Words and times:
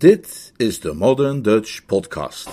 Dit 0.00 0.52
is 0.56 0.80
de 0.80 0.94
Modern 0.94 1.42
Dutch 1.42 1.84
Podcast. 1.86 2.48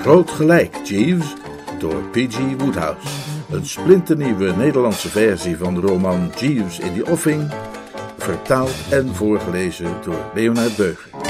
Groot 0.00 0.30
gelijk, 0.30 0.76
Jeeves, 0.84 1.34
door 1.78 2.02
P.G. 2.10 2.38
Woodhouse. 2.58 3.08
Een 3.50 3.66
splinternieuwe 3.66 4.52
Nederlandse 4.56 5.08
versie 5.08 5.56
van 5.56 5.74
de 5.74 5.80
roman 5.80 6.30
Jeeves 6.38 6.78
in 6.78 6.94
the 6.94 7.10
Offing, 7.10 7.50
vertaald 8.18 8.74
en 8.90 9.14
voorgelezen 9.14 10.02
door 10.04 10.30
Leonard 10.34 10.76
Beuger. 10.76 11.25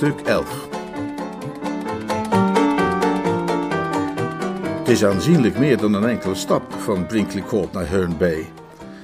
Hoofdstuk 0.00 0.26
11 0.26 0.68
Het 4.78 4.88
is 4.88 5.04
aanzienlijk 5.04 5.58
meer 5.58 5.76
dan 5.76 5.94
een 5.94 6.08
enkele 6.08 6.34
stap 6.34 6.72
van 6.72 7.06
Brinkley 7.06 7.42
Court 7.42 7.72
naar 7.72 7.88
Herne 7.88 8.14
Bay. 8.14 8.52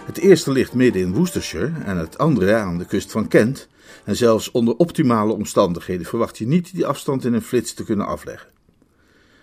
Het 0.05 0.19
eerste 0.19 0.53
ligt 0.53 0.75
midden 0.75 1.03
in 1.03 1.15
Worcestershire 1.15 1.73
en 1.85 1.97
het 1.97 2.19
andere 2.19 2.55
aan 2.55 2.79
de 2.79 2.85
kust 2.85 3.11
van 3.11 3.29
Kent. 3.29 3.69
En 4.05 4.17
zelfs 4.17 4.51
onder 4.51 4.77
optimale 4.77 5.33
omstandigheden 5.33 6.07
verwacht 6.07 6.39
je 6.39 6.47
niet 6.47 6.75
die 6.75 6.87
afstand 6.87 7.25
in 7.25 7.33
een 7.33 7.43
flits 7.43 7.75
te 7.75 7.85
kunnen 7.85 8.07
afleggen. 8.07 8.49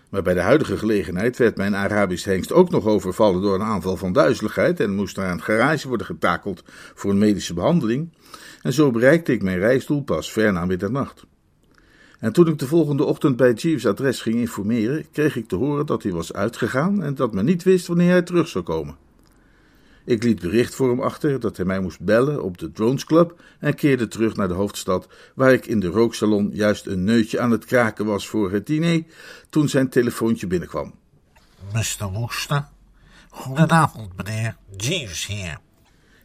Maar 0.09 0.21
bij 0.21 0.33
de 0.33 0.41
huidige 0.41 0.77
gelegenheid 0.77 1.37
werd 1.37 1.57
mijn 1.57 1.75
Arabisch 1.75 2.25
hengst 2.25 2.51
ook 2.51 2.69
nog 2.69 2.85
overvallen 2.85 3.41
door 3.41 3.55
een 3.55 3.61
aanval 3.61 3.97
van 3.97 4.13
duizeligheid 4.13 4.79
en 4.79 4.95
moest 4.95 5.17
naar 5.17 5.31
een 5.31 5.41
garage 5.41 5.87
worden 5.87 6.05
getakeld 6.05 6.63
voor 6.93 7.11
een 7.11 7.17
medische 7.17 7.53
behandeling. 7.53 8.13
En 8.61 8.73
zo 8.73 8.91
bereikte 8.91 9.31
ik 9.31 9.43
mijn 9.43 9.59
reisdoel 9.59 10.03
pas 10.03 10.31
ver 10.31 10.53
na 10.53 10.65
middernacht. 10.65 11.27
En 12.19 12.33
toen 12.33 12.47
ik 12.47 12.59
de 12.59 12.67
volgende 12.67 13.03
ochtend 13.03 13.35
bij 13.35 13.53
Jeeves' 13.53 13.85
adres 13.85 14.21
ging 14.21 14.35
informeren, 14.35 15.05
kreeg 15.11 15.35
ik 15.35 15.47
te 15.47 15.55
horen 15.55 15.85
dat 15.85 16.03
hij 16.03 16.11
was 16.11 16.33
uitgegaan 16.33 17.03
en 17.03 17.15
dat 17.15 17.33
men 17.33 17.45
niet 17.45 17.63
wist 17.63 17.87
wanneer 17.87 18.09
hij 18.09 18.21
terug 18.21 18.47
zou 18.47 18.63
komen. 18.63 18.97
Ik 20.05 20.23
liet 20.23 20.39
bericht 20.39 20.75
voor 20.75 20.89
hem 20.89 21.01
achter 21.01 21.39
dat 21.39 21.57
hij 21.57 21.65
mij 21.65 21.79
moest 21.79 21.99
bellen 21.99 22.43
op 22.43 22.57
de 22.57 22.71
Drones 22.71 23.05
Club 23.05 23.41
en 23.59 23.75
keerde 23.75 24.07
terug 24.07 24.35
naar 24.35 24.47
de 24.47 24.53
hoofdstad, 24.53 25.07
waar 25.35 25.53
ik 25.53 25.65
in 25.65 25.79
de 25.79 25.87
rooksalon 25.87 26.49
juist 26.53 26.85
een 26.85 27.03
neutje 27.03 27.39
aan 27.39 27.51
het 27.51 27.65
kraken 27.65 28.05
was 28.05 28.27
voor 28.27 28.51
het 28.51 28.65
diner, 28.65 29.03
toen 29.49 29.69
zijn 29.69 29.89
telefoontje 29.89 30.47
binnenkwam. 30.47 30.93
Mr. 31.73 32.11
Wooster? 32.11 32.67
Goedenavond, 33.29 34.17
meneer. 34.17 34.55
Jeeves 34.77 35.25
hier. 35.25 35.59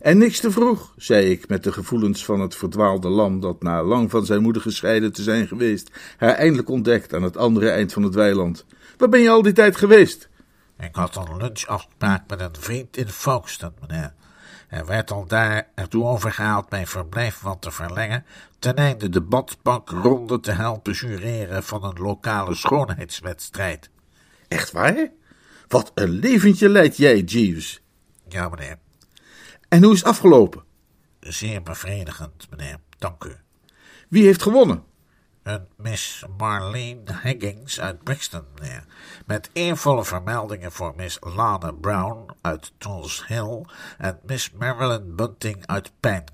En 0.05 0.19
niks 0.19 0.41
te 0.41 0.51
vroeg, 0.51 0.93
zei 0.97 1.31
ik 1.31 1.49
met 1.49 1.65
de 1.65 1.73
gevoelens 1.73 2.25
van 2.25 2.41
het 2.41 2.57
verdwaalde 2.57 3.09
lam 3.09 3.41
dat 3.41 3.63
na 3.63 3.83
lang 3.83 4.11
van 4.11 4.27
zijn 4.27 4.43
moeder 4.43 4.63
gescheiden 4.63 5.13
te 5.13 5.23
zijn 5.23 5.47
geweest, 5.47 5.91
haar 6.17 6.35
eindelijk 6.35 6.69
ontdekt 6.69 7.15
aan 7.15 7.23
het 7.23 7.37
andere 7.37 7.71
eind 7.71 7.93
van 7.93 8.03
het 8.03 8.15
weiland. 8.15 8.65
Waar 8.97 9.09
ben 9.09 9.21
je 9.21 9.31
al 9.31 9.43
die 9.43 9.53
tijd 9.53 9.77
geweest? 9.77 10.29
Ik 10.79 10.95
had 10.95 11.17
een 11.17 11.37
lunchafspraak 11.37 12.23
met 12.29 12.41
een 12.41 12.55
vriend 12.59 12.97
in 12.97 13.09
Folkestone, 13.09 13.73
meneer. 13.81 14.13
Hij 14.69 14.85
werd 14.85 15.11
al 15.11 15.27
daar 15.27 15.69
ertoe 15.75 16.05
overgehaald 16.05 16.71
mijn 16.71 16.87
verblijf 16.87 17.41
wat 17.41 17.63
te 17.63 17.71
verlengen, 17.71 18.25
ten 18.59 18.75
einde 18.75 19.09
de 19.09 19.21
badbankronde 19.21 20.41
te 20.41 20.53
helpen 20.53 20.93
jureren 20.93 21.63
van 21.63 21.85
een 21.85 22.03
lokale 22.03 22.55
schoonheidswedstrijd. 22.55 23.91
Echt 24.49 24.73
waar? 24.73 25.11
Wat 25.69 25.93
een 25.95 26.11
leventje 26.11 26.69
leidt 26.69 26.97
jij, 26.97 27.21
Jeeves. 27.21 27.83
Ja, 28.29 28.49
meneer. 28.49 28.84
En 29.75 29.83
hoe 29.83 29.93
is 29.93 29.99
het 29.99 30.09
afgelopen? 30.09 30.65
Zeer 31.21 31.63
bevredigend, 31.63 32.51
meneer. 32.51 32.77
Dank 32.99 33.25
u. 33.25 33.37
Wie 34.09 34.25
heeft 34.25 34.43
gewonnen? 34.43 34.85
Een 35.43 35.67
Miss 35.77 36.25
Marlene 36.39 37.21
Higgins 37.23 37.81
uit 37.81 38.05
Brixton, 38.05 38.45
meneer. 38.55 38.85
Met 39.27 39.51
eervolle 39.53 40.05
vermeldingen 40.05 40.73
voor 40.73 40.93
Miss 40.97 41.19
Lana 41.21 41.71
Brown 41.73 42.27
uit 42.41 42.73
Tulse 42.79 43.25
Hill 43.27 43.65
en 43.99 44.21
Miss 44.27 44.51
Marilyn 44.51 45.17
Bunting 45.17 45.67
uit 45.67 45.93
Pang. 46.01 46.29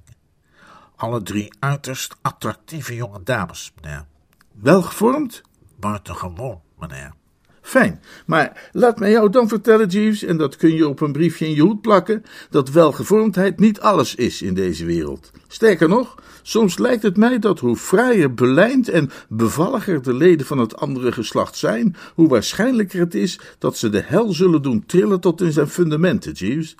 Alle 0.96 1.22
drie 1.22 1.52
uiterst 1.58 2.16
attractieve 2.22 2.94
jonge 2.94 3.22
dames, 3.22 3.72
meneer. 3.80 4.06
Welgevormd? 4.52 5.42
Buitengewoon, 5.76 6.60
meneer. 6.78 7.14
Fijn, 7.62 8.00
maar 8.26 8.70
laat 8.72 8.98
mij 8.98 9.10
jou 9.10 9.30
dan 9.30 9.48
vertellen, 9.48 9.88
Jeeves, 9.88 10.22
en 10.22 10.36
dat 10.36 10.56
kun 10.56 10.74
je 10.74 10.88
op 10.88 11.00
een 11.00 11.12
briefje 11.12 11.46
in 11.46 11.54
je 11.54 11.60
hoed 11.62 11.80
plakken, 11.80 12.24
dat 12.50 12.70
welgevormdheid 12.70 13.58
niet 13.58 13.80
alles 13.80 14.14
is 14.14 14.42
in 14.42 14.54
deze 14.54 14.84
wereld. 14.84 15.30
Sterker 15.48 15.88
nog, 15.88 16.14
soms 16.42 16.78
lijkt 16.78 17.02
het 17.02 17.16
mij 17.16 17.38
dat 17.38 17.58
hoe 17.58 17.76
fraaier 17.76 18.34
belijnd 18.34 18.88
en 18.88 19.10
bevalliger 19.28 20.02
de 20.02 20.14
leden 20.14 20.46
van 20.46 20.58
het 20.58 20.76
andere 20.76 21.12
geslacht 21.12 21.56
zijn, 21.56 21.96
hoe 22.14 22.28
waarschijnlijker 22.28 23.00
het 23.00 23.14
is 23.14 23.40
dat 23.58 23.76
ze 23.76 23.88
de 23.88 24.02
hel 24.04 24.32
zullen 24.32 24.62
doen 24.62 24.86
trillen 24.86 25.20
tot 25.20 25.40
in 25.40 25.52
zijn 25.52 25.68
fundamenten, 25.68 26.32
Jeeves. 26.32 26.74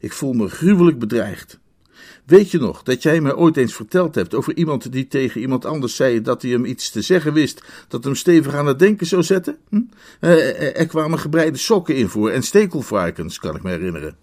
Ik 0.00 0.12
voel 0.12 0.32
me 0.32 0.48
gruwelijk 0.48 0.98
bedreigd. 0.98 1.58
Weet 2.24 2.50
je 2.50 2.58
nog 2.58 2.82
dat 2.82 3.02
jij 3.02 3.20
mij 3.20 3.34
ooit 3.34 3.56
eens 3.56 3.74
verteld 3.74 4.14
hebt 4.14 4.34
over 4.34 4.56
iemand 4.56 4.92
die 4.92 5.08
tegen 5.08 5.40
iemand 5.40 5.64
anders 5.64 5.96
zei 5.96 6.22
dat 6.22 6.42
hij 6.42 6.50
hem 6.50 6.64
iets 6.64 6.90
te 6.90 7.02
zeggen 7.02 7.32
wist 7.32 7.62
dat 7.88 8.04
hem 8.04 8.14
stevig 8.14 8.54
aan 8.54 8.66
het 8.66 8.78
denken 8.78 9.06
zou 9.06 9.22
zetten? 9.22 9.58
Hm? 9.68 9.80
Eh, 10.20 10.78
er 10.78 10.86
kwamen 10.86 11.18
gebreide 11.18 11.58
sokken 11.58 11.96
in 11.96 12.08
voor 12.08 12.30
en 12.30 12.42
stekelvarkens, 12.42 13.38
kan 13.38 13.56
ik 13.56 13.62
me 13.62 13.70
herinneren. 13.70 14.16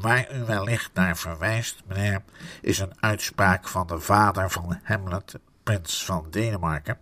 Waar 0.00 0.28
u 0.36 0.44
wellicht 0.44 0.90
naar 0.94 1.16
verwijst, 1.16 1.82
meneer, 1.88 2.22
is 2.60 2.78
een 2.78 2.92
uitspraak 3.00 3.68
van 3.68 3.86
de 3.86 3.98
vader 3.98 4.50
van 4.50 4.78
Hamlet, 4.82 5.34
prins 5.62 6.04
van 6.04 6.26
Denemarken. 6.30 6.98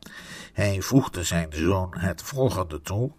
Hij 0.53 0.81
voegde 0.81 1.23
zijn 1.23 1.49
zoon 1.51 1.95
het 1.97 2.23
volgende 2.23 2.81
toe. 2.81 3.11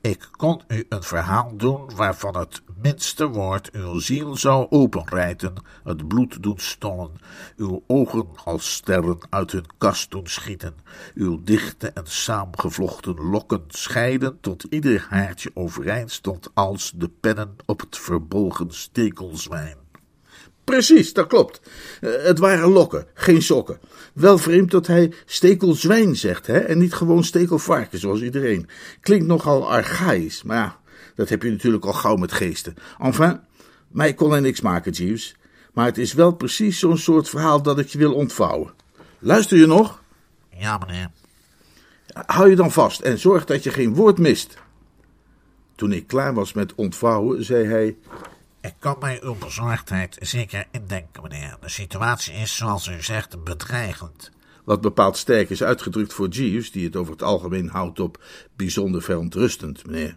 Ik 0.00 0.28
kon 0.30 0.62
u 0.68 0.86
een 0.88 1.02
verhaal 1.02 1.56
doen 1.56 1.94
waarvan 1.96 2.36
het 2.36 2.62
minste 2.82 3.26
woord 3.26 3.70
uw 3.70 3.98
ziel 3.98 4.36
zou 4.36 4.66
openrijten, 4.70 5.54
het 5.84 6.08
bloed 6.08 6.42
doen 6.42 6.58
stollen, 6.58 7.10
uw 7.56 7.82
ogen 7.86 8.26
als 8.44 8.72
sterren 8.72 9.18
uit 9.30 9.52
hun 9.52 9.66
kast 9.78 10.10
doen 10.10 10.26
schieten, 10.26 10.74
uw 11.14 11.42
dichte 11.42 11.88
en 11.90 12.06
saamgevlochten 12.06 13.20
lokken 13.20 13.64
scheiden 13.68 14.40
tot 14.40 14.64
ieder 14.64 15.06
haartje 15.08 15.50
overeind 15.54 16.10
stond 16.10 16.50
als 16.54 16.92
de 16.94 17.08
pennen 17.08 17.56
op 17.66 17.80
het 17.80 17.98
verbolgen 17.98 18.70
stekelzwijn. 18.70 19.87
Precies, 20.68 21.12
dat 21.12 21.26
klopt. 21.26 21.60
Uh, 22.00 22.10
het 22.22 22.38
waren 22.38 22.70
lokken, 22.70 23.06
geen 23.14 23.42
sokken. 23.42 23.78
Wel 24.12 24.38
vreemd 24.38 24.70
dat 24.70 24.86
hij 24.86 25.12
stekelzwijn 25.24 26.16
zegt, 26.16 26.46
hè, 26.46 26.58
en 26.58 26.78
niet 26.78 26.94
gewoon 26.94 27.24
stekelvarken, 27.24 27.98
zoals 27.98 28.20
iedereen. 28.20 28.68
Klinkt 29.00 29.26
nogal 29.26 29.70
archaïs, 29.70 30.42
maar 30.42 30.56
ja, 30.56 30.78
dat 31.14 31.28
heb 31.28 31.42
je 31.42 31.50
natuurlijk 31.50 31.84
al 31.84 31.92
gauw 31.92 32.16
met 32.16 32.32
geesten. 32.32 32.74
Enfin, 32.98 33.40
mij 33.88 34.14
kon 34.14 34.34
er 34.34 34.40
niks 34.40 34.60
maken, 34.60 34.92
Jeeves. 34.92 35.36
Maar 35.72 35.86
het 35.86 35.98
is 35.98 36.12
wel 36.12 36.32
precies 36.32 36.78
zo'n 36.78 36.98
soort 36.98 37.28
verhaal 37.28 37.62
dat 37.62 37.78
ik 37.78 37.88
je 37.88 37.98
wil 37.98 38.14
ontvouwen. 38.14 38.72
Luister 39.18 39.58
je 39.58 39.66
nog? 39.66 40.02
Ja, 40.58 40.78
meneer. 40.78 41.10
Hou 42.12 42.50
je 42.50 42.56
dan 42.56 42.72
vast 42.72 43.00
en 43.00 43.18
zorg 43.18 43.44
dat 43.44 43.62
je 43.62 43.70
geen 43.70 43.94
woord 43.94 44.18
mist. 44.18 44.58
Toen 45.74 45.92
ik 45.92 46.06
klaar 46.06 46.34
was 46.34 46.52
met 46.52 46.74
ontvouwen, 46.74 47.44
zei 47.44 47.66
hij. 47.66 47.96
Ik 48.68 48.74
kan 48.78 48.96
mij 49.00 49.22
uw 49.22 49.34
bezorgdheid 49.34 50.16
zeker 50.20 50.66
indenken, 50.70 51.22
meneer. 51.22 51.56
De 51.60 51.68
situatie 51.68 52.34
is, 52.34 52.56
zoals 52.56 52.86
u 52.86 53.02
zegt, 53.02 53.44
bedreigend. 53.44 54.30
Wat 54.64 54.80
bepaald 54.80 55.16
sterk 55.16 55.50
is 55.50 55.62
uitgedrukt 55.62 56.12
voor 56.12 56.28
Jeeves, 56.28 56.70
die 56.70 56.84
het 56.84 56.96
over 56.96 57.12
het 57.12 57.22
algemeen 57.22 57.68
houdt 57.68 58.00
op 58.00 58.24
bijzonder 58.56 59.02
verontrustend, 59.02 59.86
meneer. 59.86 60.16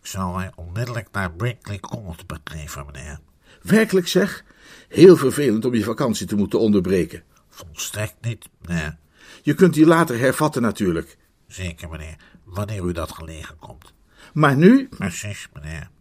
Ik 0.00 0.06
zal 0.06 0.32
mij 0.32 0.52
onmiddellijk 0.54 1.08
naar 1.12 1.32
Brinkley 1.32 1.78
Court 1.78 2.26
begeven, 2.26 2.86
meneer. 2.86 3.18
Werkelijk 3.62 4.08
zeg? 4.08 4.44
Heel 4.88 5.16
vervelend 5.16 5.64
om 5.64 5.74
je 5.74 5.84
vakantie 5.84 6.26
te 6.26 6.36
moeten 6.36 6.60
onderbreken. 6.60 7.22
Volstrekt 7.48 8.16
niet, 8.20 8.48
meneer. 8.66 8.96
Je 9.42 9.54
kunt 9.54 9.74
die 9.74 9.86
later 9.86 10.18
hervatten 10.18 10.62
natuurlijk. 10.62 11.16
Zeker, 11.46 11.88
meneer, 11.88 12.16
wanneer 12.44 12.84
u 12.84 12.92
dat 12.92 13.12
gelegen 13.12 13.58
komt. 13.58 13.92
Maar 14.32 14.56
nu? 14.56 14.88
Precies, 14.88 15.48
meneer. 15.52 15.92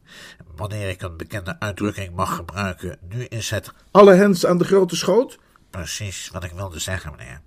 Wanneer 0.56 0.90
ik 0.90 1.02
een 1.02 1.18
bekende 1.18 1.60
uitdrukking 1.60 2.16
mag 2.16 2.36
gebruiken, 2.36 2.98
nu 3.10 3.24
is 3.24 3.50
het... 3.50 3.72
Alle 3.92 4.14
hens 4.14 4.46
aan 4.46 4.58
de 4.58 4.64
grote 4.64 4.96
schoot? 4.96 5.40
Precies 5.70 6.30
wat 6.30 6.44
ik 6.44 6.52
wilde 6.52 6.80
zeggen, 6.80 7.12
meneer. 7.18 7.42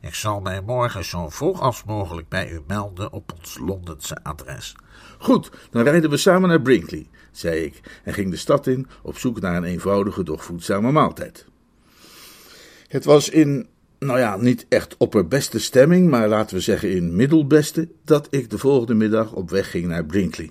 Ik 0.00 0.14
zal 0.14 0.40
mij 0.40 0.60
morgen 0.60 1.04
zo 1.04 1.28
vroeg 1.28 1.60
als 1.60 1.84
mogelijk 1.84 2.28
bij 2.28 2.50
u 2.50 2.60
melden 2.66 3.12
op 3.12 3.32
ons 3.38 3.58
Londense 3.58 4.16
adres. 4.22 4.76
Goed, 5.18 5.50
dan 5.70 5.82
rijden 5.82 6.10
we 6.10 6.16
samen 6.16 6.48
naar 6.48 6.62
Brinkley, 6.62 7.08
zei 7.32 7.64
ik 7.64 8.00
en 8.04 8.14
ging 8.14 8.30
de 8.30 8.36
stad 8.36 8.66
in 8.66 8.86
op 9.02 9.18
zoek 9.18 9.40
naar 9.40 9.56
een 9.56 9.64
eenvoudige, 9.64 10.22
doch 10.22 10.44
voedzame 10.44 10.92
maaltijd. 10.92 11.46
Het 12.88 13.04
was 13.04 13.28
in 13.28 13.68
nou 13.98 14.18
ja, 14.18 14.36
niet 14.36 14.66
echt 14.68 14.96
opperbeste 14.96 15.58
stemming, 15.58 16.10
maar 16.10 16.28
laten 16.28 16.56
we 16.56 16.62
zeggen 16.62 16.90
in 16.90 17.16
middelbeste, 17.16 17.88
dat 18.04 18.26
ik 18.30 18.50
de 18.50 18.58
volgende 18.58 18.94
middag 18.94 19.32
op 19.32 19.50
weg 19.50 19.70
ging 19.70 19.86
naar 19.86 20.04
Brinkley. 20.04 20.50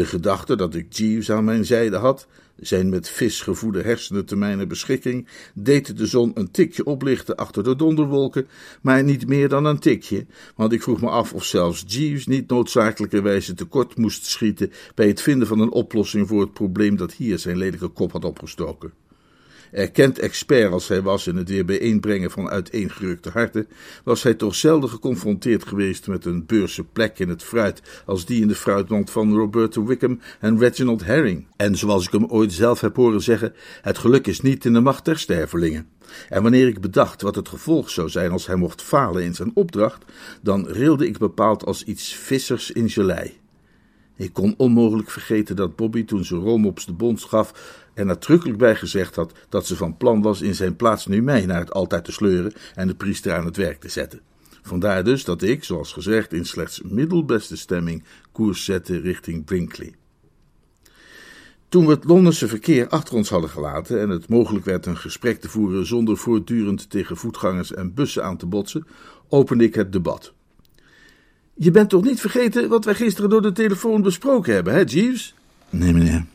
De 0.00 0.06
gedachte 0.06 0.56
dat 0.56 0.74
ik 0.74 0.92
Jeeves 0.92 1.30
aan 1.30 1.44
mijn 1.44 1.64
zijde 1.64 1.96
had, 1.96 2.26
zijn 2.56 2.88
met 2.88 3.08
vis 3.08 3.40
gevoede 3.40 3.82
hersenen 3.82 4.24
te 4.24 4.36
mijn 4.36 4.68
beschikking, 4.68 5.28
deed 5.54 5.96
de 5.96 6.06
zon 6.06 6.30
een 6.34 6.50
tikje 6.50 6.84
oplichten 6.84 7.36
achter 7.36 7.64
de 7.64 7.76
donderwolken, 7.76 8.46
maar 8.82 9.04
niet 9.04 9.26
meer 9.26 9.48
dan 9.48 9.64
een 9.64 9.78
tikje, 9.78 10.26
want 10.56 10.72
ik 10.72 10.82
vroeg 10.82 11.00
me 11.00 11.08
af 11.08 11.32
of 11.32 11.44
zelfs 11.44 11.84
Jeeves 11.86 12.26
niet 12.26 12.48
noodzakelijkerwijze 12.48 13.54
tekort 13.54 13.96
moest 13.96 14.26
schieten 14.26 14.72
bij 14.94 15.06
het 15.06 15.22
vinden 15.22 15.48
van 15.48 15.60
een 15.60 15.72
oplossing 15.72 16.28
voor 16.28 16.40
het 16.40 16.52
probleem 16.52 16.96
dat 16.96 17.12
hier 17.12 17.38
zijn 17.38 17.56
lelijke 17.56 17.88
kop 17.88 18.12
had 18.12 18.24
opgestoken. 18.24 18.92
Erkend 19.72 20.18
expert 20.18 20.72
als 20.72 20.88
hij 20.88 21.02
was 21.02 21.26
in 21.26 21.36
het 21.36 21.48
weer 21.48 21.64
bijeenbrengen 21.64 22.30
van 22.30 22.48
uiteengerukte 22.48 23.30
harten, 23.30 23.68
was 24.04 24.22
hij 24.22 24.34
toch 24.34 24.54
zelden 24.54 24.90
geconfronteerd 24.90 25.66
geweest 25.66 26.06
met 26.06 26.24
een 26.24 26.46
beurse 26.46 26.84
plek 26.84 27.18
in 27.18 27.28
het 27.28 27.42
fruit 27.42 28.02
als 28.06 28.24
die 28.24 28.40
in 28.40 28.48
de 28.48 28.54
fruitmand 28.54 29.10
van 29.10 29.34
Roberta 29.34 29.84
Wickham 29.84 30.20
en 30.40 30.58
Reginald 30.58 31.04
Herring. 31.04 31.46
En 31.56 31.76
zoals 31.76 32.06
ik 32.06 32.12
hem 32.12 32.26
ooit 32.26 32.52
zelf 32.52 32.80
heb 32.80 32.96
horen 32.96 33.22
zeggen, 33.22 33.54
het 33.82 33.98
geluk 33.98 34.26
is 34.26 34.40
niet 34.40 34.64
in 34.64 34.72
de 34.72 34.80
macht 34.80 35.04
der 35.04 35.18
stervelingen. 35.18 35.88
En 36.28 36.42
wanneer 36.42 36.66
ik 36.66 36.80
bedacht 36.80 37.22
wat 37.22 37.34
het 37.34 37.48
gevolg 37.48 37.90
zou 37.90 38.08
zijn 38.08 38.30
als 38.30 38.46
hij 38.46 38.56
mocht 38.56 38.82
falen 38.82 39.22
in 39.22 39.34
zijn 39.34 39.50
opdracht, 39.54 40.04
dan 40.42 40.66
rilde 40.66 41.06
ik 41.06 41.18
bepaald 41.18 41.64
als 41.64 41.84
iets 41.84 42.14
vissers 42.14 42.70
in 42.70 42.90
gelei. 42.90 43.38
Ik 44.20 44.32
kon 44.32 44.54
onmogelijk 44.56 45.10
vergeten 45.10 45.56
dat 45.56 45.76
Bobby 45.76 46.04
toen 46.04 46.24
ze 46.24 46.34
Romops 46.36 46.86
de 46.86 46.92
bond 46.92 47.22
gaf 47.22 47.79
er 48.00 48.06
nadrukkelijk 48.06 48.58
bij 48.58 48.76
gezegd 48.76 49.14
had 49.14 49.32
dat 49.48 49.66
ze 49.66 49.76
van 49.76 49.96
plan 49.96 50.22
was 50.22 50.40
in 50.40 50.54
zijn 50.54 50.76
plaats 50.76 51.06
nu 51.06 51.22
mij 51.22 51.46
naar 51.46 51.60
het 51.60 51.72
altaar 51.72 52.02
te 52.02 52.12
sleuren 52.12 52.52
en 52.74 52.86
de 52.86 52.94
priester 52.94 53.32
aan 53.34 53.44
het 53.44 53.56
werk 53.56 53.80
te 53.80 53.88
zetten. 53.88 54.20
Vandaar 54.62 55.04
dus 55.04 55.24
dat 55.24 55.42
ik, 55.42 55.64
zoals 55.64 55.92
gezegd, 55.92 56.32
in 56.32 56.44
slechts 56.44 56.82
middelbeste 56.82 57.56
stemming 57.56 58.04
koers 58.32 58.64
zette 58.64 59.00
richting 59.00 59.44
Brinkley. 59.44 59.94
Toen 61.68 61.86
we 61.86 61.90
het 61.92 62.04
Londense 62.04 62.48
verkeer 62.48 62.88
achter 62.88 63.14
ons 63.14 63.28
hadden 63.28 63.50
gelaten 63.50 64.00
en 64.00 64.08
het 64.08 64.28
mogelijk 64.28 64.64
werd 64.64 64.86
een 64.86 64.96
gesprek 64.96 65.40
te 65.40 65.48
voeren 65.48 65.86
zonder 65.86 66.16
voortdurend 66.16 66.90
tegen 66.90 67.16
voetgangers 67.16 67.74
en 67.74 67.94
bussen 67.94 68.24
aan 68.24 68.36
te 68.36 68.46
botsen, 68.46 68.86
opende 69.28 69.64
ik 69.64 69.74
het 69.74 69.92
debat. 69.92 70.32
Je 71.54 71.70
bent 71.70 71.90
toch 71.90 72.04
niet 72.04 72.20
vergeten 72.20 72.68
wat 72.68 72.84
wij 72.84 72.94
gisteren 72.94 73.30
door 73.30 73.42
de 73.42 73.52
telefoon 73.52 74.02
besproken 74.02 74.54
hebben, 74.54 74.72
hè, 74.72 74.80
Jeeves? 74.80 75.34
Nee, 75.70 75.92
meneer. 75.92 76.26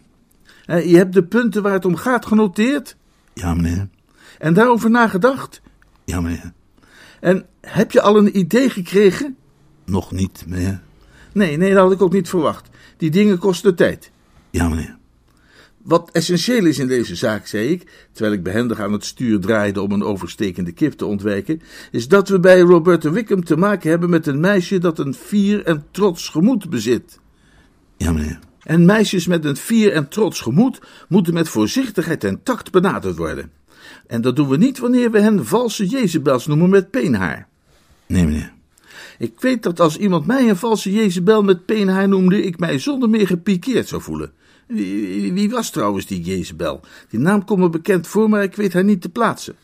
Je 0.66 0.96
hebt 0.96 1.14
de 1.14 1.24
punten 1.24 1.62
waar 1.62 1.74
het 1.74 1.86
om 1.86 1.96
gaat 1.96 2.26
genoteerd? 2.26 2.96
Ja, 3.34 3.54
meneer. 3.54 3.88
En 4.38 4.54
daarover 4.54 4.90
nagedacht? 4.90 5.62
Ja, 6.06 6.22
meneer. 6.22 6.54
En 7.20 7.46
heb 7.62 7.92
je 7.92 8.02
al 8.02 8.18
een 8.18 8.38
idee 8.38 8.70
gekregen? 8.70 9.36
Nog 9.86 10.12
niet, 10.12 10.44
meneer. 10.48 10.82
Nee, 11.34 11.58
nee, 11.58 11.74
dat 11.74 11.84
had 11.84 11.92
ik 11.92 12.02
ook 12.02 12.14
niet 12.14 12.30
verwacht. 12.30 12.70
Die 12.98 13.12
dingen 13.12 13.38
kosten 13.38 13.76
tijd. 13.76 14.12
Ja, 14.50 14.70
meneer. 14.70 14.98
Wat 15.86 16.10
essentieel 16.12 16.66
is 16.66 16.80
in 16.80 16.88
deze 16.88 17.16
zaak, 17.16 17.48
zei 17.48 17.68
ik, 17.68 18.08
terwijl 18.12 18.36
ik 18.36 18.44
behendig 18.44 18.80
aan 18.80 18.92
het 18.92 19.06
stuur 19.06 19.40
draaide 19.40 19.82
om 19.82 19.92
een 19.92 20.04
overstekende 20.04 20.72
kip 20.72 20.94
te 20.94 21.06
ontwijken, 21.06 21.62
is 21.92 22.08
dat 22.08 22.30
we 22.30 22.40
bij 22.40 22.60
Roberta 22.60 23.12
Wickham 23.12 23.44
te 23.44 23.58
maken 23.58 23.90
hebben 23.90 24.10
met 24.10 24.28
een 24.28 24.40
meisje 24.40 24.78
dat 24.78 25.00
een 25.00 25.14
fier 25.14 25.64
en 25.64 25.86
trots 25.92 26.30
gemoed 26.30 26.70
bezit. 26.70 27.20
Ja, 27.98 28.12
meneer. 28.12 28.40
En 28.66 28.86
meisjes 28.86 29.28
met 29.28 29.46
een 29.46 29.56
fier 29.56 29.92
en 29.92 30.10
trots 30.10 30.40
gemoed 30.40 30.80
moeten 31.08 31.34
met 31.34 31.50
voorzichtigheid 31.50 32.24
en 32.24 32.44
tact 32.44 32.72
benaderd 32.72 33.18
worden. 33.18 33.52
En 34.08 34.22
dat 34.22 34.36
doen 34.36 34.48
we 34.48 34.58
niet 34.58 34.80
wanneer 34.80 35.12
we 35.12 35.20
hen 35.20 35.46
valse 35.46 35.86
Jezebels 35.86 36.46
noemen 36.48 36.70
met 36.70 36.92
peenhaar. 36.92 37.48
Nee, 38.06 38.26
meneer. 38.26 38.54
Ik 39.18 39.40
weet 39.40 39.64
dat 39.64 39.80
als 39.80 39.98
iemand 39.98 40.26
mij 40.26 40.50
een 40.50 40.58
valse 40.58 40.92
Jezebel 40.92 41.44
met 41.44 41.66
peenhaar 41.66 42.08
noemde, 42.08 42.44
ik 42.44 42.60
mij 42.60 42.80
zonder 42.80 43.10
meer 43.10 43.28
gepikeerd 43.28 43.88
zou 43.88 44.02
voelen. 44.02 44.32
Wie, 44.68 45.34
wie 45.34 45.50
was 45.50 45.70
trouwens 45.70 46.06
die 46.06 46.22
Jezebel? 46.22 46.82
Die 47.10 47.20
naam 47.20 47.46
komt 47.46 47.60
me 47.60 47.70
bekend 47.70 48.08
voor, 48.08 48.30
maar 48.30 48.44
ik 48.44 48.56
weet 48.56 48.74
haar 48.74 48.84
niet 48.84 49.02
te 49.02 49.10
plaatsen. 49.10 49.56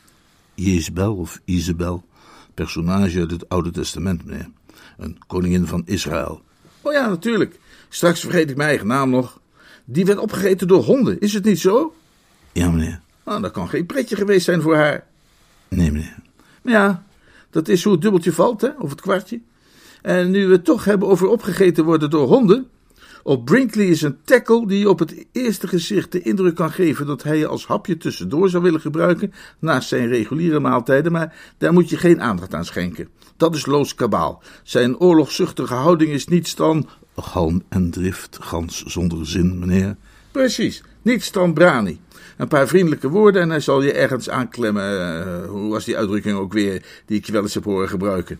Jezebel 0.53 1.15
of 1.15 1.41
Isabel, 1.45 2.05
personage 2.53 3.19
uit 3.19 3.31
het 3.31 3.49
Oude 3.49 3.71
Testament, 3.71 4.25
meneer. 4.25 4.49
Een 4.97 5.17
koningin 5.27 5.67
van 5.67 5.81
Israël. 5.85 6.41
Oh 6.81 6.93
ja, 6.93 7.09
natuurlijk. 7.09 7.59
Straks 7.93 8.19
vergeet 8.19 8.49
ik 8.49 8.55
mijn 8.55 8.69
eigen 8.69 8.87
naam 8.87 9.09
nog. 9.09 9.39
Die 9.85 10.05
werd 10.05 10.19
opgegeten 10.19 10.67
door 10.67 10.83
honden, 10.83 11.19
is 11.19 11.33
het 11.33 11.43
niet 11.43 11.59
zo? 11.59 11.93
Ja, 12.51 12.69
meneer. 12.69 13.01
Nou, 13.25 13.41
dat 13.41 13.51
kan 13.51 13.69
geen 13.69 13.85
pretje 13.85 14.15
geweest 14.15 14.45
zijn 14.45 14.61
voor 14.61 14.75
haar. 14.75 15.07
Nee, 15.67 15.91
meneer. 15.91 16.15
Maar 16.61 16.73
ja, 16.73 17.03
dat 17.49 17.67
is 17.67 17.83
hoe 17.83 17.93
het 17.93 18.01
dubbeltje 18.01 18.33
valt, 18.33 18.61
hè, 18.61 18.69
of 18.77 18.89
het 18.89 19.01
kwartje. 19.01 19.41
En 20.01 20.31
nu 20.31 20.47
we 20.47 20.53
het 20.53 20.65
toch 20.65 20.85
hebben 20.85 21.07
over 21.07 21.27
opgegeten 21.27 21.83
worden 21.83 22.09
door 22.09 22.27
honden. 22.27 22.69
Op 23.23 23.45
Brinkley 23.45 23.85
is 23.85 24.01
een 24.01 24.17
tackle 24.23 24.67
die 24.67 24.89
op 24.89 24.99
het 24.99 25.25
eerste 25.31 25.67
gezicht 25.67 26.11
de 26.11 26.21
indruk 26.21 26.55
kan 26.55 26.71
geven 26.71 27.05
dat 27.05 27.23
hij 27.23 27.37
je 27.37 27.47
als 27.47 27.65
hapje 27.65 27.97
tussendoor 27.97 28.49
zou 28.49 28.63
willen 28.63 28.81
gebruiken, 28.81 29.33
naast 29.59 29.87
zijn 29.87 30.07
reguliere 30.07 30.59
maaltijden, 30.59 31.11
maar 31.11 31.35
daar 31.57 31.73
moet 31.73 31.89
je 31.89 31.97
geen 31.97 32.21
aandacht 32.21 32.53
aan 32.53 32.65
schenken. 32.65 33.09
Dat 33.37 33.55
is 33.55 33.65
loos 33.65 33.95
kabaal. 33.95 34.43
Zijn 34.63 34.97
oorlogzuchtige 34.97 35.73
houding 35.73 36.11
is 36.11 36.27
niets 36.27 36.55
dan 36.55 36.89
Galm 37.15 37.63
en 37.69 37.91
drift, 37.91 38.37
gans 38.41 38.83
zonder 38.83 39.27
zin, 39.27 39.59
meneer. 39.59 39.95
Precies, 40.31 40.83
niets 41.01 41.31
dan 41.31 41.53
brani. 41.53 41.99
Een 42.37 42.47
paar 42.47 42.67
vriendelijke 42.67 43.09
woorden 43.09 43.41
en 43.41 43.49
hij 43.49 43.59
zal 43.59 43.81
je 43.81 43.93
ergens 43.93 44.29
aanklemmen. 44.29 44.93
Uh, 44.93 45.49
hoe 45.49 45.71
was 45.71 45.85
die 45.85 45.97
uitdrukking 45.97 46.37
ook 46.37 46.53
weer 46.53 46.85
die 47.05 47.17
ik 47.17 47.25
je 47.25 47.31
wel 47.31 47.41
eens 47.41 47.53
heb 47.53 47.63
horen 47.63 47.89
gebruiken? 47.89 48.39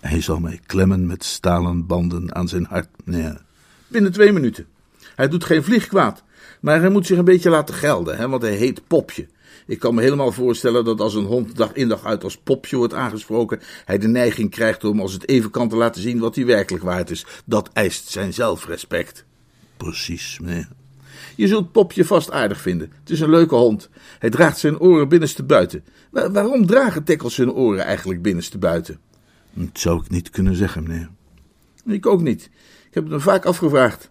Hij 0.00 0.20
zal 0.20 0.40
mij 0.40 0.60
klemmen 0.66 1.06
met 1.06 1.24
stalen 1.24 1.86
banden 1.86 2.34
aan 2.34 2.48
zijn 2.48 2.64
hart, 2.64 2.88
meneer. 3.04 3.42
Binnen 3.88 4.12
twee 4.12 4.32
minuten. 4.32 4.66
Hij 5.14 5.28
doet 5.28 5.44
geen 5.44 5.64
vlieg 5.64 5.86
kwaad, 5.86 6.22
maar 6.60 6.80
hij 6.80 6.88
moet 6.88 7.06
zich 7.06 7.18
een 7.18 7.24
beetje 7.24 7.50
laten 7.50 7.74
gelden, 7.74 8.16
hè, 8.16 8.28
want 8.28 8.42
hij 8.42 8.54
heet 8.54 8.86
Popje. 8.86 9.26
Ik 9.72 9.78
kan 9.78 9.94
me 9.94 10.02
helemaal 10.02 10.32
voorstellen 10.32 10.84
dat 10.84 11.00
als 11.00 11.14
een 11.14 11.24
hond 11.24 11.56
dag 11.56 11.72
in 11.72 11.88
dag 11.88 12.04
uit 12.04 12.24
als 12.24 12.36
popje 12.36 12.76
wordt 12.76 12.94
aangesproken, 12.94 13.60
hij 13.84 13.98
de 13.98 14.08
neiging 14.08 14.50
krijgt 14.50 14.84
om 14.84 15.00
als 15.00 15.12
het 15.12 15.28
even 15.28 15.50
kan 15.50 15.68
te 15.68 15.76
laten 15.76 16.02
zien 16.02 16.18
wat 16.18 16.34
hij 16.34 16.46
werkelijk 16.46 16.84
waard 16.84 17.10
is. 17.10 17.26
Dat 17.44 17.70
eist 17.72 18.08
zijn 18.08 18.34
zelfrespect. 18.34 19.24
Precies, 19.76 20.38
meneer. 20.40 20.68
Je 21.36 21.46
zult 21.46 21.72
Popje 21.72 22.04
vast 22.04 22.30
aardig 22.30 22.60
vinden. 22.60 22.92
Het 23.00 23.10
is 23.10 23.20
een 23.20 23.30
leuke 23.30 23.54
hond. 23.54 23.88
Hij 24.18 24.30
draagt 24.30 24.58
zijn 24.58 24.80
oren 24.80 25.08
binnenste 25.08 25.42
buiten. 25.42 25.84
waarom 26.10 26.66
dragen 26.66 27.04
tekkels 27.04 27.36
hun 27.36 27.52
oren 27.52 27.84
eigenlijk 27.84 28.22
binnenste 28.22 28.58
buiten? 28.58 28.98
Dat 29.52 29.68
zou 29.72 30.00
ik 30.00 30.10
niet 30.10 30.30
kunnen 30.30 30.56
zeggen, 30.56 30.82
meneer. 30.82 31.10
Ik 31.86 32.06
ook 32.06 32.22
niet. 32.22 32.44
Ik 32.88 32.94
heb 32.94 33.02
het 33.04 33.12
me 33.12 33.20
vaak 33.20 33.44
afgevraagd. 33.44 34.10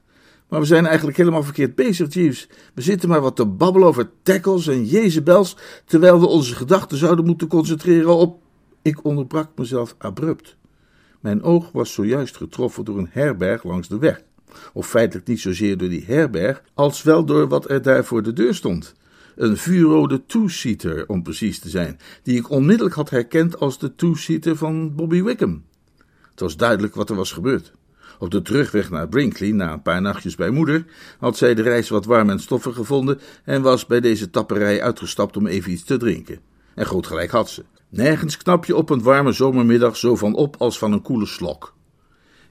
Maar 0.51 0.59
we 0.59 0.65
zijn 0.65 0.85
eigenlijk 0.85 1.17
helemaal 1.17 1.43
verkeerd 1.43 1.75
bezig, 1.75 2.13
Jeeves. 2.13 2.47
We 2.73 2.81
zitten 2.81 3.09
maar 3.09 3.21
wat 3.21 3.35
te 3.35 3.45
babbelen 3.45 3.87
over 3.87 4.09
tackles 4.21 4.67
en 4.67 4.85
jezebels, 4.85 5.57
terwijl 5.85 6.19
we 6.19 6.25
onze 6.25 6.55
gedachten 6.55 6.97
zouden 6.97 7.25
moeten 7.25 7.47
concentreren 7.47 8.15
op... 8.15 8.41
Ik 8.81 9.03
onderbrak 9.03 9.49
mezelf 9.55 9.95
abrupt. 9.97 10.55
Mijn 11.19 11.43
oog 11.43 11.71
was 11.71 11.93
zojuist 11.93 12.37
getroffen 12.37 12.85
door 12.85 12.97
een 12.97 13.09
herberg 13.11 13.63
langs 13.63 13.87
de 13.87 13.97
weg. 13.97 14.21
Of 14.73 14.87
feitelijk 14.87 15.27
niet 15.27 15.39
zozeer 15.39 15.77
door 15.77 15.89
die 15.89 16.05
herberg, 16.05 16.63
als 16.73 17.03
wel 17.03 17.25
door 17.25 17.47
wat 17.47 17.69
er 17.69 17.81
daar 17.81 18.05
voor 18.05 18.23
de 18.23 18.33
deur 18.33 18.55
stond. 18.55 18.93
Een 19.35 19.57
vuurrode 19.57 20.25
two-seater, 20.25 21.07
om 21.07 21.23
precies 21.23 21.59
te 21.59 21.69
zijn, 21.69 21.99
die 22.23 22.37
ik 22.37 22.49
onmiddellijk 22.49 22.95
had 22.95 23.09
herkend 23.09 23.59
als 23.59 23.79
de 23.79 23.95
two-seater 23.95 24.55
van 24.55 24.95
Bobby 24.95 25.23
Wickham. 25.23 25.63
Het 26.29 26.39
was 26.39 26.57
duidelijk 26.57 26.95
wat 26.95 27.09
er 27.09 27.15
was 27.15 27.31
gebeurd. 27.31 27.73
Op 28.21 28.31
de 28.31 28.41
terugweg 28.41 28.89
naar 28.89 29.07
Brinkley, 29.07 29.51
na 29.51 29.71
een 29.71 29.81
paar 29.81 30.01
nachtjes 30.01 30.35
bij 30.35 30.49
moeder, 30.49 30.85
had 31.19 31.37
zij 31.37 31.53
de 31.53 31.61
reis 31.61 31.89
wat 31.89 32.05
warm 32.05 32.29
en 32.29 32.39
stoffig 32.39 32.75
gevonden 32.75 33.19
en 33.43 33.61
was 33.61 33.85
bij 33.85 33.99
deze 33.99 34.29
tapperij 34.29 34.81
uitgestapt 34.81 35.37
om 35.37 35.47
even 35.47 35.71
iets 35.71 35.83
te 35.83 35.97
drinken. 35.97 36.39
En 36.75 36.85
goed 36.85 37.07
gelijk 37.07 37.31
had 37.31 37.49
ze. 37.49 37.63
Nergens 37.89 38.37
knap 38.37 38.65
je 38.65 38.75
op 38.75 38.89
een 38.89 39.01
warme 39.01 39.31
zomermiddag 39.31 39.97
zo 39.97 40.15
van 40.15 40.35
op 40.35 40.55
als 40.57 40.77
van 40.77 40.91
een 40.91 41.01
koele 41.01 41.25
slok. 41.25 41.75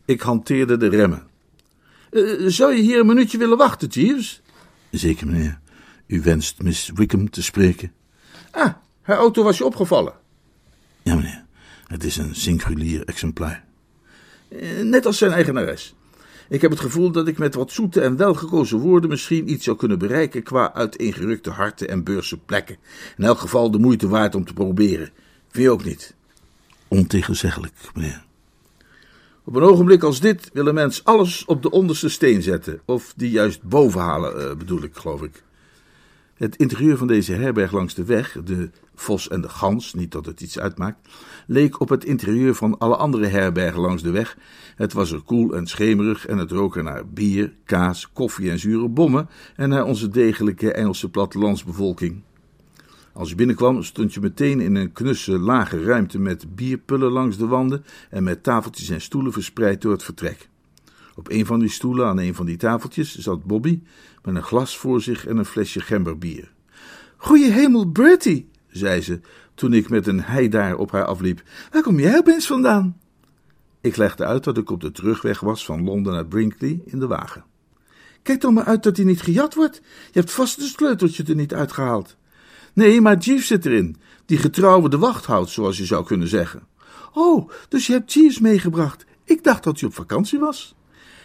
Ik 0.04 0.20
hanteerde 0.20 0.76
de 0.76 0.88
remmen. 0.88 1.26
Uh, 2.10 2.48
zou 2.48 2.74
je 2.74 2.82
hier 2.82 2.98
een 2.98 3.06
minuutje 3.06 3.38
willen 3.38 3.58
wachten, 3.58 3.88
Jeeves? 3.88 4.42
Zeker, 4.90 5.26
meneer. 5.26 5.60
U 6.06 6.20
wenst 6.22 6.62
Miss 6.62 6.90
Wickham 6.94 7.30
te 7.30 7.42
spreken? 7.42 7.92
Ah, 8.50 8.74
haar 9.02 9.16
auto 9.16 9.42
was 9.42 9.58
je 9.58 9.64
opgevallen. 9.64 10.14
Ja, 11.02 11.14
meneer. 11.14 11.44
Het 11.86 12.04
is 12.04 12.16
een 12.16 12.34
singulier 12.34 13.04
exemplaar. 13.04 13.68
Eh, 14.50 14.82
net 14.82 15.06
als 15.06 15.18
zijn 15.18 15.32
eigenares. 15.32 15.94
Ik 16.48 16.60
heb 16.60 16.70
het 16.70 16.80
gevoel 16.80 17.10
dat 17.10 17.28
ik 17.28 17.38
met 17.38 17.54
wat 17.54 17.72
zoete 17.72 18.00
en 18.00 18.16
welgekozen 18.16 18.78
woorden 18.78 19.10
misschien 19.10 19.50
iets 19.50 19.64
zou 19.64 19.76
kunnen 19.76 19.98
bereiken 19.98 20.42
qua 20.42 20.74
uiteengerukte 20.74 21.50
harten 21.50 21.88
en 21.88 22.04
beurse 22.04 22.38
plekken. 22.38 22.76
In 23.16 23.24
elk 23.24 23.38
geval 23.38 23.70
de 23.70 23.78
moeite 23.78 24.08
waard 24.08 24.34
om 24.34 24.44
te 24.44 24.52
proberen. 24.52 25.10
Vind 25.50 25.64
je 25.64 25.70
ook 25.70 25.84
niet? 25.84 26.14
Ontegenzeggelijk, 26.88 27.74
meneer. 27.94 28.24
Op 29.44 29.54
een 29.54 29.62
ogenblik 29.62 30.02
als 30.02 30.20
dit 30.20 30.50
wil 30.52 30.66
een 30.66 30.74
mens 30.74 31.04
alles 31.04 31.44
op 31.44 31.62
de 31.62 31.70
onderste 31.70 32.08
steen 32.08 32.42
zetten. 32.42 32.80
Of 32.84 33.12
die 33.16 33.30
juist 33.30 33.62
boven 33.62 34.00
halen, 34.00 34.36
uh, 34.36 34.56
bedoel 34.56 34.82
ik, 34.82 34.96
geloof 34.96 35.22
ik. 35.22 35.42
Het 36.34 36.56
interieur 36.56 36.96
van 36.96 37.06
deze 37.06 37.32
herberg 37.32 37.72
langs 37.72 37.94
de 37.94 38.04
weg, 38.04 38.36
de 38.44 38.70
Vos 39.00 39.28
en 39.28 39.40
de 39.40 39.48
Gans, 39.48 39.94
niet 39.94 40.12
dat 40.12 40.26
het 40.26 40.40
iets 40.40 40.58
uitmaakt, 40.58 41.08
leek 41.46 41.80
op 41.80 41.88
het 41.88 42.04
interieur 42.04 42.54
van 42.54 42.78
alle 42.78 42.96
andere 42.96 43.26
herbergen 43.26 43.80
langs 43.80 44.02
de 44.02 44.10
weg. 44.10 44.36
Het 44.76 44.92
was 44.92 45.12
er 45.12 45.22
koel 45.22 45.54
en 45.54 45.66
schemerig 45.66 46.26
en 46.26 46.38
het 46.38 46.50
rook 46.50 46.76
er 46.76 46.82
naar 46.82 47.08
bier, 47.08 47.52
kaas, 47.64 48.12
koffie 48.12 48.50
en 48.50 48.58
zure 48.58 48.88
bommen 48.88 49.28
en 49.56 49.68
naar 49.68 49.84
onze 49.84 50.08
degelijke 50.08 50.72
Engelse 50.72 51.10
plattelandsbevolking. 51.10 52.22
Als 53.12 53.28
je 53.28 53.34
binnenkwam, 53.34 53.82
stond 53.82 54.14
je 54.14 54.20
meteen 54.20 54.60
in 54.60 54.74
een 54.74 54.92
knusse, 54.92 55.38
lage 55.38 55.82
ruimte 55.82 56.18
met 56.18 56.54
bierpullen 56.54 57.10
langs 57.10 57.36
de 57.36 57.46
wanden 57.46 57.84
en 58.10 58.22
met 58.22 58.42
tafeltjes 58.42 58.88
en 58.88 59.00
stoelen 59.00 59.32
verspreid 59.32 59.82
door 59.82 59.92
het 59.92 60.02
vertrek. 60.02 60.48
Op 61.14 61.30
een 61.30 61.46
van 61.46 61.60
die 61.60 61.68
stoelen 61.68 62.06
aan 62.06 62.18
een 62.18 62.34
van 62.34 62.46
die 62.46 62.56
tafeltjes 62.56 63.18
zat 63.18 63.44
Bobby 63.44 63.80
met 64.24 64.34
een 64.34 64.42
glas 64.42 64.78
voor 64.78 65.00
zich 65.02 65.26
en 65.26 65.36
een 65.36 65.44
flesje 65.44 65.80
gemberbier. 65.80 66.52
Goeie 67.16 67.50
hemel, 67.50 67.90
Bertie, 67.90 68.49
zei 68.70 69.00
ze 69.00 69.20
toen 69.54 69.72
ik 69.72 69.88
met 69.88 70.06
een 70.06 70.22
heidaar 70.22 70.76
op 70.76 70.90
haar 70.90 71.04
afliep. 71.04 71.42
Waar 71.70 71.82
kom 71.82 71.98
jij 71.98 72.18
opeens 72.18 72.46
vandaan? 72.46 72.96
Ik 73.80 73.96
legde 73.96 74.24
uit 74.24 74.44
dat 74.44 74.58
ik 74.58 74.70
op 74.70 74.80
de 74.80 74.92
terugweg 74.92 75.40
was 75.40 75.64
van 75.64 75.84
Londen 75.84 76.12
naar 76.12 76.26
Brinkley 76.26 76.82
in 76.84 76.98
de 76.98 77.06
wagen. 77.06 77.44
Kijk 78.22 78.40
dan 78.40 78.54
maar 78.54 78.64
uit 78.64 78.82
dat 78.82 78.96
hij 78.96 79.06
niet 79.06 79.22
gejat 79.22 79.54
wordt. 79.54 79.80
Je 80.12 80.18
hebt 80.18 80.32
vast 80.32 80.58
een 80.58 80.66
sleuteltje 80.66 81.24
er 81.24 81.34
niet 81.34 81.54
uitgehaald. 81.54 82.16
Nee, 82.72 83.00
maar 83.00 83.18
Jeeves 83.18 83.46
zit 83.46 83.66
erin, 83.66 83.96
die 84.26 84.38
getrouwe 84.38 84.88
de 84.88 84.98
wacht 84.98 85.24
houdt, 85.24 85.50
zoals 85.50 85.78
je 85.78 85.84
zou 85.84 86.04
kunnen 86.04 86.28
zeggen. 86.28 86.66
Oh, 87.12 87.50
dus 87.68 87.86
je 87.86 87.92
hebt 87.92 88.12
Jeeves 88.12 88.38
meegebracht. 88.38 89.04
Ik 89.24 89.44
dacht 89.44 89.64
dat 89.64 89.80
hij 89.80 89.88
op 89.88 89.94
vakantie 89.94 90.38
was. 90.38 90.74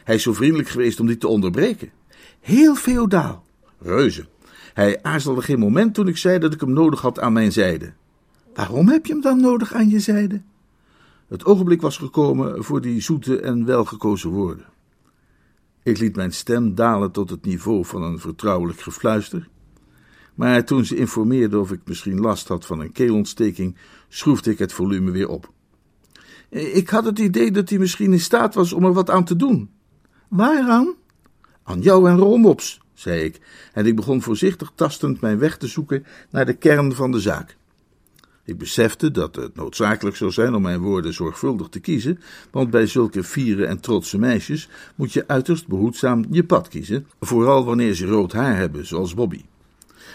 Hij 0.04 0.16
is 0.16 0.24
zo 0.24 0.34
vriendelijk 0.34 0.70
geweest 0.70 1.00
om 1.00 1.08
dit 1.08 1.20
te 1.20 1.28
onderbreken. 1.28 1.92
Heel 2.40 2.76
feodaal. 2.76 3.46
Reuze. 3.80 4.26
Hij 4.76 5.00
aarzelde 5.02 5.42
geen 5.42 5.60
moment 5.60 5.94
toen 5.94 6.08
ik 6.08 6.18
zei 6.18 6.40
dat 6.40 6.54
ik 6.54 6.60
hem 6.60 6.74
nodig 6.74 7.02
had 7.02 7.20
aan 7.20 7.34
mijn 7.34 7.52
zijde. 7.52 7.94
Waarom 8.54 8.88
heb 8.88 9.06
je 9.06 9.14
hem 9.14 9.22
dan 9.22 9.42
nodig 9.42 9.74
aan 9.74 9.90
je 9.90 10.00
zijde? 10.00 10.42
Het 11.28 11.46
ogenblik 11.46 11.82
was 11.82 11.98
gekomen 11.98 12.64
voor 12.64 12.82
die 12.82 13.02
zoete 13.02 13.40
en 13.40 13.66
welgekozen 13.66 14.30
woorden. 14.30 14.66
Ik 15.84 15.98
liet 15.98 16.16
mijn 16.16 16.34
stem 16.34 16.76
dalen 16.76 17.12
tot 17.12 17.30
het 17.30 17.46
niveau 17.46 17.86
van 17.86 18.04
een 18.04 18.20
vertrouwelijk 18.20 18.80
gefluister. 18.80 19.50
Maar 20.34 20.66
toen 20.66 20.86
ze 20.86 20.96
informeerde 20.96 21.60
of 21.60 21.72
ik 21.72 21.82
misschien 21.86 22.20
last 22.20 22.48
had 22.48 22.66
van 22.66 22.80
een 22.80 22.92
keelontsteking, 22.92 23.78
schroefde 24.08 24.52
ik 24.52 24.60
het 24.60 24.74
volume 24.74 25.12
weer 25.12 25.30
op. 25.30 25.52
Ik 26.50 26.90
had 26.90 27.06
het 27.06 27.20
idee 27.20 27.52
dat 27.52 27.70
hij 27.70 27.80
misschien 27.80 28.12
in 28.12 28.20
staat 28.20 28.54
was 28.54 28.74
om 28.74 28.84
er 28.86 28.94
wat 28.94 29.10
aan 29.10 29.26
te 29.26 29.36
doen. 29.36 29.70
Waaraan? 30.28 30.94
Aan 31.64 31.82
jou 31.82 32.10
en 32.10 32.18
Romops, 32.18 32.80
zei 32.96 33.24
ik, 33.24 33.40
en 33.74 33.86
ik 33.86 33.96
begon 33.96 34.22
voorzichtig 34.22 34.72
tastend 34.76 35.22
mijn 35.22 35.40
weg 35.40 35.58
te 35.58 35.68
zoeken 35.68 36.06
naar 36.30 36.46
de 36.46 36.54
kern 36.54 36.94
van 36.94 37.12
de 37.12 37.20
zaak. 37.20 37.56
Ik 38.46 38.58
besefte 38.58 39.12
dat 39.12 39.36
het 39.36 39.56
noodzakelijk 39.56 40.16
zou 40.16 40.32
zijn 40.32 40.56
om 40.56 40.62
mijn 40.62 40.80
woorden 40.80 41.14
zorgvuldig 41.14 41.68
te 41.68 41.80
kiezen, 41.80 42.20
want 42.52 42.70
bij 42.70 42.88
zulke 42.88 43.24
fiere 43.24 43.66
en 43.66 43.80
trotse 43.80 44.18
meisjes 44.18 44.70
moet 44.96 45.14
je 45.14 45.28
uiterst 45.28 45.68
behoedzaam 45.68 46.26
je 46.30 46.44
pad 46.44 46.68
kiezen, 46.68 47.08
vooral 47.20 47.66
wanneer 47.66 47.94
ze 47.94 48.06
rood 48.06 48.32
haar 48.32 48.56
hebben, 48.56 48.86
zoals 48.86 49.14
Bobby. 49.14 49.42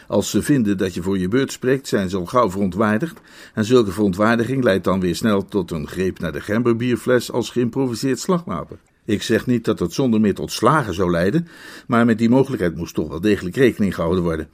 Als 0.08 0.30
ze 0.30 0.42
vinden 0.42 0.78
dat 0.78 0.94
je 0.94 1.02
voor 1.02 1.18
je 1.18 1.28
beurt 1.28 1.52
spreekt, 1.52 1.88
zijn 1.88 2.08
ze 2.08 2.16
al 2.16 2.26
gauw 2.26 2.50
verontwaardigd, 2.50 3.20
en 3.54 3.64
zulke 3.64 3.90
verontwaardiging 3.90 4.62
leidt 4.62 4.84
dan 4.84 5.00
weer 5.00 5.16
snel 5.16 5.44
tot 5.44 5.70
een 5.70 5.88
greep 5.88 6.18
naar 6.18 6.32
de 6.32 6.40
gemberbierfles 6.40 7.32
als 7.32 7.50
geïmproviseerd 7.50 8.18
slagwapen. 8.18 8.78
Ik 9.10 9.22
zeg 9.22 9.46
niet 9.46 9.64
dat 9.64 9.78
het 9.78 9.92
zonder 9.92 10.20
meer 10.20 10.34
tot 10.34 10.52
slagen 10.52 10.94
zou 10.94 11.10
leiden, 11.10 11.48
maar 11.86 12.04
met 12.04 12.18
die 12.18 12.28
mogelijkheid 12.28 12.76
moest 12.76 12.94
toch 12.94 13.08
wel 13.08 13.20
degelijk 13.20 13.56
rekening 13.56 13.94
gehouden 13.94 14.22
worden. 14.22 14.48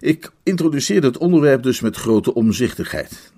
Ik 0.00 0.30
introduceerde 0.42 1.06
het 1.06 1.18
onderwerp 1.18 1.62
dus 1.62 1.80
met 1.80 1.96
grote 1.96 2.34
omzichtigheid. 2.34 3.32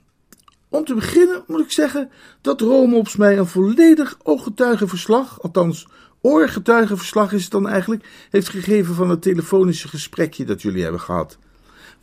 Om 0.68 0.84
te 0.84 0.94
beginnen 0.94 1.44
moet 1.46 1.60
ik 1.60 1.70
zeggen 1.70 2.10
dat 2.40 2.60
Romops 2.60 3.16
mij 3.16 3.38
een 3.38 3.46
volledig 3.46 4.18
ooggetuigenverslag, 4.22 5.42
althans 5.42 5.86
oorgetuigenverslag 6.20 7.32
is 7.32 7.42
het 7.42 7.52
dan 7.52 7.68
eigenlijk, 7.68 8.04
heeft 8.30 8.48
gegeven 8.48 8.94
van 8.94 9.10
het 9.10 9.22
telefonische 9.22 9.88
gesprekje 9.88 10.44
dat 10.44 10.62
jullie 10.62 10.82
hebben 10.82 11.00
gehad. 11.00 11.38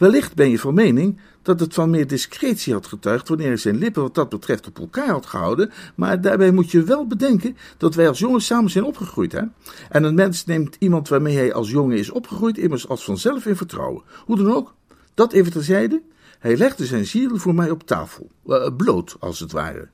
Wellicht 0.01 0.35
ben 0.35 0.49
je 0.49 0.59
van 0.59 0.73
mening 0.73 1.19
dat 1.41 1.59
het 1.59 1.73
van 1.73 1.89
meer 1.89 2.07
discretie 2.07 2.73
had 2.73 2.87
getuigd 2.87 3.27
wanneer 3.27 3.47
hij 3.47 3.57
zijn 3.57 3.77
lippen 3.77 4.01
wat 4.01 4.15
dat 4.15 4.29
betreft 4.29 4.67
op 4.67 4.79
elkaar 4.79 5.09
had 5.09 5.25
gehouden, 5.25 5.71
maar 5.95 6.21
daarbij 6.21 6.51
moet 6.51 6.71
je 6.71 6.83
wel 6.83 7.07
bedenken 7.07 7.57
dat 7.77 7.95
wij 7.95 8.07
als 8.07 8.19
jongens 8.19 8.45
samen 8.45 8.69
zijn 8.71 8.83
opgegroeid. 8.83 9.31
Hè? 9.31 9.41
En 9.89 10.03
een 10.03 10.15
mens 10.15 10.45
neemt 10.45 10.75
iemand 10.79 11.07
waarmee 11.07 11.35
hij 11.35 11.53
als 11.53 11.69
jongen 11.69 11.97
is 11.97 12.09
opgegroeid 12.09 12.57
immers 12.57 12.87
als 12.87 13.03
vanzelf 13.03 13.45
in 13.45 13.55
vertrouwen. 13.55 14.03
Hoe 14.25 14.37
dan 14.37 14.53
ook, 14.53 14.73
dat 15.13 15.33
even 15.33 15.51
terzijde, 15.51 16.01
hij 16.39 16.57
legde 16.57 16.85
zijn 16.85 17.05
ziel 17.05 17.37
voor 17.37 17.55
mij 17.55 17.69
op 17.69 17.83
tafel, 17.83 18.29
uh, 18.45 18.67
bloot 18.77 19.15
als 19.19 19.39
het 19.39 19.51
ware. 19.51 19.87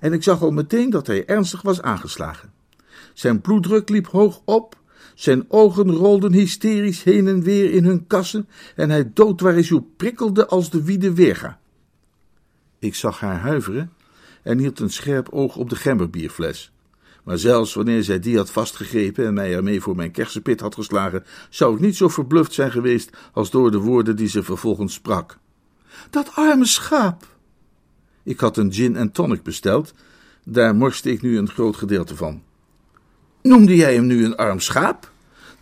En 0.00 0.12
ik 0.12 0.22
zag 0.22 0.42
al 0.42 0.50
meteen 0.50 0.90
dat 0.90 1.06
hij 1.06 1.26
ernstig 1.26 1.62
was 1.62 1.82
aangeslagen. 1.82 2.52
Zijn 3.14 3.40
bloeddruk 3.40 3.88
liep 3.88 4.06
hoog 4.06 4.40
op 4.44 4.78
zijn 5.20 5.44
ogen 5.48 5.90
rolden 5.90 6.32
hysterisch 6.32 7.02
heen 7.02 7.28
en 7.28 7.42
weer 7.42 7.72
in 7.72 7.84
hun 7.84 8.06
kassen 8.06 8.48
en 8.76 8.90
hij 8.90 9.10
doodwaarschijnlijk 9.14 9.96
prikkelde 9.96 10.46
als 10.46 10.70
de 10.70 10.82
wiede 10.82 11.14
weerga. 11.14 11.60
Ik 12.78 12.94
zag 12.94 13.20
haar 13.20 13.38
huiveren 13.38 13.92
en 14.42 14.58
hield 14.58 14.80
een 14.80 14.90
scherp 14.90 15.28
oog 15.28 15.56
op 15.56 15.70
de 15.70 15.76
gemberbierfles. 15.76 16.72
Maar 17.24 17.38
zelfs 17.38 17.74
wanneer 17.74 18.02
zij 18.02 18.18
die 18.18 18.36
had 18.36 18.50
vastgegrepen 18.50 19.26
en 19.26 19.34
mij 19.34 19.54
ermee 19.54 19.80
voor 19.80 19.96
mijn 19.96 20.10
kersenpit 20.10 20.60
had 20.60 20.74
geslagen, 20.74 21.24
zou 21.50 21.74
ik 21.74 21.80
niet 21.80 21.96
zo 21.96 22.08
verbluft 22.08 22.52
zijn 22.52 22.70
geweest 22.70 23.10
als 23.32 23.50
door 23.50 23.70
de 23.70 23.78
woorden 23.78 24.16
die 24.16 24.28
ze 24.28 24.42
vervolgens 24.42 24.94
sprak. 24.94 25.38
Dat 26.10 26.30
arme 26.34 26.66
schaap! 26.66 27.26
Ik 28.22 28.40
had 28.40 28.56
een 28.56 28.72
gin 28.72 28.96
en 28.96 29.12
tonic 29.12 29.42
besteld, 29.42 29.94
daar 30.44 30.74
morste 30.74 31.10
ik 31.10 31.22
nu 31.22 31.38
een 31.38 31.48
groot 31.48 31.76
gedeelte 31.76 32.16
van. 32.16 32.42
Noemde 33.42 33.76
jij 33.76 33.94
hem 33.94 34.06
nu 34.06 34.24
een 34.24 34.36
arm 34.36 34.60
schaap? 34.60 35.09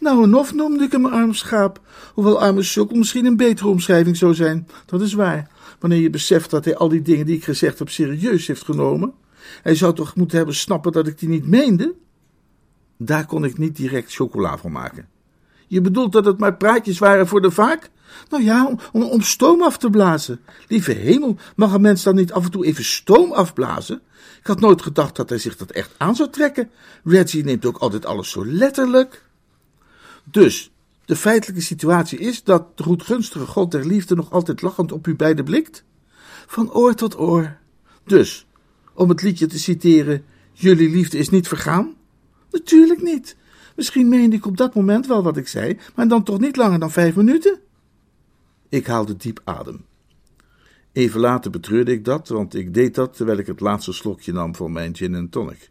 Nou 0.01 0.23
en 0.23 0.35
of 0.35 0.55
noemde 0.55 0.85
ik 0.85 0.93
hem 0.93 1.05
een 1.05 1.13
arm 1.13 1.35
schaap, 1.35 1.81
hoewel 2.15 2.41
arme 2.41 2.63
sukkel 2.63 2.97
misschien 2.97 3.27
een 3.27 3.37
betere 3.37 3.69
omschrijving 3.69 4.17
zou 4.17 4.35
zijn. 4.35 4.69
Dat 4.87 5.01
is 5.01 5.13
waar, 5.13 5.51
wanneer 5.79 6.01
je 6.01 6.11
beseft 6.11 6.51
dat 6.51 6.65
hij 6.65 6.77
al 6.77 6.89
die 6.89 7.03
dingen 7.03 7.27
die 7.27 7.37
ik 7.37 7.45
gezegd 7.45 7.79
heb 7.79 7.89
serieus 7.89 8.47
heeft 8.47 8.65
genomen. 8.65 9.13
Hij 9.63 9.75
zou 9.75 9.95
toch 9.95 10.15
moeten 10.15 10.37
hebben 10.37 10.55
snappen 10.55 10.93
dat 10.93 11.07
ik 11.07 11.19
die 11.19 11.29
niet 11.29 11.47
meende? 11.47 11.95
Daar 12.97 13.27
kon 13.27 13.45
ik 13.45 13.59
niet 13.59 13.77
direct 13.77 14.15
chocola 14.15 14.59
van 14.59 14.73
maken. 14.73 15.09
Je 15.67 15.81
bedoelt 15.81 16.13
dat 16.13 16.25
het 16.25 16.39
maar 16.39 16.57
praatjes 16.57 16.99
waren 16.99 17.27
voor 17.27 17.41
de 17.41 17.51
vaak? 17.51 17.91
Nou 18.29 18.43
ja, 18.43 18.77
om, 18.93 19.03
om, 19.03 19.21
stoom 19.21 19.63
af 19.63 19.79
te 19.79 19.91
blazen. 19.91 20.41
Lieve 20.69 20.93
hemel, 20.93 21.37
mag 21.57 21.73
een 21.73 21.81
mens 21.81 22.03
dan 22.03 22.15
niet 22.15 22.33
af 22.33 22.45
en 22.45 22.51
toe 22.51 22.67
even 22.67 22.85
stoom 22.85 23.33
afblazen? 23.33 24.01
Ik 24.41 24.47
had 24.47 24.61
nooit 24.61 24.83
gedacht 24.83 25.17
dat 25.17 25.29
hij 25.29 25.39
zich 25.39 25.57
dat 25.57 25.71
echt 25.71 25.95
aan 25.97 26.17
zou 26.17 26.31
trekken. 26.31 26.71
Reggie 27.05 27.45
neemt 27.45 27.67
ook 27.67 27.79
altijd 27.79 28.07
alles 28.07 28.31
zo 28.31 28.47
letterlijk. 28.47 29.28
Dus, 30.31 30.73
de 31.05 31.17
feitelijke 31.17 31.63
situatie 31.63 32.19
is 32.19 32.43
dat 32.43 32.77
de 32.77 32.83
goedgunstige 32.83 33.47
God 33.47 33.71
der 33.71 33.87
liefde 33.87 34.15
nog 34.15 34.31
altijd 34.31 34.63
lachend 34.63 34.93
op 34.93 35.07
u 35.07 35.17
beiden 35.17 35.45
blikt? 35.45 35.85
Van 36.47 36.73
oor 36.73 36.95
tot 36.95 37.19
oor. 37.19 37.57
Dus, 38.05 38.47
om 38.95 39.09
het 39.09 39.23
liedje 39.23 39.47
te 39.47 39.59
citeren, 39.59 40.25
jullie 40.53 40.91
liefde 40.91 41.19
is 41.19 41.29
niet 41.29 41.49
vergaan? 41.49 41.95
Natuurlijk 42.51 43.03
niet. 43.03 43.37
Misschien 43.77 44.09
meende 44.09 44.37
ik 44.37 44.47
op 44.47 44.57
dat 44.57 44.75
moment 44.75 45.07
wel 45.07 45.23
wat 45.23 45.37
ik 45.37 45.49
zei, 45.49 45.79
maar 45.95 46.09
dan 46.09 46.23
toch 46.23 46.39
niet 46.39 46.57
langer 46.57 46.79
dan 46.79 46.91
vijf 46.91 47.17
minuten? 47.17 47.61
Ik 48.69 48.87
haalde 48.87 49.17
diep 49.17 49.41
adem. 49.45 49.85
Even 50.93 51.21
later 51.21 51.51
betreurde 51.51 51.93
ik 51.93 52.05
dat, 52.05 52.29
want 52.29 52.55
ik 52.55 52.75
deed 52.75 52.95
dat 52.95 53.17
terwijl 53.17 53.39
ik 53.39 53.47
het 53.47 53.61
laatste 53.61 53.93
slokje 53.93 54.33
nam 54.33 54.55
van 54.55 54.73
mijn 54.73 54.97
gin 54.97 55.15
en 55.15 55.29
tonic. 55.29 55.71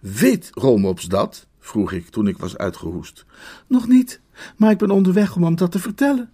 Weet 0.00 0.50
Romops 0.52 1.04
dat? 1.04 1.46
Vroeg 1.64 1.92
ik 1.92 2.08
toen 2.08 2.26
ik 2.26 2.38
was 2.38 2.56
uitgehoest. 2.56 3.24
Nog 3.66 3.88
niet, 3.88 4.20
maar 4.56 4.70
ik 4.70 4.78
ben 4.78 4.90
onderweg 4.90 5.36
om 5.36 5.42
hem 5.42 5.56
dat 5.56 5.72
te 5.72 5.78
vertellen. 5.78 6.30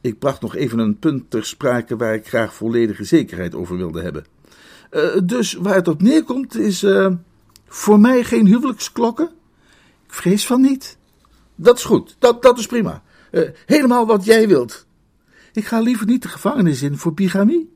Ik 0.00 0.18
bracht 0.18 0.40
nog 0.40 0.56
even 0.56 0.78
een 0.78 0.98
punt 0.98 1.30
ter 1.30 1.44
sprake 1.44 1.96
waar 1.96 2.14
ik 2.14 2.28
graag 2.28 2.54
volledige 2.54 3.04
zekerheid 3.04 3.54
over 3.54 3.76
wilde 3.76 4.02
hebben. 4.02 4.24
Uh, 4.90 5.02
dus 5.24 5.52
waar 5.52 5.74
het 5.74 5.88
op 5.88 6.02
neerkomt 6.02 6.56
is 6.56 6.82
uh, 6.82 7.06
voor 7.66 8.00
mij 8.00 8.24
geen 8.24 8.46
huwelijksklokken? 8.46 9.30
Ik 10.06 10.14
vrees 10.14 10.46
van 10.46 10.60
niet. 10.60 10.96
Dat 11.54 11.76
is 11.76 11.84
goed, 11.84 12.16
dat, 12.18 12.42
dat 12.42 12.58
is 12.58 12.66
prima. 12.66 13.02
Uh, 13.30 13.48
helemaal 13.66 14.06
wat 14.06 14.24
jij 14.24 14.48
wilt. 14.48 14.86
Ik 15.52 15.66
ga 15.66 15.80
liever 15.80 16.06
niet 16.06 16.22
de 16.22 16.28
gevangenis 16.28 16.82
in 16.82 16.96
voor 16.96 17.14
bigamie. 17.14 17.72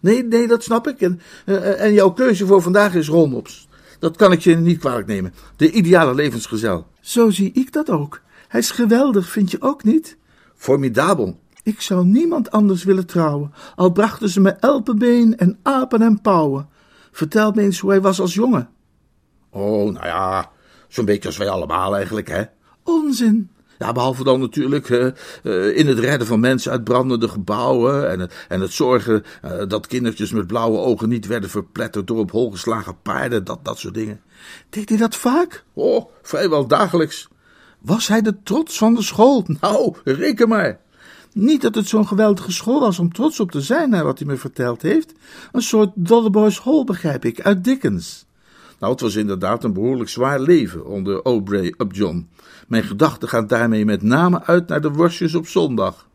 Nee, 0.00 0.24
nee, 0.24 0.46
dat 0.46 0.62
snap 0.62 0.88
ik. 0.88 1.00
En, 1.00 1.20
en 1.78 1.92
jouw 1.92 2.10
keuze 2.10 2.46
voor 2.46 2.62
vandaag 2.62 2.94
is 2.94 3.08
Romops. 3.08 3.68
Dat 3.98 4.16
kan 4.16 4.32
ik 4.32 4.40
je 4.40 4.56
niet 4.56 4.78
kwalijk 4.78 5.06
nemen. 5.06 5.34
De 5.56 5.70
ideale 5.70 6.14
levensgezel. 6.14 6.86
Zo 7.00 7.30
zie 7.30 7.52
ik 7.52 7.72
dat 7.72 7.90
ook. 7.90 8.20
Hij 8.48 8.60
is 8.60 8.70
geweldig, 8.70 9.28
vind 9.28 9.50
je 9.50 9.60
ook 9.60 9.84
niet? 9.84 10.16
Formidabel. 10.54 11.40
Ik 11.62 11.80
zou 11.80 12.04
niemand 12.04 12.50
anders 12.50 12.84
willen 12.84 13.06
trouwen, 13.06 13.52
al 13.74 13.90
brachten 13.90 14.28
ze 14.28 14.40
me 14.40 14.50
elpenbeen 14.50 15.36
en 15.38 15.58
apen 15.62 16.02
en 16.02 16.20
pauwen. 16.20 16.68
Vertel 17.12 17.52
me 17.52 17.62
eens 17.62 17.78
hoe 17.78 17.90
hij 17.90 18.00
was 18.00 18.20
als 18.20 18.34
jongen. 18.34 18.68
Oh, 19.50 19.92
nou 19.92 20.06
ja, 20.06 20.50
zo'n 20.88 21.04
beetje 21.04 21.28
als 21.28 21.36
wij 21.36 21.48
allemaal 21.48 21.96
eigenlijk, 21.96 22.28
hè? 22.28 22.44
Onzin. 22.82 23.50
Ja, 23.78 23.92
behalve 23.92 24.24
dan 24.24 24.40
natuurlijk 24.40 24.88
uh, 24.88 25.76
in 25.76 25.86
het 25.86 25.98
redden 25.98 26.26
van 26.26 26.40
mensen 26.40 26.72
uit 26.72 26.84
brandende 26.84 27.28
gebouwen 27.28 28.10
en 28.10 28.30
en 28.48 28.60
het 28.60 28.72
zorgen 28.72 29.24
uh, 29.44 29.50
dat 29.68 29.86
kindertjes 29.86 30.30
met 30.32 30.46
blauwe 30.46 30.78
ogen 30.78 31.08
niet 31.08 31.26
werden 31.26 31.50
verpletterd 31.50 32.06
door 32.06 32.18
op 32.18 32.30
hol 32.30 32.50
geslagen 32.50 32.96
paarden, 33.02 33.44
dat, 33.44 33.64
dat 33.64 33.78
soort 33.78 33.94
dingen. 33.94 34.20
Deed 34.70 34.88
hij 34.88 34.98
dat 34.98 35.16
vaak? 35.16 35.64
Oh, 35.72 36.10
vrijwel 36.22 36.66
dagelijks. 36.66 37.28
Was 37.78 38.08
hij 38.08 38.22
de 38.22 38.42
trots 38.42 38.78
van 38.78 38.94
de 38.94 39.02
school? 39.02 39.44
Nou, 39.60 39.94
reken 40.04 40.48
maar. 40.48 40.80
Niet 41.32 41.62
dat 41.62 41.74
het 41.74 41.88
zo'n 41.88 42.06
geweldige 42.06 42.52
school 42.52 42.80
was 42.80 42.98
om 42.98 43.12
trots 43.12 43.40
op 43.40 43.50
te 43.50 43.60
zijn, 43.60 43.90
naar 43.90 44.04
wat 44.04 44.18
hij 44.18 44.28
me 44.28 44.36
verteld 44.36 44.82
heeft. 44.82 45.12
Een 45.52 45.62
soort 45.62 45.90
Dolleboys 45.94 46.60
Hall, 46.60 46.84
begrijp 46.84 47.24
ik, 47.24 47.40
uit 47.40 47.64
Dickens. 47.64 48.25
Nou, 48.78 48.92
het 48.92 49.00
was 49.00 49.14
inderdaad 49.14 49.64
een 49.64 49.72
behoorlijk 49.72 50.10
zwaar 50.10 50.40
leven 50.40 50.86
onder 50.86 51.22
Aubrey 51.22 51.74
Upjohn. 51.78 52.28
Mijn 52.68 52.84
gedachten 52.84 53.28
gaan 53.28 53.46
daarmee 53.46 53.84
met 53.84 54.02
name 54.02 54.44
uit 54.44 54.68
naar 54.68 54.80
de 54.80 54.90
worstjes 54.90 55.34
op 55.34 55.46
zondag. 55.46 56.08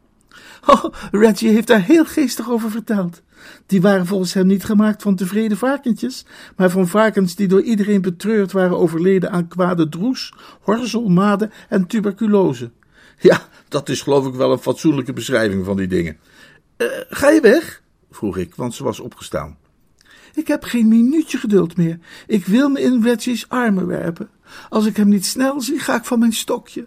Oh, 0.65 0.83
Reggie 1.11 1.49
heeft 1.49 1.67
daar 1.67 1.81
heel 1.81 2.05
geestig 2.05 2.49
over 2.49 2.71
verteld. 2.71 3.21
Die 3.65 3.81
waren 3.81 4.05
volgens 4.05 4.33
hem 4.33 4.47
niet 4.47 4.63
gemaakt 4.63 5.01
van 5.01 5.15
tevreden 5.15 5.57
varkentjes, 5.57 6.25
maar 6.55 6.69
van 6.69 6.87
varkens 6.87 7.35
die 7.35 7.47
door 7.47 7.61
iedereen 7.61 8.01
betreurd 8.01 8.51
waren 8.51 8.77
overleden 8.77 9.31
aan 9.31 9.47
kwade 9.47 9.89
droes, 9.89 10.33
horzelmade 10.61 11.49
en 11.69 11.87
tuberculose. 11.87 12.71
Ja, 13.19 13.41
dat 13.67 13.89
is 13.89 14.01
geloof 14.01 14.27
ik 14.27 14.33
wel 14.33 14.51
een 14.51 14.59
fatsoenlijke 14.59 15.13
beschrijving 15.13 15.65
van 15.65 15.77
die 15.77 15.87
dingen. 15.87 16.17
Uh, 16.77 16.87
ga 17.09 17.29
je 17.29 17.41
weg? 17.41 17.81
vroeg 18.11 18.37
ik, 18.37 18.55
want 18.55 18.73
ze 18.73 18.83
was 18.83 18.99
opgestaan. 18.99 19.57
Ik 20.33 20.47
heb 20.47 20.63
geen 20.63 20.87
minuutje 20.87 21.37
geduld 21.37 21.77
meer. 21.77 21.99
Ik 22.27 22.45
wil 22.45 22.69
me 22.69 22.81
in 22.81 23.03
Reggie's 23.03 23.45
armen 23.47 23.87
werpen. 23.87 24.29
Als 24.69 24.85
ik 24.85 24.97
hem 24.97 25.09
niet 25.09 25.25
snel 25.25 25.61
zie, 25.61 25.79
ga 25.79 25.95
ik 25.95 26.05
van 26.05 26.19
mijn 26.19 26.33
stokje. 26.33 26.85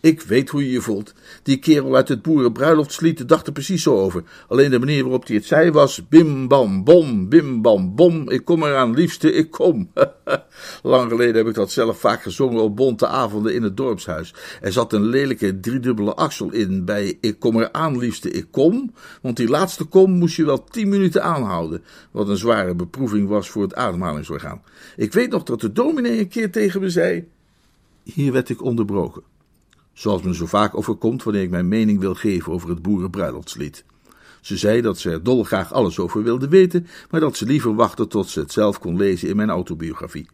Ik 0.00 0.22
weet 0.22 0.48
hoe 0.48 0.64
je 0.64 0.70
je 0.70 0.80
voelt. 0.80 1.14
Die 1.42 1.58
kerel 1.58 1.96
uit 1.96 2.08
het 2.08 2.22
boerenbruiloftslied 2.22 3.28
dacht 3.28 3.46
er 3.46 3.52
precies 3.52 3.82
zo 3.82 3.98
over. 3.98 4.22
Alleen 4.48 4.70
de 4.70 4.78
manier 4.78 5.02
waarop 5.02 5.26
hij 5.26 5.36
het 5.36 5.44
zei 5.44 5.70
was: 5.70 6.08
bim 6.08 6.48
bam 6.48 6.84
bom, 6.84 7.28
bim 7.28 7.62
bam 7.62 7.94
bom, 7.94 8.30
ik 8.30 8.44
kom 8.44 8.62
eraan, 8.62 8.94
liefste, 8.94 9.32
ik 9.32 9.50
kom. 9.50 9.90
Lang 10.82 11.10
geleden 11.10 11.36
heb 11.36 11.46
ik 11.46 11.54
dat 11.54 11.70
zelf 11.70 11.98
vaak 11.98 12.22
gezongen 12.22 12.62
op 12.62 12.76
bonte 12.76 13.06
avonden 13.06 13.54
in 13.54 13.62
het 13.62 13.76
dorpshuis. 13.76 14.34
Er 14.60 14.72
zat 14.72 14.92
een 14.92 15.04
lelijke 15.04 15.60
driedubbele 15.60 16.14
axel 16.14 16.52
in 16.52 16.84
bij 16.84 17.18
ik 17.20 17.38
kom 17.38 17.60
eraan, 17.60 17.98
liefste, 17.98 18.30
ik 18.30 18.46
kom. 18.50 18.92
Want 19.22 19.36
die 19.36 19.48
laatste 19.48 19.84
kom 19.84 20.10
moest 20.10 20.36
je 20.36 20.44
wel 20.44 20.64
tien 20.64 20.88
minuten 20.88 21.22
aanhouden. 21.22 21.82
Wat 22.10 22.28
een 22.28 22.36
zware 22.36 22.74
beproeving 22.74 23.28
was 23.28 23.50
voor 23.50 23.62
het 23.62 23.74
ademhalingsorgaan. 23.74 24.62
Ik 24.96 25.12
weet 25.12 25.30
nog 25.30 25.42
dat 25.42 25.60
de 25.60 25.72
dominee 25.72 26.18
een 26.18 26.28
keer 26.28 26.50
tegen 26.50 26.80
me 26.80 26.90
zei. 26.90 27.28
Hier 28.02 28.32
werd 28.32 28.48
ik 28.48 28.62
onderbroken 28.62 29.22
zoals 29.98 30.22
me 30.22 30.34
zo 30.34 30.46
vaak 30.46 30.76
overkomt 30.76 31.22
wanneer 31.22 31.42
ik 31.42 31.50
mijn 31.50 31.68
mening 31.68 32.00
wil 32.00 32.14
geven 32.14 32.52
over 32.52 32.68
het 32.68 32.82
boerenbruiloftslied. 32.82 33.84
Ze 34.40 34.56
zei 34.56 34.80
dat 34.80 34.98
ze 34.98 35.10
er 35.10 35.22
dolgraag 35.22 35.72
alles 35.72 35.98
over 35.98 36.22
wilde 36.22 36.48
weten, 36.48 36.86
maar 37.10 37.20
dat 37.20 37.36
ze 37.36 37.46
liever 37.46 37.74
wachtte 37.74 38.06
tot 38.06 38.28
ze 38.28 38.40
het 38.40 38.52
zelf 38.52 38.78
kon 38.78 38.96
lezen 38.96 39.28
in 39.28 39.36
mijn 39.36 39.50
autobiografie. 39.50 40.28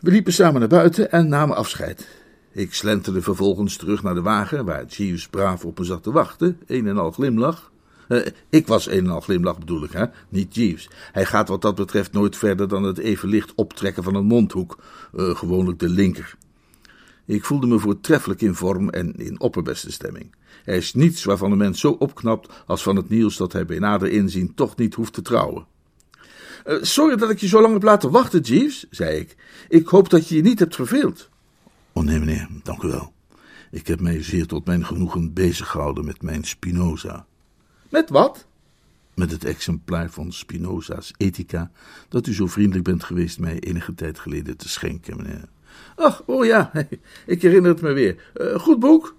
We 0.00 0.10
liepen 0.10 0.32
samen 0.32 0.60
naar 0.60 0.68
buiten 0.68 1.10
en 1.10 1.28
namen 1.28 1.56
afscheid. 1.56 2.08
Ik 2.52 2.74
slenterde 2.74 3.22
vervolgens 3.22 3.76
terug 3.76 4.02
naar 4.02 4.14
de 4.14 4.22
wagen, 4.22 4.64
waar 4.64 4.84
Jeeves 4.84 5.28
braaf 5.28 5.64
op 5.64 5.78
me 5.78 5.84
zat 5.84 6.02
te 6.02 6.12
wachten, 6.12 6.58
een 6.66 6.86
en 6.86 6.98
al 6.98 7.10
glimlach. 7.10 7.70
Uh, 8.08 8.26
ik 8.48 8.66
was 8.66 8.86
een 8.86 9.04
en 9.04 9.10
al 9.10 9.20
glimlach 9.20 9.58
bedoel 9.58 9.84
ik, 9.84 9.92
hè? 9.92 10.04
niet 10.28 10.54
Jeeves. 10.54 10.90
Hij 11.12 11.24
gaat 11.24 11.48
wat 11.48 11.62
dat 11.62 11.74
betreft 11.74 12.12
nooit 12.12 12.36
verder 12.36 12.68
dan 12.68 12.82
het 12.82 12.98
even 12.98 13.28
licht 13.28 13.52
optrekken 13.54 14.02
van 14.02 14.14
een 14.14 14.26
mondhoek, 14.26 14.78
uh, 15.14 15.36
gewoonlijk 15.36 15.78
de 15.78 15.88
linker. 15.88 16.36
Ik 17.28 17.44
voelde 17.44 17.66
me 17.66 17.78
voortreffelijk 17.78 18.40
in 18.40 18.54
vorm 18.54 18.90
en 18.90 19.14
in 19.14 19.40
opperbeste 19.40 19.92
stemming. 19.92 20.34
Er 20.64 20.74
is 20.74 20.94
niets 20.94 21.24
waarvan 21.24 21.52
een 21.52 21.58
mens 21.58 21.80
zo 21.80 21.90
opknapt 21.90 22.52
als 22.66 22.82
van 22.82 22.96
het 22.96 23.08
nieuws 23.08 23.36
dat 23.36 23.52
hij 23.52 23.64
bij 23.64 23.78
nader 23.78 24.10
inzien 24.10 24.54
toch 24.54 24.76
niet 24.76 24.94
hoeft 24.94 25.12
te 25.12 25.22
trouwen. 25.22 25.66
Uh, 26.66 26.82
sorry 26.82 27.16
dat 27.16 27.30
ik 27.30 27.38
je 27.38 27.48
zo 27.48 27.60
lang 27.60 27.72
heb 27.72 27.82
laten 27.82 28.10
wachten, 28.10 28.40
Jeeves, 28.40 28.86
zei 28.90 29.18
ik. 29.18 29.36
Ik 29.68 29.86
hoop 29.86 30.10
dat 30.10 30.28
je 30.28 30.36
je 30.36 30.42
niet 30.42 30.58
hebt 30.58 30.74
verveeld. 30.74 31.28
Oh 31.92 32.04
nee, 32.04 32.18
meneer, 32.18 32.48
dank 32.62 32.82
u 32.82 32.88
wel. 32.88 33.12
Ik 33.70 33.86
heb 33.86 34.00
mij 34.00 34.22
zeer 34.22 34.46
tot 34.46 34.66
mijn 34.66 34.86
genoegen 34.86 35.32
bezig 35.32 35.68
gehouden 35.68 36.04
met 36.04 36.22
mijn 36.22 36.44
Spinoza. 36.44 37.26
Met 37.88 38.10
wat? 38.10 38.46
Met 39.14 39.30
het 39.30 39.44
exemplaar 39.44 40.10
van 40.10 40.32
Spinoza's 40.32 41.12
Ethica, 41.16 41.70
dat 42.08 42.26
u 42.26 42.34
zo 42.34 42.46
vriendelijk 42.46 42.84
bent 42.84 43.04
geweest 43.04 43.38
mij 43.38 43.58
enige 43.58 43.94
tijd 43.94 44.18
geleden 44.18 44.56
te 44.56 44.68
schenken, 44.68 45.16
meneer. 45.16 45.48
Ach, 45.98 46.22
oh 46.26 46.44
ja, 46.44 46.70
ik 47.26 47.42
herinner 47.42 47.70
het 47.70 47.80
me 47.80 47.92
weer. 47.92 48.16
Uh, 48.34 48.58
goed 48.58 48.78
boek? 48.78 49.14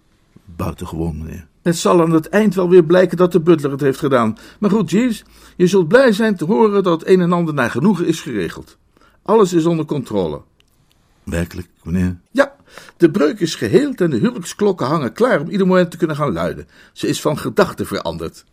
Buitengewoon, 0.46 1.18
meneer. 1.18 1.48
Het 1.62 1.78
zal 1.78 2.02
aan 2.02 2.12
het 2.12 2.30
eind 2.30 2.56
wel 2.56 2.70
weer 2.70 2.84
blijken 2.84 3.18
dat 3.18 3.32
de 3.32 3.40
butler 3.40 3.72
het 3.72 3.82
heeft 3.82 4.00
gedaan. 4.00 4.38
Maar 4.60 4.70
goed, 4.70 4.90
Jeeves, 4.90 5.24
je 5.56 5.68
zult 5.68 5.88
blij 5.88 6.12
zijn 6.12 6.36
te 6.36 6.46
horen 6.46 6.84
dat 6.84 7.08
een 7.08 7.22
en 7.22 7.32
ander 7.32 7.54
naar 7.54 7.72
genoegen 7.72 8.06
is 8.06 8.22
geregeld. 8.22 8.78
Alles 9.22 9.54
is 9.54 9.66
onder 9.66 9.86
controle. 9.86 10.42
Werkelijk, 11.24 11.68
meneer? 11.84 12.20
Ja, 12.32 12.56
de 12.98 13.12
breuk 13.12 13.40
is 13.40 13.56
geheeld 13.56 14.02
en 14.02 14.10
de 14.10 14.18
huwelijksklokken 14.18 14.88
hangen 14.88 15.14
klaar 15.14 15.42
om 15.42 15.50
ieder 15.50 15.68
moment 15.68 15.92
te 15.92 15.98
kunnen 15.98 16.16
gaan 16.16 16.34
luiden. 16.34 16.68
Ze 16.94 17.08
is 17.08 17.22
van 17.22 17.38
gedachten 17.38 17.86
veranderd. 17.86 18.46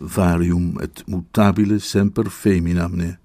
Varium 0.00 0.78
et 0.78 1.02
mutabile 1.06 1.78
semper 1.78 2.30
femina, 2.30 2.88
meneer. 2.88 3.18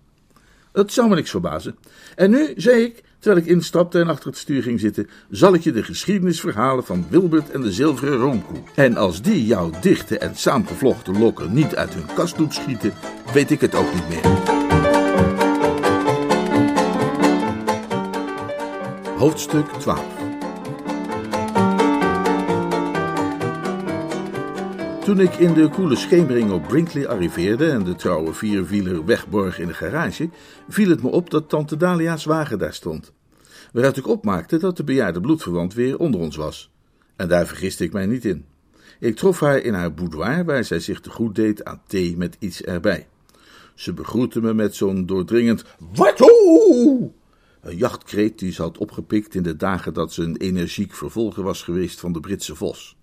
Dat 0.72 0.92
zou 0.92 1.10
me 1.10 1.16
niks 1.16 1.30
verbazen. 1.30 1.76
En 2.16 2.30
nu, 2.30 2.54
zei 2.56 2.84
ik, 2.84 3.04
Terwijl 3.20 3.46
ik 3.46 3.52
instapte 3.52 4.00
en 4.00 4.08
achter 4.08 4.30
het 4.30 4.38
stuur 4.38 4.64
ging 4.64 4.80
zitten, 4.80 5.10
zal 5.30 5.54
ik 5.54 5.62
je 5.62 5.72
de 5.72 5.84
geschiedenis 5.84 6.40
verhalen 6.40 6.86
van 6.86 7.06
Wilbert 7.10 7.52
en 7.52 7.62
de 7.62 7.72
zilveren 7.72 8.18
roomkoe. 8.18 8.58
En 8.76 8.98
als 8.98 9.22
die 9.22 9.46
jouw 9.46 9.72
dichte 9.82 10.18
en 10.18 10.36
saamgevlochten 10.36 11.20
lokken 11.20 11.54
niet 11.54 11.76
uit 11.76 11.94
hun 11.94 12.14
kast 12.16 12.38
doet 12.38 12.54
schieten, 12.54 12.94
weet 13.34 13.52
ik 13.52 13.62
het 13.62 13.76
ook 13.76 13.94
niet 13.94 14.10
meer. 14.10 14.58
Hoofdstuk 19.18 19.68
12 19.80 20.19
Toen 25.10 25.20
ik 25.20 25.36
in 25.36 25.54
de 25.54 25.70
koele 25.70 25.96
schemering 25.96 26.52
op 26.52 26.68
Brinkley 26.68 27.08
arriveerde 27.08 27.70
en 27.70 27.84
de 27.84 27.96
trouwe 27.96 28.34
vierwieler 28.34 29.06
wegborg 29.06 29.60
in 29.60 29.68
de 29.68 29.74
garage, 29.74 30.30
viel 30.68 30.90
het 30.90 31.04
me 31.04 31.10
op 31.10 31.30
dat 31.30 31.50
tante 31.50 31.78
Dalia's 31.78 32.26
wagen 32.26 32.60
daar 32.60 32.74
stond. 32.74 33.14
Waaruit 33.74 33.98
ik 33.98 34.08
opmaakte 34.08 34.58
dat 34.58 34.78
de 34.78 34.84
bejaarde 34.84 35.22
bloedverwant 35.22 35.74
weer 35.74 35.98
onder 35.98 36.20
ons 36.20 36.36
was. 36.36 36.72
En 37.16 37.28
daar 37.28 37.48
vergiste 37.48 37.84
ik 37.84 37.94
mij 37.94 38.06
niet 38.06 38.26
in. 38.26 38.46
Ik 39.00 39.16
trof 39.16 39.40
haar 39.40 39.58
in 39.58 39.74
haar 39.74 39.94
boudoir, 39.94 40.46
waar 40.46 40.64
zij 40.64 40.80
zich 40.80 41.00
te 41.00 41.10
goed 41.10 41.36
deed 41.36 41.64
aan 41.64 41.82
thee 41.88 42.18
met 42.18 42.36
iets 42.40 42.62
erbij. 42.62 43.08
Ze 43.76 43.94
begroette 43.94 44.42
me 44.42 44.54
met 44.54 44.76
zo'n 44.76 45.06
doordringend 45.06 45.64
Wato! 45.94 46.28
Een 47.62 47.78
jachtkreet 47.78 48.40
die 48.40 48.52
ze 48.52 48.62
had 48.62 48.78
opgepikt 48.78 49.36
in 49.36 49.44
de 49.44 49.56
dagen 49.56 49.94
dat 49.94 50.14
ze 50.14 50.24
een 50.24 50.38
energiek 50.38 50.94
vervolger 50.96 51.44
was 51.44 51.64
geweest 51.64 52.00
van 52.00 52.14
de 52.14 52.20
Britse 52.20 52.56
vos. 52.56 52.98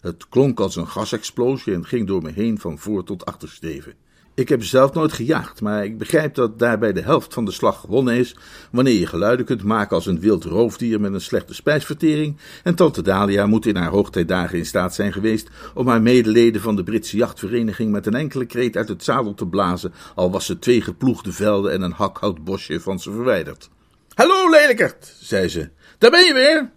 Het 0.00 0.28
klonk 0.28 0.60
als 0.60 0.76
een 0.76 0.88
gasexplosie 0.88 1.74
en 1.74 1.86
ging 1.86 2.06
door 2.06 2.22
me 2.22 2.30
heen 2.30 2.58
van 2.58 2.78
voor 2.78 3.04
tot 3.04 3.24
achtersteven. 3.24 3.94
Ik 4.38 4.48
heb 4.48 4.64
zelf 4.64 4.92
nooit 4.92 5.12
gejaagd, 5.12 5.60
maar 5.60 5.84
ik 5.84 5.98
begrijp 5.98 6.34
dat 6.34 6.58
daarbij 6.58 6.92
de 6.92 7.00
helft 7.00 7.34
van 7.34 7.44
de 7.44 7.50
slag 7.50 7.80
gewonnen 7.80 8.14
is 8.14 8.36
wanneer 8.70 8.98
je 8.98 9.06
geluiden 9.06 9.46
kunt 9.46 9.62
maken 9.62 9.96
als 9.96 10.06
een 10.06 10.20
wild 10.20 10.44
roofdier 10.44 11.00
met 11.00 11.12
een 11.12 11.20
slechte 11.20 11.54
spijsvertering. 11.54 12.36
En 12.62 12.74
tante 12.74 13.02
Dalia 13.02 13.46
moet 13.46 13.66
in 13.66 13.76
haar 13.76 13.90
hoogtijdagen 13.90 14.58
in 14.58 14.66
staat 14.66 14.94
zijn 14.94 15.12
geweest 15.12 15.48
om 15.74 15.88
haar 15.88 16.02
medeleden 16.02 16.60
van 16.60 16.76
de 16.76 16.82
Britse 16.82 17.16
jachtvereniging 17.16 17.92
met 17.92 18.06
een 18.06 18.14
enkele 18.14 18.46
kreet 18.46 18.76
uit 18.76 18.88
het 18.88 19.04
zadel 19.04 19.34
te 19.34 19.46
blazen, 19.46 19.92
al 20.14 20.30
was 20.30 20.46
ze 20.46 20.58
twee 20.58 20.80
geploegde 20.80 21.32
velden 21.32 21.72
en 21.72 21.82
een 21.82 21.92
hakhoutbosje 21.92 22.80
van 22.80 23.00
ze 23.00 23.10
verwijderd. 23.10 23.68
Hallo 24.14 24.50
lelijkert, 24.50 25.14
zei 25.20 25.48
ze, 25.48 25.70
daar 25.98 26.10
ben 26.10 26.26
je 26.26 26.34
weer. 26.34 26.70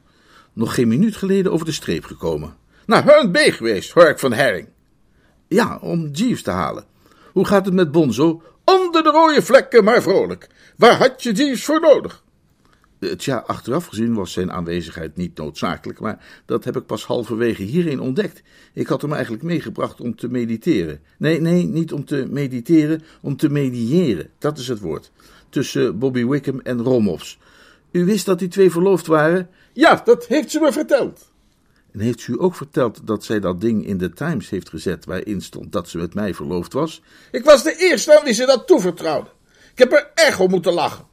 Nog 0.54 0.74
geen 0.76 0.88
minuut 0.88 1.16
geleden 1.16 1.52
over 1.52 1.66
de 1.66 1.72
streep 1.72 2.04
gekomen. 2.04 2.61
Naar 2.92 3.04
Hearn 3.04 3.32
Bay 3.32 3.52
geweest, 3.52 3.92
hoor 3.92 4.10
ik 4.10 4.20
van 4.20 4.34
Herring. 4.34 4.68
Ja, 5.48 5.80
om 5.82 6.08
Jeeves 6.08 6.42
te 6.42 6.52
halen. 6.52 6.86
Hoe 7.32 7.46
gaat 7.46 7.66
het 7.66 7.74
met 7.74 7.92
Bonzo? 7.92 8.42
Onder 8.66 9.04
de 9.04 9.10
rode 9.10 9.42
vlekken, 9.42 9.84
maar 9.84 10.02
vrolijk. 10.02 10.50
Waar 10.78 10.98
had 10.98 11.24
je 11.24 11.32
Jeeves 11.32 11.66
voor 11.66 11.80
nodig? 11.80 12.24
Tja, 13.18 13.44
achteraf 13.48 13.86
gezien 13.86 14.14
was 14.14 14.32
zijn 14.32 14.52
aanwezigheid 14.52 15.16
niet 15.16 15.38
noodzakelijk, 15.38 16.00
maar 16.00 16.26
dat 16.46 16.64
heb 16.64 16.76
ik 16.76 16.86
pas 16.86 17.06
halverwege 17.06 17.64
hierin 17.64 18.00
ontdekt. 18.00 18.42
Ik 18.74 18.88
had 18.88 19.02
hem 19.02 19.14
eigenlijk 19.14 19.44
meegebracht 19.44 20.02
om 20.02 20.16
te 20.16 20.28
mediteren. 20.28 21.02
Nee, 21.18 21.42
nee, 21.42 21.64
niet 21.64 21.94
om 21.94 22.06
te 22.06 22.28
mediteren, 22.30 23.04
om 23.22 23.38
te 23.38 23.50
mediëren. 23.50 24.30
Dat 24.38 24.58
is 24.58 24.68
het 24.68 24.80
woord. 24.80 25.12
Tussen 25.50 26.00
Bobby 26.00 26.26
Wickham 26.26 26.60
en 26.60 26.82
Romoffs. 26.82 27.40
U 27.92 28.06
wist 28.06 28.26
dat 28.26 28.40
die 28.40 28.48
twee 28.48 28.72
verloofd 28.72 29.08
waren? 29.08 29.50
Ja, 29.74 30.02
dat 30.06 30.28
heeft 30.28 30.52
ze 30.52 30.60
me 30.60 30.72
verteld. 30.72 31.31
En 31.92 32.00
heeft 32.00 32.28
u 32.28 32.42
ook 32.42 32.56
verteld 32.56 33.08
dat 33.08 33.24
zij 33.24 33.40
dat 33.40 33.62
ding 33.62 33.86
in 33.86 33.98
de 33.98 34.10
Times 34.10 34.50
heeft 34.50 34.70
gezet 34.70 35.06
waarin 35.06 35.42
stond 35.42 35.72
dat 35.72 35.90
ze 35.90 35.98
met 35.98 36.14
mij 36.14 36.34
verloofd 36.34 36.74
was? 36.74 37.02
Ik 37.32 37.44
was 37.44 37.64
de 37.64 37.76
eerste 37.78 38.18
aan 38.18 38.24
wie 38.24 38.34
ze 38.34 38.46
dat 38.46 38.68
toevertrouwde. 38.68 39.30
Ik 39.72 39.78
heb 39.78 39.92
er 39.92 40.12
erg 40.14 40.40
om 40.40 40.50
moeten 40.50 40.74
lachen. 40.74 41.06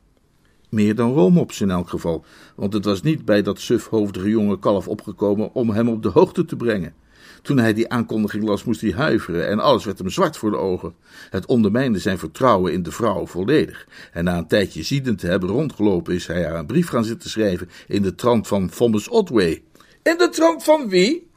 Meer 0.69 0.95
dan 0.95 1.13
Romops 1.13 1.61
in 1.61 1.71
elk 1.71 1.89
geval, 1.89 2.25
want 2.57 2.73
het 2.73 2.85
was 2.85 3.03
niet 3.03 3.25
bij 3.25 3.43
dat 3.43 3.61
sufhoofdige 3.61 4.29
jonge 4.29 4.59
kalf 4.59 4.89
opgekomen 4.89 5.55
om 5.55 5.71
hem 5.71 5.89
op 5.89 6.03
de 6.03 6.09
hoogte 6.09 6.45
te 6.45 6.57
brengen. 6.57 6.95
Toen 7.43 7.59
hij 7.59 7.75
die 7.75 7.89
aankondiging 7.89 8.45
las, 8.45 8.65
moest 8.65 8.81
hij 8.81 8.93
huiveren 8.93 9.49
en 9.49 9.59
alles 9.59 9.85
werd 9.85 9.99
hem 9.99 10.11
zwart 10.11 10.37
voor 10.37 10.51
de 10.51 10.57
ogen. 10.57 10.95
Het 11.31 11.47
ondermijnde 11.47 11.99
zijn 11.99 12.19
vertrouwen 12.19 12.73
in 12.73 12.83
de 12.83 12.93
vrouw 12.93 13.27
volledig. 13.27 13.87
En 14.13 14.25
na 14.25 14.39
een 14.39 14.47
tijdje 14.47 14.83
ziedend 14.83 15.19
te 15.19 15.27
hebben 15.27 15.49
rondgelopen, 15.49 16.15
is 16.15 16.27
hij 16.27 16.45
haar 16.45 16.59
een 16.59 16.67
brief 16.67 16.89
gaan 16.89 17.05
zitten 17.05 17.31
schrijven 17.31 17.69
in 17.87 18.03
de 18.03 18.15
trant 18.15 18.47
van 18.47 18.69
Thomas 18.69 19.09
Otway. 19.09 19.63
In 20.09 20.19
de 20.19 20.29
trant 20.29 20.65
van 20.65 20.89
wie? 20.89 21.31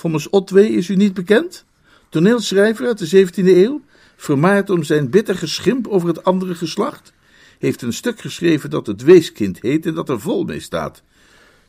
Thomas 0.00 0.30
Otway 0.30 0.64
is 0.64 0.88
u 0.88 0.96
niet 0.96 1.14
bekend? 1.14 1.64
Toneelschrijver 2.08 2.86
uit 2.86 3.10
de 3.10 3.26
17e 3.26 3.46
eeuw, 3.46 3.80
vermaard 4.16 4.70
om 4.70 4.82
zijn 4.82 5.10
bitter 5.10 5.34
geschimp 5.34 5.86
over 5.86 6.08
het 6.08 6.24
andere 6.24 6.54
geslacht, 6.54 7.12
heeft 7.58 7.82
een 7.82 7.92
stuk 7.92 8.20
geschreven 8.20 8.70
dat 8.70 8.86
het 8.86 9.02
weeskind 9.02 9.58
heet 9.62 9.86
en 9.86 9.94
dat 9.94 10.08
er 10.08 10.20
vol 10.20 10.44
mee 10.44 10.60
staat. 10.60 11.02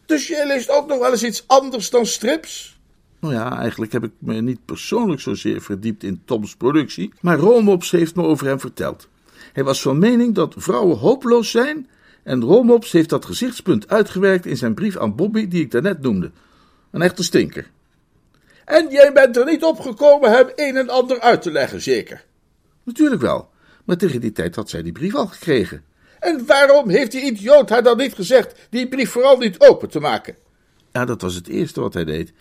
Dus 0.05 0.27
jij 0.27 0.47
leest 0.47 0.69
ook 0.69 0.87
nog 0.87 0.99
wel 0.99 1.11
eens 1.11 1.23
iets 1.23 1.43
anders 1.47 1.89
dan 1.89 2.05
strips? 2.05 2.79
Nou 3.19 3.33
ja, 3.33 3.57
eigenlijk 3.57 3.91
heb 3.91 4.03
ik 4.03 4.11
me 4.19 4.41
niet 4.41 4.65
persoonlijk 4.65 5.21
zozeer 5.21 5.61
verdiept 5.61 6.03
in 6.03 6.21
Toms 6.25 6.55
productie, 6.55 7.13
maar 7.21 7.37
Romops 7.37 7.91
heeft 7.91 8.15
me 8.15 8.23
over 8.23 8.47
hem 8.47 8.59
verteld. 8.59 9.07
Hij 9.53 9.63
was 9.63 9.81
van 9.81 9.97
mening 9.97 10.35
dat 10.35 10.53
vrouwen 10.57 10.97
hopeloos 10.97 11.51
zijn 11.51 11.87
en 12.29 12.41
Romops 12.41 12.91
heeft 12.91 13.09
dat 13.09 13.25
gezichtspunt 13.25 13.87
uitgewerkt 13.87 14.45
in 14.45 14.57
zijn 14.57 14.73
brief 14.73 14.97
aan 14.97 15.15
Bobby 15.15 15.47
die 15.47 15.61
ik 15.61 15.71
daarnet 15.71 16.01
noemde. 16.01 16.31
Een 16.91 17.01
echte 17.01 17.23
stinker. 17.23 17.69
En 18.65 18.87
jij 18.89 19.13
bent 19.13 19.37
er 19.37 19.45
niet 19.45 19.63
opgekomen 19.63 20.31
hem 20.31 20.47
een 20.55 20.77
en 20.77 20.89
ander 20.89 21.19
uit 21.19 21.41
te 21.41 21.51
leggen, 21.51 21.81
zeker? 21.81 22.25
Natuurlijk 22.83 23.21
wel, 23.21 23.49
maar 23.85 23.97
tegen 23.97 24.21
die 24.21 24.31
tijd 24.31 24.55
had 24.55 24.69
zij 24.69 24.81
die 24.81 24.91
brief 24.91 25.15
al 25.15 25.27
gekregen. 25.27 25.83
En 26.19 26.45
waarom 26.45 26.89
heeft 26.89 27.11
die 27.11 27.21
idioot 27.21 27.69
haar 27.69 27.83
dan 27.83 27.97
niet 27.97 28.13
gezegd 28.13 28.55
die 28.69 28.87
brief 28.87 29.09
vooral 29.09 29.37
niet 29.37 29.59
open 29.59 29.89
te 29.89 29.99
maken? 29.99 30.35
Ja, 30.91 31.05
dat 31.05 31.21
was 31.21 31.35
het 31.35 31.47
eerste 31.47 31.81
wat 31.81 31.93
hij 31.93 32.05
deed. 32.05 32.33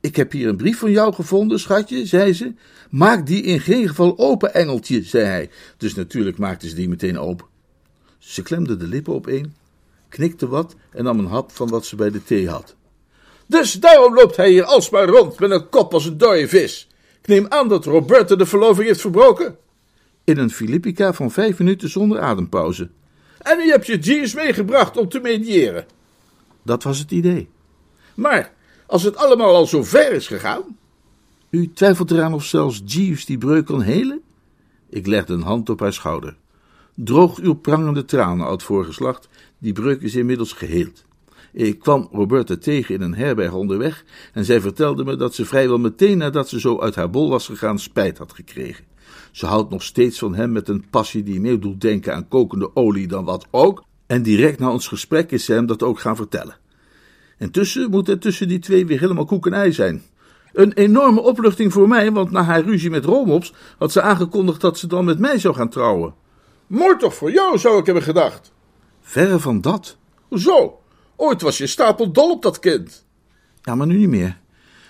Ik 0.00 0.16
heb 0.16 0.32
hier 0.32 0.48
een 0.48 0.56
brief 0.56 0.78
van 0.78 0.90
jou 0.90 1.14
gevonden, 1.14 1.60
schatje, 1.60 2.06
zei 2.06 2.32
ze. 2.32 2.54
Maak 2.90 3.26
die 3.26 3.42
in 3.42 3.60
geen 3.60 3.88
geval 3.88 4.18
open, 4.18 4.54
engeltje, 4.54 5.02
zei 5.02 5.24
hij. 5.24 5.50
Dus 5.76 5.94
natuurlijk 5.94 6.38
maakte 6.38 6.68
ze 6.68 6.74
die 6.74 6.88
meteen 6.88 7.18
open. 7.18 7.50
Ze 8.22 8.42
klemde 8.42 8.76
de 8.76 8.86
lippen 8.86 9.12
opeen, 9.12 9.54
knikte 10.08 10.48
wat 10.48 10.74
en 10.90 11.04
nam 11.04 11.18
een 11.18 11.26
hap 11.26 11.52
van 11.52 11.68
wat 11.68 11.86
ze 11.86 11.96
bij 11.96 12.10
de 12.10 12.24
thee 12.24 12.48
had. 12.48 12.74
Dus 13.46 13.72
daarom 13.72 14.14
loopt 14.14 14.36
hij 14.36 14.50
hier 14.50 14.64
alsmaar 14.64 15.08
rond 15.08 15.38
met 15.38 15.50
een 15.50 15.68
kop 15.68 15.94
als 15.94 16.06
een 16.06 16.18
dode 16.18 16.48
vis. 16.48 16.88
Ik 17.20 17.26
neem 17.26 17.46
aan 17.48 17.68
dat 17.68 17.84
Roberta 17.84 18.36
de 18.36 18.46
verloving 18.46 18.86
heeft 18.86 19.00
verbroken. 19.00 19.56
In 20.24 20.38
een 20.38 20.50
Filippica 20.50 21.12
van 21.12 21.30
vijf 21.30 21.58
minuten 21.58 21.88
zonder 21.90 22.20
adempauze. 22.20 22.90
En 23.38 23.58
u 23.58 23.70
hebt 23.70 23.86
je 23.86 23.98
Jeeves 23.98 24.34
meegebracht 24.34 24.96
om 24.96 25.08
te 25.08 25.20
mediëren. 25.20 25.86
Dat 26.62 26.82
was 26.82 26.98
het 26.98 27.10
idee. 27.10 27.48
Maar 28.14 28.52
als 28.86 29.02
het 29.02 29.16
allemaal 29.16 29.54
al 29.54 29.66
zo 29.66 29.82
ver 29.82 30.12
is 30.12 30.26
gegaan. 30.26 30.62
U 31.50 31.72
twijfelt 31.72 32.10
eraan 32.10 32.34
of 32.34 32.44
zelfs 32.44 32.82
Jeeves 32.84 33.24
die 33.24 33.38
breuk 33.38 33.66
kan 33.66 33.82
helen? 33.82 34.22
Ik 34.88 35.06
legde 35.06 35.32
een 35.32 35.42
hand 35.42 35.70
op 35.70 35.80
haar 35.80 35.92
schouder. 35.92 36.36
Droog 37.04 37.38
uw 37.38 37.54
prangende 37.54 38.04
tranen, 38.04 38.46
oud 38.46 38.62
voorgeslacht, 38.62 39.28
die 39.58 39.72
breuk 39.72 40.02
is 40.02 40.14
inmiddels 40.14 40.52
geheeld. 40.52 41.04
Ik 41.52 41.78
kwam 41.78 42.08
Roberta 42.12 42.56
tegen 42.56 42.94
in 42.94 43.00
een 43.00 43.14
herberg 43.14 43.52
onderweg 43.52 44.04
en 44.32 44.44
zij 44.44 44.60
vertelde 44.60 45.04
me 45.04 45.16
dat 45.16 45.34
ze 45.34 45.44
vrijwel 45.44 45.78
meteen 45.78 46.18
nadat 46.18 46.48
ze 46.48 46.60
zo 46.60 46.80
uit 46.80 46.94
haar 46.94 47.10
bol 47.10 47.30
was 47.30 47.46
gegaan 47.46 47.78
spijt 47.78 48.18
had 48.18 48.32
gekregen. 48.32 48.84
Ze 49.30 49.46
houdt 49.46 49.70
nog 49.70 49.82
steeds 49.82 50.18
van 50.18 50.34
hem 50.34 50.52
met 50.52 50.68
een 50.68 50.84
passie 50.90 51.22
die 51.22 51.40
meer 51.40 51.60
doet 51.60 51.80
denken 51.80 52.14
aan 52.14 52.28
kokende 52.28 52.76
olie 52.76 53.08
dan 53.08 53.24
wat 53.24 53.46
ook, 53.50 53.84
en 54.06 54.22
direct 54.22 54.58
na 54.58 54.70
ons 54.70 54.88
gesprek 54.88 55.30
is 55.30 55.44
ze 55.44 55.52
hem 55.52 55.66
dat 55.66 55.82
ook 55.82 56.00
gaan 56.00 56.16
vertellen. 56.16 56.56
Intussen 57.38 57.90
moet 57.90 58.06
het 58.06 58.20
tussen 58.20 58.48
die 58.48 58.58
twee 58.58 58.86
weer 58.86 59.00
helemaal 59.00 59.24
koek 59.24 59.46
en 59.46 59.52
ei 59.52 59.72
zijn. 59.72 60.02
Een 60.52 60.72
enorme 60.72 61.20
opluchting 61.20 61.72
voor 61.72 61.88
mij, 61.88 62.12
want 62.12 62.30
na 62.30 62.42
haar 62.42 62.64
ruzie 62.64 62.90
met 62.90 63.04
Romops 63.04 63.52
had 63.78 63.92
ze 63.92 64.02
aangekondigd 64.02 64.60
dat 64.60 64.78
ze 64.78 64.86
dan 64.86 65.04
met 65.04 65.18
mij 65.18 65.38
zou 65.38 65.54
gaan 65.54 65.68
trouwen. 65.68 66.20
Mooi 66.72 66.96
toch 66.96 67.14
voor 67.14 67.32
jou, 67.32 67.58
zou 67.58 67.78
ik 67.78 67.84
hebben 67.84 68.02
gedacht. 68.04 68.52
Verre 69.00 69.38
van 69.38 69.60
dat. 69.60 69.96
Hoezo? 70.28 70.80
Ooit 71.16 71.42
was 71.42 71.58
je 71.58 71.66
stapel 71.66 72.12
dol 72.12 72.30
op 72.30 72.42
dat 72.42 72.58
kind. 72.58 73.04
Ja, 73.62 73.74
maar 73.74 73.86
nu 73.86 73.96
niet 73.96 74.08
meer. 74.08 74.40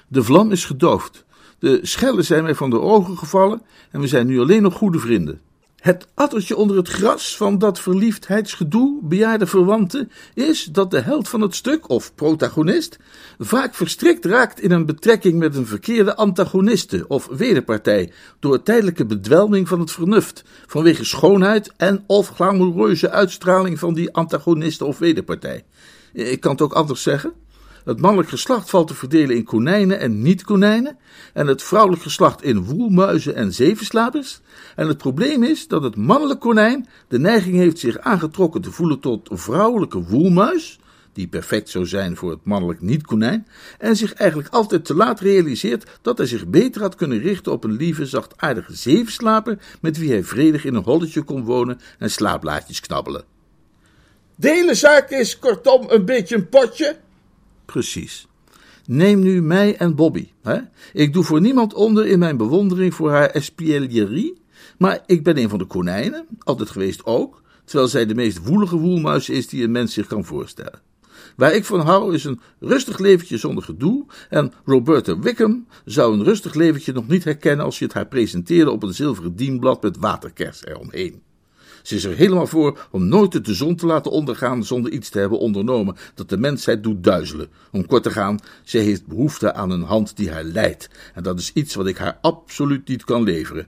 De 0.08 0.22
vlam 0.22 0.50
is 0.50 0.64
gedoofd. 0.64 1.24
De 1.58 1.78
schellen 1.82 2.24
zijn 2.24 2.42
mij 2.42 2.54
van 2.54 2.70
de 2.70 2.80
ogen 2.80 3.18
gevallen 3.18 3.62
en 3.90 4.00
we 4.00 4.06
zijn 4.06 4.26
nu 4.26 4.40
alleen 4.40 4.62
nog 4.62 4.74
goede 4.74 4.98
vrienden. 4.98 5.40
Het 5.82 6.06
addertje 6.14 6.56
onder 6.56 6.76
het 6.76 6.88
gras 6.88 7.36
van 7.36 7.58
dat 7.58 7.80
verliefdheidsgedoe, 7.80 8.98
bejaarde 9.02 9.46
verwanten, 9.46 10.10
is 10.34 10.64
dat 10.64 10.90
de 10.90 11.00
held 11.00 11.28
van 11.28 11.40
het 11.40 11.54
stuk, 11.54 11.88
of 11.88 12.14
protagonist, 12.14 12.98
vaak 13.38 13.74
verstrikt 13.74 14.24
raakt 14.24 14.60
in 14.60 14.70
een 14.70 14.86
betrekking 14.86 15.38
met 15.38 15.56
een 15.56 15.66
verkeerde 15.66 16.16
antagoniste 16.16 17.04
of 17.08 17.26
wederpartij, 17.26 18.12
door 18.40 18.62
tijdelijke 18.62 19.06
bedwelming 19.06 19.68
van 19.68 19.80
het 19.80 19.90
vernuft, 19.90 20.44
vanwege 20.66 21.04
schoonheid 21.04 21.72
en 21.76 22.04
of 22.06 22.28
glamoureuze 22.28 23.10
uitstraling 23.10 23.78
van 23.78 23.94
die 23.94 24.12
antagoniste 24.12 24.84
of 24.84 24.98
wederpartij. 24.98 25.64
Ik 26.12 26.40
kan 26.40 26.52
het 26.52 26.60
ook 26.60 26.72
anders 26.72 27.02
zeggen. 27.02 27.32
Het 27.84 28.00
mannelijk 28.00 28.28
geslacht 28.28 28.70
valt 28.70 28.88
te 28.88 28.94
verdelen 28.94 29.36
in 29.36 29.44
konijnen 29.44 29.98
en 29.98 30.22
niet-konijnen, 30.22 30.98
en 31.32 31.46
het 31.46 31.62
vrouwelijk 31.62 32.02
geslacht 32.02 32.42
in 32.42 32.64
woelmuizen 32.64 33.34
en 33.34 33.52
zevenslapers. 33.52 34.40
En 34.76 34.88
het 34.88 34.98
probleem 34.98 35.42
is 35.42 35.68
dat 35.68 35.82
het 35.82 35.96
mannelijk 35.96 36.40
konijn 36.40 36.88
de 37.08 37.18
neiging 37.18 37.56
heeft 37.56 37.78
zich 37.78 37.98
aangetrokken 37.98 38.60
te 38.60 38.72
voelen 38.72 39.00
tot 39.00 39.28
vrouwelijke 39.32 40.02
woelmuis, 40.02 40.78
die 41.12 41.28
perfect 41.28 41.68
zou 41.68 41.86
zijn 41.86 42.16
voor 42.16 42.30
het 42.30 42.44
mannelijk 42.44 42.80
niet-konijn, 42.80 43.46
en 43.78 43.96
zich 43.96 44.12
eigenlijk 44.12 44.54
altijd 44.54 44.84
te 44.84 44.94
laat 44.94 45.20
realiseert 45.20 45.90
dat 46.02 46.18
hij 46.18 46.26
zich 46.26 46.46
beter 46.46 46.80
had 46.80 46.94
kunnen 46.94 47.18
richten 47.18 47.52
op 47.52 47.64
een 47.64 47.76
lieve, 47.76 48.06
zachtaardige 48.06 48.74
zevenslaper, 48.74 49.58
met 49.80 49.98
wie 49.98 50.10
hij 50.10 50.24
vredig 50.24 50.64
in 50.64 50.74
een 50.74 50.82
holletje 50.82 51.22
kon 51.22 51.44
wonen 51.44 51.80
en 51.98 52.10
slaapblaadjes 52.10 52.80
knabbelen. 52.80 53.24
De 54.34 54.48
hele 54.48 54.74
zaak 54.74 55.10
is 55.10 55.38
kortom 55.38 55.86
een 55.88 56.04
beetje 56.04 56.36
een 56.36 56.48
potje. 56.48 56.96
Precies. 57.72 58.26
Neem 58.86 59.20
nu 59.20 59.42
mij 59.42 59.76
en 59.76 59.94
Bobby. 59.94 60.28
Hè? 60.42 60.58
Ik 60.92 61.12
doe 61.12 61.24
voor 61.24 61.40
niemand 61.40 61.74
onder 61.74 62.06
in 62.06 62.18
mijn 62.18 62.36
bewondering 62.36 62.94
voor 62.94 63.10
haar 63.10 63.30
espièglerie, 63.30 64.40
maar 64.78 65.02
ik 65.06 65.24
ben 65.24 65.38
een 65.38 65.48
van 65.48 65.58
de 65.58 65.64
konijnen, 65.64 66.26
altijd 66.38 66.70
geweest 66.70 67.04
ook, 67.04 67.42
terwijl 67.64 67.88
zij 67.88 68.06
de 68.06 68.14
meest 68.14 68.46
woelige 68.46 68.76
woelmuis 68.76 69.28
is 69.28 69.48
die 69.48 69.64
een 69.64 69.70
mens 69.70 69.92
zich 69.94 70.06
kan 70.06 70.24
voorstellen. 70.24 70.80
Waar 71.36 71.54
ik 71.54 71.64
van 71.64 71.80
hou 71.80 72.14
is 72.14 72.24
een 72.24 72.40
rustig 72.60 72.98
leventje 72.98 73.36
zonder 73.36 73.64
gedoe, 73.64 74.06
en 74.28 74.52
Roberta 74.64 75.18
Wickham 75.18 75.66
zou 75.84 76.14
een 76.14 76.24
rustig 76.24 76.54
leventje 76.54 76.92
nog 76.92 77.08
niet 77.08 77.24
herkennen 77.24 77.64
als 77.64 77.78
je 77.78 77.84
het 77.84 77.94
haar 77.94 78.06
presenteerde 78.06 78.70
op 78.70 78.82
een 78.82 78.94
zilveren 78.94 79.36
dienblad 79.36 79.82
met 79.82 79.96
waterkers 79.96 80.64
eromheen. 80.64 81.22
Ze 81.82 81.94
is 81.94 82.04
er 82.04 82.16
helemaal 82.16 82.46
voor 82.46 82.88
om 82.90 83.08
nooit 83.08 83.44
de 83.44 83.54
zon 83.54 83.76
te 83.76 83.86
laten 83.86 84.10
ondergaan 84.10 84.64
zonder 84.64 84.92
iets 84.92 85.08
te 85.08 85.18
hebben 85.18 85.38
ondernomen 85.38 85.96
dat 86.14 86.28
de 86.28 86.36
mensheid 86.36 86.82
doet 86.82 87.04
duizelen. 87.04 87.48
Om 87.72 87.86
kort 87.86 88.02
te 88.02 88.10
gaan, 88.10 88.38
zij 88.64 88.80
heeft 88.80 89.06
behoefte 89.06 89.54
aan 89.54 89.70
een 89.70 89.82
hand 89.82 90.16
die 90.16 90.30
haar 90.30 90.44
leidt. 90.44 90.88
En 91.14 91.22
dat 91.22 91.38
is 91.38 91.50
iets 91.54 91.74
wat 91.74 91.86
ik 91.86 91.96
haar 91.96 92.18
absoluut 92.20 92.88
niet 92.88 93.04
kan 93.04 93.22
leveren. 93.22 93.66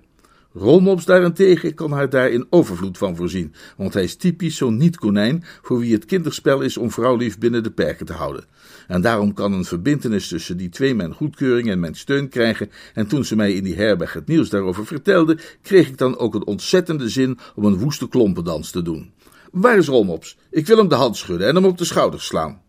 Romops 0.56 1.04
daarentegen 1.04 1.74
kan 1.74 1.92
haar 1.92 2.10
daar 2.10 2.30
in 2.30 2.46
overvloed 2.50 2.98
van 2.98 3.16
voorzien, 3.16 3.54
want 3.76 3.94
hij 3.94 4.02
is 4.02 4.16
typisch 4.16 4.56
zo'n 4.56 4.76
niet-konijn 4.76 5.44
voor 5.62 5.78
wie 5.78 5.92
het 5.92 6.04
kinderspel 6.04 6.60
is 6.60 6.76
om 6.76 6.90
vrouwlief 6.90 7.38
binnen 7.38 7.62
de 7.62 7.70
perken 7.70 8.06
te 8.06 8.12
houden. 8.12 8.44
En 8.88 9.02
daarom 9.02 9.32
kan 9.32 9.52
een 9.52 9.64
verbintenis 9.64 10.28
tussen 10.28 10.56
die 10.56 10.68
twee 10.68 10.94
mijn 10.94 11.14
goedkeuring 11.14 11.70
en 11.70 11.80
mijn 11.80 11.94
steun 11.94 12.28
krijgen, 12.28 12.70
en 12.94 13.06
toen 13.06 13.24
ze 13.24 13.36
mij 13.36 13.52
in 13.52 13.64
die 13.64 13.74
herberg 13.74 14.12
het 14.12 14.26
nieuws 14.26 14.48
daarover 14.48 14.86
vertelde, 14.86 15.38
kreeg 15.62 15.88
ik 15.88 15.98
dan 15.98 16.18
ook 16.18 16.34
een 16.34 16.46
ontzettende 16.46 17.08
zin 17.08 17.38
om 17.54 17.64
een 17.64 17.78
woeste 17.78 18.08
klompendans 18.08 18.70
te 18.70 18.82
doen. 18.82 19.12
Waar 19.52 19.78
is 19.78 19.86
Romops? 19.86 20.38
Ik 20.50 20.66
wil 20.66 20.76
hem 20.76 20.88
de 20.88 20.94
hand 20.94 21.16
schudden 21.16 21.48
en 21.48 21.54
hem 21.54 21.64
op 21.64 21.78
de 21.78 21.84
schouders 21.84 22.26
slaan. 22.26 22.62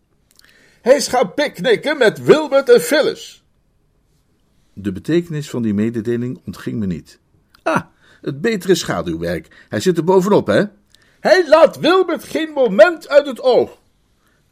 Hij 0.82 0.96
is 0.96 1.08
gaan 1.08 1.34
picknicken 1.34 1.98
met 1.98 2.24
Wilbert 2.24 2.68
en 2.68 2.80
Phyllis. 2.80 3.44
De 4.72 4.92
betekenis 4.92 5.50
van 5.50 5.62
die 5.62 5.74
mededeling 5.74 6.40
ontging 6.44 6.78
me 6.78 6.86
niet. 6.86 7.18
Ah, 7.66 7.82
het 8.20 8.40
betere 8.40 8.74
schaduwwerk. 8.74 9.66
Hij 9.68 9.80
zit 9.80 9.96
er 9.96 10.04
bovenop, 10.04 10.46
hè? 10.46 10.64
Hij 11.20 11.48
laat 11.48 11.78
Wilbert 11.78 12.24
geen 12.24 12.50
moment 12.50 13.08
uit 13.08 13.26
het 13.26 13.40
oog. 13.40 13.78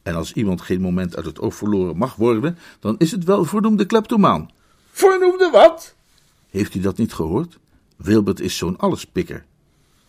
En 0.03 0.15
als 0.15 0.33
iemand 0.33 0.61
geen 0.61 0.81
moment 0.81 1.17
uit 1.17 1.25
het 1.25 1.41
oog 1.41 1.55
verloren 1.55 1.97
mag 1.97 2.15
worden, 2.15 2.59
dan 2.81 2.95
is 2.99 3.11
het 3.11 3.25
wel 3.25 3.45
vernoemde 3.45 3.87
kleptomaan. 3.87 4.51
Vernoemde 4.91 5.51
wat? 5.53 5.95
Heeft 6.51 6.75
u 6.75 6.81
dat 6.81 6.97
niet 6.97 7.13
gehoord? 7.13 7.59
Wilbert 7.97 8.41
is 8.41 8.57
zo'n 8.57 8.79
allespikker. 8.79 9.45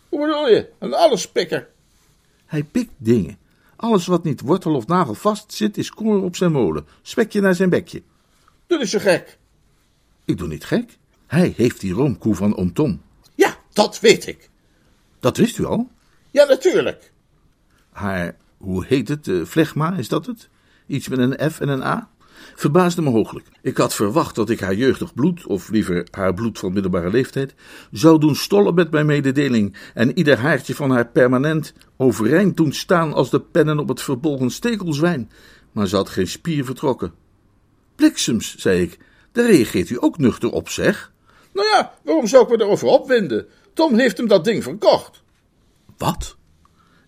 Hoe 0.08 0.26
bedoel 0.26 0.48
je, 0.48 0.68
een 0.78 0.94
allespikker? 0.94 1.68
Hij 2.46 2.62
pikt 2.62 2.92
dingen. 2.96 3.38
Alles 3.76 4.06
wat 4.06 4.24
niet 4.24 4.40
wortel 4.40 4.74
of 4.74 4.86
nagel 4.86 5.14
vast 5.14 5.52
zit, 5.52 5.76
is 5.76 5.90
koren 5.90 6.22
op 6.22 6.36
zijn 6.36 6.52
molen. 6.52 6.86
Spekje 7.02 7.40
naar 7.40 7.54
zijn 7.54 7.70
bekje. 7.70 8.02
Doe 8.66 8.80
is 8.80 8.90
zo 8.90 8.98
gek. 8.98 9.38
Ik 10.24 10.38
doe 10.38 10.48
niet 10.48 10.64
gek. 10.64 10.98
Hij 11.26 11.52
heeft 11.56 11.80
die 11.80 11.92
roomkoe 11.92 12.34
van 12.34 12.56
oom 12.56 12.72
Tom. 12.72 13.02
Ja, 13.34 13.56
dat 13.72 14.00
weet 14.00 14.26
ik. 14.26 14.50
Dat 15.20 15.36
wist 15.36 15.58
u 15.58 15.64
al? 15.64 15.90
Ja, 16.30 16.44
natuurlijk. 16.44 17.12
Haar, 17.90 18.36
hoe 18.56 18.84
heet 18.86 19.08
het, 19.08 19.26
uh, 19.26 19.44
flegma, 19.44 19.96
is 19.96 20.08
dat 20.08 20.26
het? 20.26 20.48
Iets 20.86 21.08
met 21.08 21.18
een 21.18 21.50
F 21.50 21.60
en 21.60 21.68
een 21.68 21.82
A? 21.82 22.10
Verbaasde 22.54 23.02
me 23.02 23.10
hooglijk. 23.10 23.46
Ik 23.62 23.76
had 23.76 23.94
verwacht 23.94 24.34
dat 24.34 24.50
ik 24.50 24.60
haar 24.60 24.74
jeugdig 24.74 25.14
bloed, 25.14 25.46
of 25.46 25.68
liever 25.70 26.06
haar 26.10 26.34
bloed 26.34 26.58
van 26.58 26.72
middelbare 26.72 27.10
leeftijd, 27.10 27.54
zou 27.90 28.20
doen 28.20 28.36
stollen 28.36 28.74
met 28.74 28.90
mijn 28.90 29.06
mededeling 29.06 29.76
en 29.94 30.18
ieder 30.18 30.38
haartje 30.38 30.74
van 30.74 30.90
haar 30.90 31.06
permanent 31.06 31.74
overeind 31.96 32.56
doen 32.56 32.72
staan 32.72 33.12
als 33.12 33.30
de 33.30 33.40
pennen 33.40 33.78
op 33.78 33.88
het 33.88 34.02
verbolgen 34.02 34.50
stekelzwijn. 34.50 35.30
Maar 35.72 35.86
ze 35.86 35.96
had 35.96 36.08
geen 36.08 36.28
spier 36.28 36.64
vertrokken. 36.64 37.12
Bliksems, 37.94 38.56
zei 38.56 38.82
ik, 38.82 38.98
daar 39.32 39.46
reageert 39.46 39.90
u 39.90 39.96
ook 40.00 40.18
nuchter 40.18 40.50
op, 40.50 40.68
zeg. 40.68 41.12
Nou 41.56 41.68
ja, 41.68 41.92
waarom 42.02 42.26
zou 42.26 42.42
ik 42.42 42.48
me 42.48 42.64
erover 42.64 42.88
opwinden? 42.88 43.46
Tom 43.72 43.94
heeft 43.98 44.16
hem 44.16 44.28
dat 44.28 44.44
ding 44.44 44.62
verkocht. 44.62 45.22
Wat? 45.96 46.36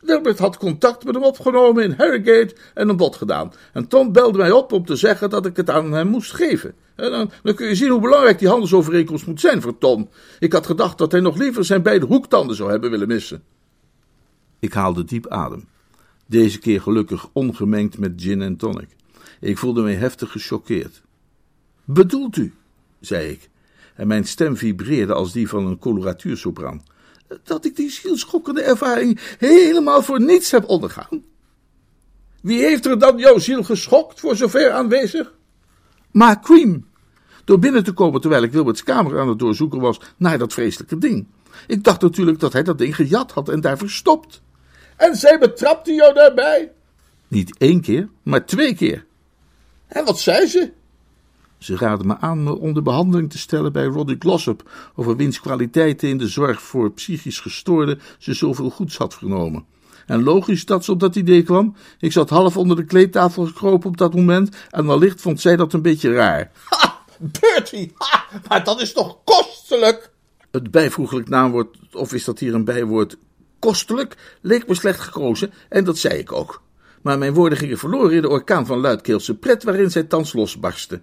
Wilbert 0.01 0.39
had 0.39 0.57
contact 0.57 1.05
met 1.05 1.15
hem 1.15 1.25
opgenomen 1.25 1.85
in 1.85 1.93
Harrogate 1.93 2.57
en 2.75 2.89
een 2.89 2.97
bod 2.97 3.17
gedaan. 3.17 3.53
En 3.73 3.89
Tom 3.89 4.13
belde 4.13 4.39
mij 4.39 4.51
op 4.51 4.73
om 4.73 4.85
te 4.85 4.97
zeggen 4.97 5.31
dat 5.31 5.47
ik 5.47 5.57
het 5.57 5.71
aan 5.71 5.93
hem 5.93 6.09
moest 6.09 6.33
geven. 6.33 6.75
En 6.95 7.11
dan, 7.11 7.31
dan 7.43 7.55
kun 7.55 7.69
je 7.69 7.75
zien 7.75 7.91
hoe 7.91 8.01
belangrijk 8.01 8.39
die 8.39 8.49
handelsovereenkomst 8.49 9.27
moet 9.27 9.41
zijn 9.41 9.63
voor 9.63 9.79
Tom. 9.79 10.09
Ik 10.39 10.53
had 10.53 10.67
gedacht 10.67 10.99
dat 10.99 11.13
hij 11.13 11.21
nog 11.21 11.37
liever 11.37 11.65
zijn 11.65 11.83
beide 11.83 12.07
hoektanden 12.07 12.57
zou 12.57 12.71
hebben 12.71 12.91
willen 12.91 13.09
missen. 13.09 13.43
Ik 14.59 14.73
haalde 14.73 15.05
diep 15.05 15.27
adem. 15.27 15.69
Deze 16.27 16.59
keer 16.59 16.81
gelukkig 16.81 17.29
ongemengd 17.33 17.99
met 17.99 18.13
gin 18.17 18.43
en 18.43 18.57
tonic. 18.57 18.97
Ik 19.41 19.59
voelde 19.59 19.83
me 19.83 19.93
heftig 19.93 20.31
gechoqueerd. 20.31 21.03
Bedoelt 21.85 22.37
u? 22.37 22.55
zei 23.01 23.31
ik, 23.31 23.49
en 23.99 24.07
mijn 24.07 24.25
stem 24.25 24.57
vibreerde 24.57 25.13
als 25.13 25.33
die 25.33 25.49
van 25.49 25.67
een 25.67 25.79
coloratuursopraan 25.79 26.83
dat 27.43 27.65
ik 27.65 27.77
die 27.77 27.91
zielschokkende 27.91 28.63
ervaring 28.63 29.21
helemaal 29.39 30.03
voor 30.03 30.21
niets 30.21 30.51
heb 30.51 30.69
ondergaan. 30.69 31.23
Wie 32.41 32.63
heeft 32.63 32.87
er 32.87 32.99
dan 32.99 33.19
jouw 33.19 33.39
ziel 33.39 33.63
geschokt, 33.63 34.21
voor 34.21 34.37
zover 34.37 34.71
aanwezig? 34.71 35.35
Maar 36.11 36.41
Cream, 36.41 36.87
door 37.45 37.59
binnen 37.59 37.85
te 37.85 37.93
komen 37.93 38.21
terwijl 38.21 38.43
ik 38.43 38.53
Wilberts 38.53 38.83
kamer 38.83 39.21
aan 39.21 39.29
het 39.29 39.39
doorzoeken 39.39 39.81
was 39.81 40.01
naar 40.17 40.39
dat 40.39 40.53
vreselijke 40.53 40.99
ding. 40.99 41.27
Ik 41.67 41.85
dacht 41.85 42.01
natuurlijk 42.01 42.41
dat 42.41 42.53
hij 42.53 42.63
dat 42.63 42.79
ding 42.79 42.95
gejat 42.95 43.33
had 43.33 43.49
en 43.49 43.61
daar 43.61 43.79
verstopt. 43.79 44.43
En 44.97 45.17
zij 45.17 45.39
betrapte 45.39 45.93
jou 45.93 46.15
daarbij? 46.15 46.73
Niet 47.29 47.59
één 47.59 47.81
keer, 47.81 48.09
maar 48.23 48.47
twee 48.47 48.75
keer. 48.75 49.07
En 49.87 50.05
wat 50.05 50.19
zei 50.19 50.47
ze? 50.47 50.73
Ze 51.59 51.77
raadde 51.77 52.05
me 52.05 52.18
aan 52.18 52.42
me 52.42 52.59
onder 52.59 52.83
behandeling 52.83 53.31
te 53.31 53.38
stellen 53.38 53.73
bij 53.73 53.85
Roddy 53.85 54.16
Glossop, 54.18 54.71
over 54.94 55.16
wiens 55.16 55.40
kwaliteiten 55.40 56.09
in 56.09 56.18
de 56.18 56.29
zorg 56.29 56.62
voor 56.62 56.92
psychisch 56.92 57.40
gestoorden 57.40 58.01
ze 58.18 58.35
zoveel 58.35 58.71
goeds 58.71 58.97
had 58.97 59.14
vernomen. 59.14 59.64
En 60.07 60.23
logisch 60.23 60.64
dat 60.64 60.85
ze 60.85 60.92
op 60.92 61.01
dat 61.01 61.16
idee 61.16 61.42
kwam. 61.42 61.75
Ik 61.99 62.12
zat 62.12 62.31
half 62.31 62.57
onder 62.57 62.77
de 62.77 62.85
kleedtafel 62.85 63.47
gekropen 63.47 63.88
op 63.88 63.97
dat 63.97 64.14
moment 64.14 64.57
en 64.71 64.87
wellicht 64.87 65.21
vond 65.21 65.40
zij 65.40 65.57
dat 65.57 65.73
een 65.73 65.83
beetje 65.83 66.12
raar. 66.12 66.51
Ha, 66.68 66.99
Bertie, 67.18 67.92
ha, 67.94 68.25
maar 68.49 68.64
dat 68.64 68.81
is 68.81 68.92
toch 68.92 69.16
kostelijk? 69.25 70.11
Het 70.51 70.71
bijvoeglijk 70.71 71.29
naamwoord, 71.29 71.77
of 71.92 72.12
is 72.12 72.25
dat 72.25 72.38
hier 72.38 72.55
een 72.55 72.64
bijwoord, 72.64 73.16
kostelijk, 73.59 74.16
leek 74.40 74.68
me 74.68 74.75
slecht 74.75 75.01
gekozen 75.01 75.53
en 75.68 75.85
dat 75.85 75.99
zei 75.99 76.18
ik 76.18 76.33
ook. 76.33 76.62
Maar 77.03 77.18
mijn 77.18 77.35
woorden 77.35 77.59
gingen 77.59 77.79
verloren 77.79 78.12
in 78.12 78.23
de 78.23 78.29
orkaan 78.29 78.66
van 78.66 78.81
luidkeelse 78.81 79.35
pret 79.35 79.62
waarin 79.62 79.90
zij 79.90 80.03
thans 80.03 80.33
losbarstte. 80.33 81.01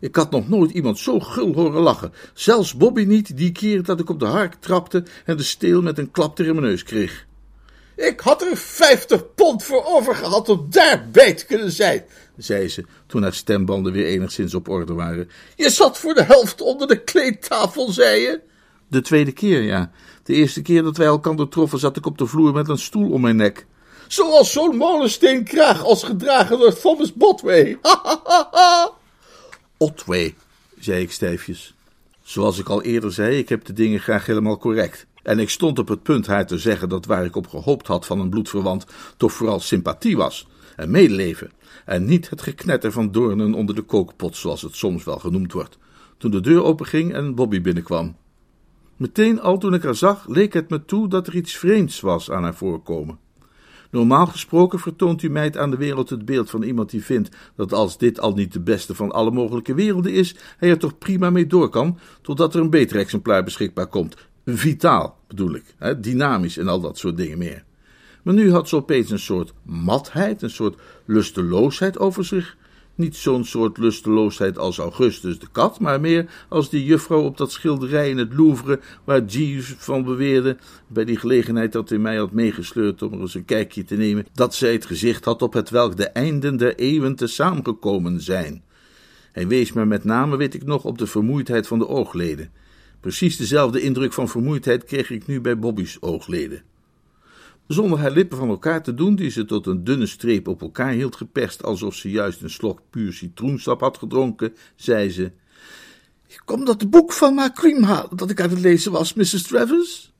Ik 0.00 0.16
had 0.16 0.30
nog 0.30 0.48
nooit 0.48 0.70
iemand 0.70 0.98
zo 0.98 1.20
gul 1.20 1.54
horen 1.54 1.80
lachen. 1.80 2.12
Zelfs 2.34 2.76
Bobby 2.76 3.04
niet, 3.04 3.36
die 3.36 3.52
keer 3.52 3.82
dat 3.82 4.00
ik 4.00 4.10
op 4.10 4.20
de 4.20 4.26
hark 4.26 4.54
trapte 4.54 5.04
en 5.24 5.36
de 5.36 5.42
steel 5.42 5.82
met 5.82 5.98
een 5.98 6.10
klap 6.10 6.36
tegen 6.36 6.54
mijn 6.54 6.66
neus 6.66 6.82
kreeg. 6.82 7.26
Ik 7.96 8.20
had 8.20 8.42
er 8.42 8.56
vijftig 8.56 9.34
pond 9.34 9.64
voor 9.64 9.84
over 9.84 10.14
gehad 10.14 10.48
om 10.48 10.66
daar 10.70 11.08
bij 11.12 11.34
te 11.34 11.46
kunnen 11.46 11.72
zijn, 11.72 12.04
zei 12.36 12.68
ze, 12.68 12.84
toen 13.06 13.22
haar 13.22 13.34
stembanden 13.34 13.92
weer 13.92 14.06
enigszins 14.06 14.54
op 14.54 14.68
orde 14.68 14.92
waren. 14.92 15.30
Je 15.56 15.70
zat 15.70 15.98
voor 15.98 16.14
de 16.14 16.22
helft 16.22 16.60
onder 16.60 16.88
de 16.88 17.04
kleedtafel, 17.04 17.92
zei 17.92 18.20
je? 18.20 18.40
De 18.88 19.00
tweede 19.00 19.32
keer, 19.32 19.62
ja. 19.62 19.90
De 20.22 20.34
eerste 20.34 20.62
keer 20.62 20.82
dat 20.82 20.96
wij 20.96 21.06
elkaar 21.06 21.48
troffen, 21.48 21.78
zat 21.78 21.96
ik 21.96 22.06
op 22.06 22.18
de 22.18 22.26
vloer 22.26 22.52
met 22.52 22.68
een 22.68 22.78
stoel 22.78 23.10
om 23.10 23.20
mijn 23.20 23.36
nek. 23.36 23.66
Zoals 24.08 24.52
zo'n 24.52 24.76
molensteen 24.76 25.48
als 25.82 26.02
gedragen 26.02 26.58
door 26.58 26.74
Thomas 26.74 27.12
Botway. 27.12 27.78
Ha, 27.82 28.00
ha, 28.02 28.20
ha, 28.24 28.48
ha. 28.50 28.97
Otway, 29.78 30.34
zei 30.78 31.02
ik 31.02 31.12
stijfjes. 31.12 31.74
Zoals 32.22 32.58
ik 32.58 32.68
al 32.68 32.82
eerder 32.82 33.12
zei, 33.12 33.38
ik 33.38 33.48
heb 33.48 33.64
de 33.64 33.72
dingen 33.72 34.00
graag 34.00 34.26
helemaal 34.26 34.58
correct. 34.58 35.06
En 35.22 35.38
ik 35.38 35.50
stond 35.50 35.78
op 35.78 35.88
het 35.88 36.02
punt 36.02 36.26
haar 36.26 36.46
te 36.46 36.58
zeggen 36.58 36.88
dat 36.88 37.06
waar 37.06 37.24
ik 37.24 37.36
op 37.36 37.46
gehoopt 37.46 37.86
had 37.86 38.06
van 38.06 38.20
een 38.20 38.30
bloedverwant 38.30 38.86
toch 39.16 39.32
vooral 39.32 39.60
sympathie 39.60 40.16
was 40.16 40.46
en 40.76 40.90
medeleven 40.90 41.50
en 41.84 42.04
niet 42.04 42.30
het 42.30 42.42
geknetter 42.42 42.92
van 42.92 43.12
doornen 43.12 43.54
onder 43.54 43.74
de 43.74 43.82
kookpot 43.82 44.36
zoals 44.36 44.62
het 44.62 44.76
soms 44.76 45.04
wel 45.04 45.18
genoemd 45.18 45.52
wordt, 45.52 45.78
toen 46.16 46.30
de 46.30 46.40
deur 46.40 46.62
openging 46.62 47.14
en 47.14 47.34
Bobby 47.34 47.60
binnenkwam. 47.60 48.16
Meteen 48.96 49.40
al 49.40 49.58
toen 49.58 49.74
ik 49.74 49.82
haar 49.82 49.94
zag, 49.94 50.28
leek 50.28 50.52
het 50.52 50.70
me 50.70 50.84
toe 50.84 51.08
dat 51.08 51.26
er 51.26 51.34
iets 51.34 51.56
vreemds 51.56 52.00
was 52.00 52.30
aan 52.30 52.42
haar 52.42 52.54
voorkomen. 52.54 53.18
Normaal 53.90 54.26
gesproken 54.26 54.78
vertoont 54.78 55.22
u 55.22 55.30
meid 55.30 55.56
aan 55.56 55.70
de 55.70 55.76
wereld 55.76 56.10
het 56.10 56.24
beeld 56.24 56.50
van 56.50 56.62
iemand 56.62 56.90
die 56.90 57.04
vindt 57.04 57.36
dat 57.56 57.72
als 57.72 57.98
dit 57.98 58.20
al 58.20 58.32
niet 58.34 58.52
de 58.52 58.60
beste 58.60 58.94
van 58.94 59.12
alle 59.12 59.30
mogelijke 59.30 59.74
werelden 59.74 60.12
is, 60.12 60.34
hij 60.56 60.68
er 60.68 60.78
toch 60.78 60.98
prima 60.98 61.30
mee 61.30 61.46
door 61.46 61.68
kan, 61.68 61.98
totdat 62.22 62.54
er 62.54 62.60
een 62.60 62.70
beter 62.70 62.96
exemplaar 62.98 63.44
beschikbaar 63.44 63.86
komt. 63.86 64.16
Vitaal, 64.44 65.18
bedoel 65.26 65.54
ik, 65.54 65.74
hè, 65.78 66.00
dynamisch 66.00 66.58
en 66.58 66.68
al 66.68 66.80
dat 66.80 66.98
soort 66.98 67.16
dingen 67.16 67.38
meer. 67.38 67.64
Maar 68.22 68.34
nu 68.34 68.52
had 68.52 68.68
ze 68.68 68.76
opeens 68.76 69.10
een 69.10 69.18
soort 69.18 69.52
matheid, 69.62 70.42
een 70.42 70.50
soort 70.50 70.80
lusteloosheid 71.04 71.98
over 71.98 72.24
zich, 72.24 72.56
niet 72.98 73.16
zo'n 73.16 73.44
soort 73.44 73.78
lusteloosheid 73.78 74.58
als 74.58 74.78
Augustus 74.78 75.38
de 75.38 75.46
kat, 75.52 75.80
maar 75.80 76.00
meer 76.00 76.30
als 76.48 76.70
die 76.70 76.84
juffrouw 76.84 77.22
op 77.22 77.36
dat 77.36 77.52
schilderij 77.52 78.10
in 78.10 78.18
het 78.18 78.34
Louvre, 78.34 78.80
waar 79.04 79.24
Jeeves 79.24 79.74
van 79.78 80.04
beweerde, 80.04 80.56
bij 80.86 81.04
die 81.04 81.16
gelegenheid 81.16 81.72
dat 81.72 81.88
hij 81.88 81.98
mij 81.98 82.16
had 82.16 82.32
meegesleurd 82.32 83.02
om 83.02 83.12
er 83.12 83.20
eens 83.20 83.34
een 83.34 83.44
kijkje 83.44 83.84
te 83.84 83.96
nemen, 83.96 84.26
dat 84.32 84.54
zij 84.54 84.72
het 84.72 84.86
gezicht 84.86 85.24
had 85.24 85.42
op 85.42 85.52
het 85.52 85.70
welk 85.70 85.96
de 85.96 86.08
einden 86.08 86.56
der 86.56 86.74
eeuwen 86.74 87.14
te 87.14 87.26
samengekomen 87.26 88.20
zijn. 88.20 88.62
Hij 89.32 89.48
wees 89.48 89.72
me 89.72 89.84
met 89.84 90.04
name, 90.04 90.36
weet 90.36 90.54
ik 90.54 90.64
nog, 90.64 90.84
op 90.84 90.98
de 90.98 91.06
vermoeidheid 91.06 91.66
van 91.66 91.78
de 91.78 91.88
oogleden. 91.88 92.50
Precies 93.00 93.36
dezelfde 93.36 93.80
indruk 93.80 94.12
van 94.12 94.28
vermoeidheid 94.28 94.84
kreeg 94.84 95.10
ik 95.10 95.26
nu 95.26 95.40
bij 95.40 95.58
Bobby's 95.58 95.96
oogleden. 96.00 96.62
Zonder 97.68 97.98
haar 97.98 98.10
lippen 98.10 98.38
van 98.38 98.48
elkaar 98.48 98.82
te 98.82 98.94
doen, 98.94 99.14
die 99.14 99.30
ze 99.30 99.44
tot 99.44 99.66
een 99.66 99.84
dunne 99.84 100.06
streep 100.06 100.48
op 100.48 100.62
elkaar 100.62 100.90
hield 100.90 101.16
geperst, 101.16 101.62
alsof 101.62 101.94
ze 101.94 102.10
juist 102.10 102.42
een 102.42 102.50
slok 102.50 102.80
puur 102.90 103.12
citroensap 103.12 103.80
had 103.80 103.98
gedronken, 103.98 104.54
zei 104.76 105.10
ze: 105.10 105.32
Ik 106.26 106.42
kom 106.44 106.64
dat 106.64 106.90
boek 106.90 107.12
van 107.12 107.34
Macream 107.34 107.82
halen 107.82 108.16
dat 108.16 108.30
ik 108.30 108.40
aan 108.40 108.50
het 108.50 108.60
lezen 108.60 108.92
was, 108.92 109.14
Mrs. 109.14 109.42
Travers. 109.42 110.12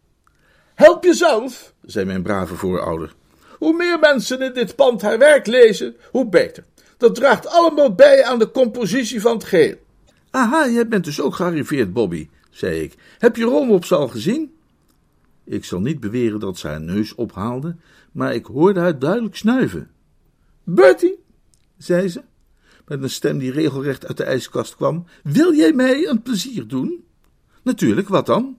Help 0.74 1.04
jezelf, 1.04 1.74
zei 1.82 2.04
mijn 2.04 2.22
brave 2.22 2.54
voorouder. 2.54 3.14
Hoe 3.58 3.76
meer 3.76 3.98
mensen 3.98 4.40
in 4.40 4.52
dit 4.54 4.76
pand 4.76 5.02
haar 5.02 5.18
werk 5.18 5.46
lezen, 5.46 5.96
hoe 6.11 6.28
beter. 6.28 6.64
Dat 6.96 7.14
draagt 7.14 7.46
allemaal 7.46 7.94
bij 7.94 8.24
aan 8.24 8.38
de 8.38 8.50
compositie 8.50 9.20
van 9.20 9.32
het 9.32 9.44
geheel. 9.44 9.76
Aha, 10.30 10.68
jij 10.68 10.88
bent 10.88 11.04
dus 11.04 11.20
ook 11.20 11.34
gearriveerd, 11.34 11.92
Bobby, 11.92 12.28
zei 12.50 12.80
ik. 12.80 12.94
Heb 13.18 13.37
je 13.37 13.44
Romops 13.44 13.92
al 13.92 14.08
gezien? 14.08 14.58
Ik 15.48 15.64
zal 15.64 15.80
niet 15.80 16.00
beweren 16.00 16.40
dat 16.40 16.58
ze 16.58 16.68
haar 16.68 16.80
neus 16.80 17.14
ophaalde, 17.14 17.76
maar 18.12 18.34
ik 18.34 18.46
hoorde 18.46 18.80
haar 18.80 18.98
duidelijk 18.98 19.37
snuiven. 19.37 19.90
Bertie, 20.64 21.18
zei 21.76 22.08
ze, 22.08 22.22
met 22.87 23.02
een 23.02 23.11
stem 23.11 23.38
die 23.38 23.50
regelrecht 23.50 24.06
uit 24.06 24.16
de 24.16 24.24
ijskast 24.24 24.76
kwam, 24.76 25.04
wil 25.22 25.54
jij 25.54 25.72
mij 25.72 26.06
een 26.06 26.22
plezier 26.22 26.68
doen? 26.68 27.04
Natuurlijk, 27.62 28.08
wat 28.08 28.26
dan? 28.26 28.58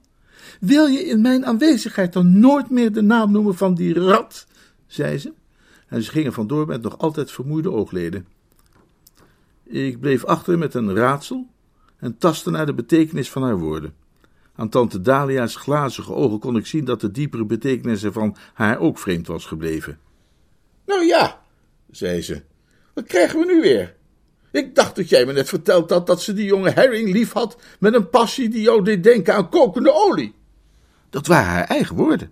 Wil 0.60 0.86
je 0.86 1.00
in 1.00 1.22
mijn 1.22 1.46
aanwezigheid 1.46 2.14
dan 2.14 2.40
nooit 2.40 2.70
meer 2.70 2.92
de 2.92 3.02
naam 3.02 3.32
noemen 3.32 3.56
van 3.56 3.76
die 3.76 3.94
rat? 3.94 4.48
zei 4.88 5.18
ze, 5.18 5.34
en 5.88 6.04
ze 6.04 6.12
gingen 6.12 6.34
vandoor 6.34 6.68
met 6.68 6.82
nog 6.82 6.98
altijd 6.98 7.32
vermoeide 7.32 7.72
oogleden. 7.72 8.28
Ik 9.64 10.00
bleef 10.00 10.26
achter 10.26 10.58
met 10.58 10.74
een 10.74 10.96
raadsel 10.96 11.48
en 11.98 12.18
tastte 12.18 12.50
naar 12.50 12.66
de 12.66 12.74
betekenis 12.74 13.30
van 13.30 13.44
haar 13.44 13.58
woorden. 13.60 13.94
Aan 14.60 14.70
tante 14.70 15.02
Dalia's 15.02 15.56
glazige 15.56 16.14
ogen 16.14 16.40
kon 16.40 16.56
ik 16.56 16.66
zien 16.66 16.86
dat 16.86 17.02
de 17.02 17.12
diepere 17.12 17.46
betekenis 17.46 18.04
ervan 18.04 18.36
haar 18.54 18.80
ook 18.80 19.00
vreemd 19.00 19.28
was 19.28 19.46
gebleven. 19.46 20.00
Nou 20.86 21.06
ja, 21.06 21.42
zei 21.92 22.22
ze, 22.22 22.42
wat 22.94 23.06
krijgen 23.06 23.40
we 23.40 23.46
nu 23.46 23.62
weer? 23.62 23.96
Ik 24.52 24.76
dacht 24.76 24.96
dat 24.96 25.10
jij 25.10 25.26
me 25.26 25.34
net 25.34 25.50
verteld 25.50 25.90
had 25.90 26.08
dat 26.08 26.22
ze 26.22 26.34
die 26.34 26.46
jonge 26.46 26.70
herring 26.70 27.12
lief 27.12 27.32
had 27.32 27.58
met 27.80 27.94
een 27.94 28.10
passie 28.10 28.50
die 28.50 28.62
jou 28.62 28.84
deed 28.84 29.04
denken 29.04 29.34
aan 29.34 29.50
kokende 29.50 29.94
olie. 29.94 30.36
Dat 31.10 31.28
waren 31.28 31.50
haar 31.50 31.68
eigen 31.68 31.96
woorden. 31.96 32.32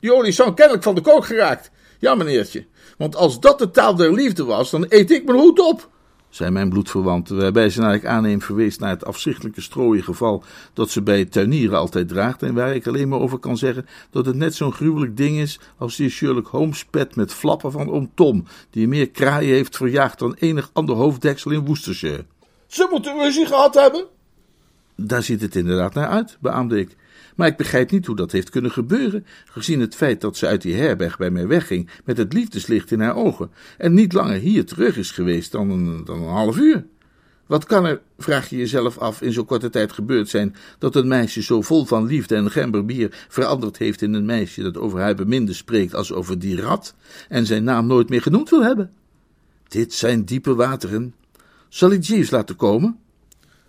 Die 0.00 0.14
olie 0.14 0.28
is 0.28 0.36
zo 0.36 0.52
kennelijk 0.52 0.84
van 0.84 0.94
de 0.94 1.00
kook 1.00 1.24
geraakt. 1.24 1.70
Ja, 1.98 2.14
meneertje, 2.14 2.66
want 2.98 3.16
als 3.16 3.40
dat 3.40 3.58
de 3.58 3.70
taal 3.70 3.94
der 3.94 4.14
liefde 4.14 4.44
was, 4.44 4.70
dan 4.70 4.86
eet 4.88 5.10
ik 5.10 5.24
mijn 5.24 5.38
hoed 5.38 5.58
op. 5.58 5.90
zei 6.28 6.50
mijn 6.50 6.68
bloedverwante, 6.68 7.34
waarbij 7.34 7.70
ze 7.70 7.80
naar 7.80 7.94
ik 7.94 8.06
aanneem 8.06 8.42
verwees 8.42 8.78
naar 8.78 8.90
het 8.90 9.04
afzichtelijke 9.04 9.60
strooien 9.60 10.04
geval 10.04 10.44
dat 10.72 10.90
ze 10.90 11.02
bij 11.02 11.24
tuinieren 11.24 11.78
altijd 11.78 12.08
draagt 12.08 12.42
en 12.42 12.54
waar 12.54 12.74
ik 12.74 12.86
alleen 12.86 13.08
maar 13.08 13.18
over 13.18 13.38
kan 13.38 13.56
zeggen 13.56 13.86
dat 14.10 14.26
het 14.26 14.36
net 14.36 14.54
zo'n 14.54 14.72
gruwelijk 14.72 15.16
ding 15.16 15.38
is 15.38 15.60
als 15.76 15.96
die 15.96 16.08
Sherlock 16.08 16.46
Holmes 16.46 16.84
pet 16.84 17.16
met 17.16 17.32
flappen 17.32 17.72
van 17.72 17.90
oom 17.90 18.10
Tom, 18.14 18.44
die 18.70 18.88
meer 18.88 19.10
kraaien 19.10 19.54
heeft 19.54 19.76
verjaagd 19.76 20.18
dan 20.18 20.36
enig 20.38 20.70
ander 20.72 20.94
hoofddeksel 20.94 21.50
in 21.50 21.64
Worcestershire. 21.64 22.24
Ze 22.66 22.88
moeten 22.90 23.18
ruzie 23.18 23.46
gehad 23.46 23.74
hebben. 23.74 24.06
Daar 24.96 25.22
ziet 25.22 25.40
het 25.40 25.56
inderdaad 25.56 25.94
naar 25.94 26.08
uit, 26.08 26.36
beaamde 26.40 26.78
ik. 26.78 26.96
Maar 27.38 27.48
ik 27.48 27.56
begrijp 27.56 27.90
niet 27.90 28.06
hoe 28.06 28.16
dat 28.16 28.32
heeft 28.32 28.50
kunnen 28.50 28.70
gebeuren, 28.70 29.26
gezien 29.44 29.80
het 29.80 29.94
feit 29.94 30.20
dat 30.20 30.36
ze 30.36 30.46
uit 30.46 30.62
die 30.62 30.74
herberg 30.74 31.18
bij 31.18 31.30
mij 31.30 31.46
wegging 31.46 31.90
met 32.04 32.16
het 32.16 32.32
liefdeslicht 32.32 32.90
in 32.90 33.00
haar 33.00 33.16
ogen 33.16 33.50
en 33.76 33.94
niet 33.94 34.12
langer 34.12 34.38
hier 34.38 34.64
terug 34.64 34.96
is 34.96 35.10
geweest 35.10 35.52
dan 35.52 35.70
een, 35.70 36.04
dan 36.04 36.22
een 36.22 36.28
half 36.28 36.56
uur. 36.56 36.86
Wat 37.46 37.64
kan 37.64 37.84
er, 37.84 38.00
vraag 38.18 38.48
je 38.48 38.56
jezelf 38.56 38.98
af, 38.98 39.22
in 39.22 39.32
zo'n 39.32 39.44
korte 39.44 39.70
tijd 39.70 39.92
gebeurd 39.92 40.28
zijn 40.28 40.54
dat 40.78 40.96
een 40.96 41.08
meisje 41.08 41.42
zo 41.42 41.62
vol 41.62 41.84
van 41.84 42.06
liefde 42.06 42.34
en 42.34 42.50
gemberbier 42.50 43.26
veranderd 43.28 43.78
heeft 43.78 44.02
in 44.02 44.14
een 44.14 44.26
meisje 44.26 44.62
dat 44.62 44.76
over 44.76 45.00
haar 45.00 45.14
beminde 45.14 45.52
spreekt 45.52 45.94
als 45.94 46.12
over 46.12 46.38
die 46.38 46.60
rat 46.60 46.94
en 47.28 47.46
zijn 47.46 47.64
naam 47.64 47.86
nooit 47.86 48.08
meer 48.08 48.22
genoemd 48.22 48.50
wil 48.50 48.62
hebben? 48.62 48.92
Dit 49.68 49.92
zijn 49.92 50.24
diepe 50.24 50.54
wateren. 50.54 51.14
Zal 51.68 51.90
ik 51.90 52.02
Jeeves 52.02 52.30
laten 52.30 52.56
komen? 52.56 52.98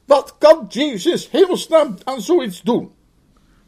Wat 0.05 0.36
kan 0.39 0.65
Jezus 0.69 1.29
hemelsnaam 1.32 1.95
aan 2.03 2.21
zoiets 2.21 2.62
doen? 2.62 2.97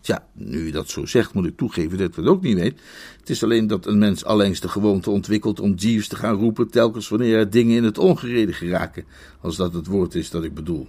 Tja, 0.02 0.28
nu 0.34 0.66
je 0.66 0.72
dat 0.72 0.90
zo 0.90 1.06
zegt, 1.06 1.34
moet 1.34 1.46
ik 1.46 1.58
toegeven 1.58 1.98
dat 1.98 2.08
ik 2.08 2.16
het 2.16 2.26
ook 2.26 2.42
niet 2.42 2.58
weet. 2.58 2.80
Het 3.20 3.30
is 3.30 3.44
alleen 3.44 3.68
dat 3.68 3.86
een 3.86 3.98
mens 3.98 4.26
allengs 4.26 4.60
de 4.60 4.70
gewoonte 4.70 5.10
ontwikkelt 5.10 5.60
om 5.60 5.74
Jeeves 5.74 6.08
te 6.08 6.16
gaan 6.16 6.36
roepen 6.36 6.70
telkens 6.70 7.10
wanneer 7.10 7.38
er 7.38 7.50
dingen 7.50 7.78
in 7.78 7.84
het 7.84 7.98
ongereden 7.98 8.54
geraken, 8.54 9.06
als 9.42 9.56
dat 9.56 9.74
het 9.74 9.88
woord 9.88 10.16
is 10.16 10.30
dat 10.30 10.44
ik 10.44 10.54
bedoel. 10.54 10.88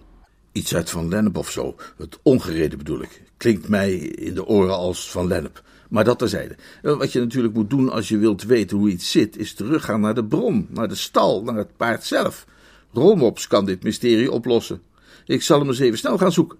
Iets 0.52 0.74
uit 0.74 0.90
Van 0.90 1.08
Lennep 1.08 1.36
of 1.36 1.50
zo, 1.50 1.76
het 1.96 2.18
ongereden 2.22 2.78
bedoel 2.78 3.02
ik. 3.02 3.22
Klinkt 3.36 3.68
mij 3.68 3.94
in 3.96 4.34
de 4.34 4.46
oren 4.46 4.76
als 4.76 5.10
Van 5.10 5.26
Lennep. 5.26 5.62
Maar 5.88 6.04
dat 6.04 6.18
terzijde. 6.18 6.56
Eh, 6.82 6.96
wat 6.96 7.12
je 7.12 7.20
natuurlijk 7.20 7.54
moet 7.54 7.70
doen 7.70 7.90
als 7.90 8.08
je 8.08 8.18
wilt 8.18 8.42
weten 8.42 8.76
hoe 8.76 8.90
iets 8.90 9.10
zit, 9.10 9.38
is 9.38 9.54
teruggaan 9.54 10.00
naar 10.00 10.14
de 10.14 10.24
bron, 10.24 10.66
naar 10.70 10.88
de 10.88 10.94
stal, 10.94 11.42
naar 11.42 11.56
het 11.56 11.76
paard 11.76 12.04
zelf. 12.04 12.46
Rolmops 12.92 13.46
kan 13.46 13.64
dit 13.64 13.82
mysterie 13.82 14.30
oplossen. 14.30 14.82
Ik 15.24 15.42
zal 15.42 15.58
hem 15.58 15.68
eens 15.68 15.78
even 15.78 15.98
snel 15.98 16.18
gaan 16.18 16.32
zoeken. 16.32 16.58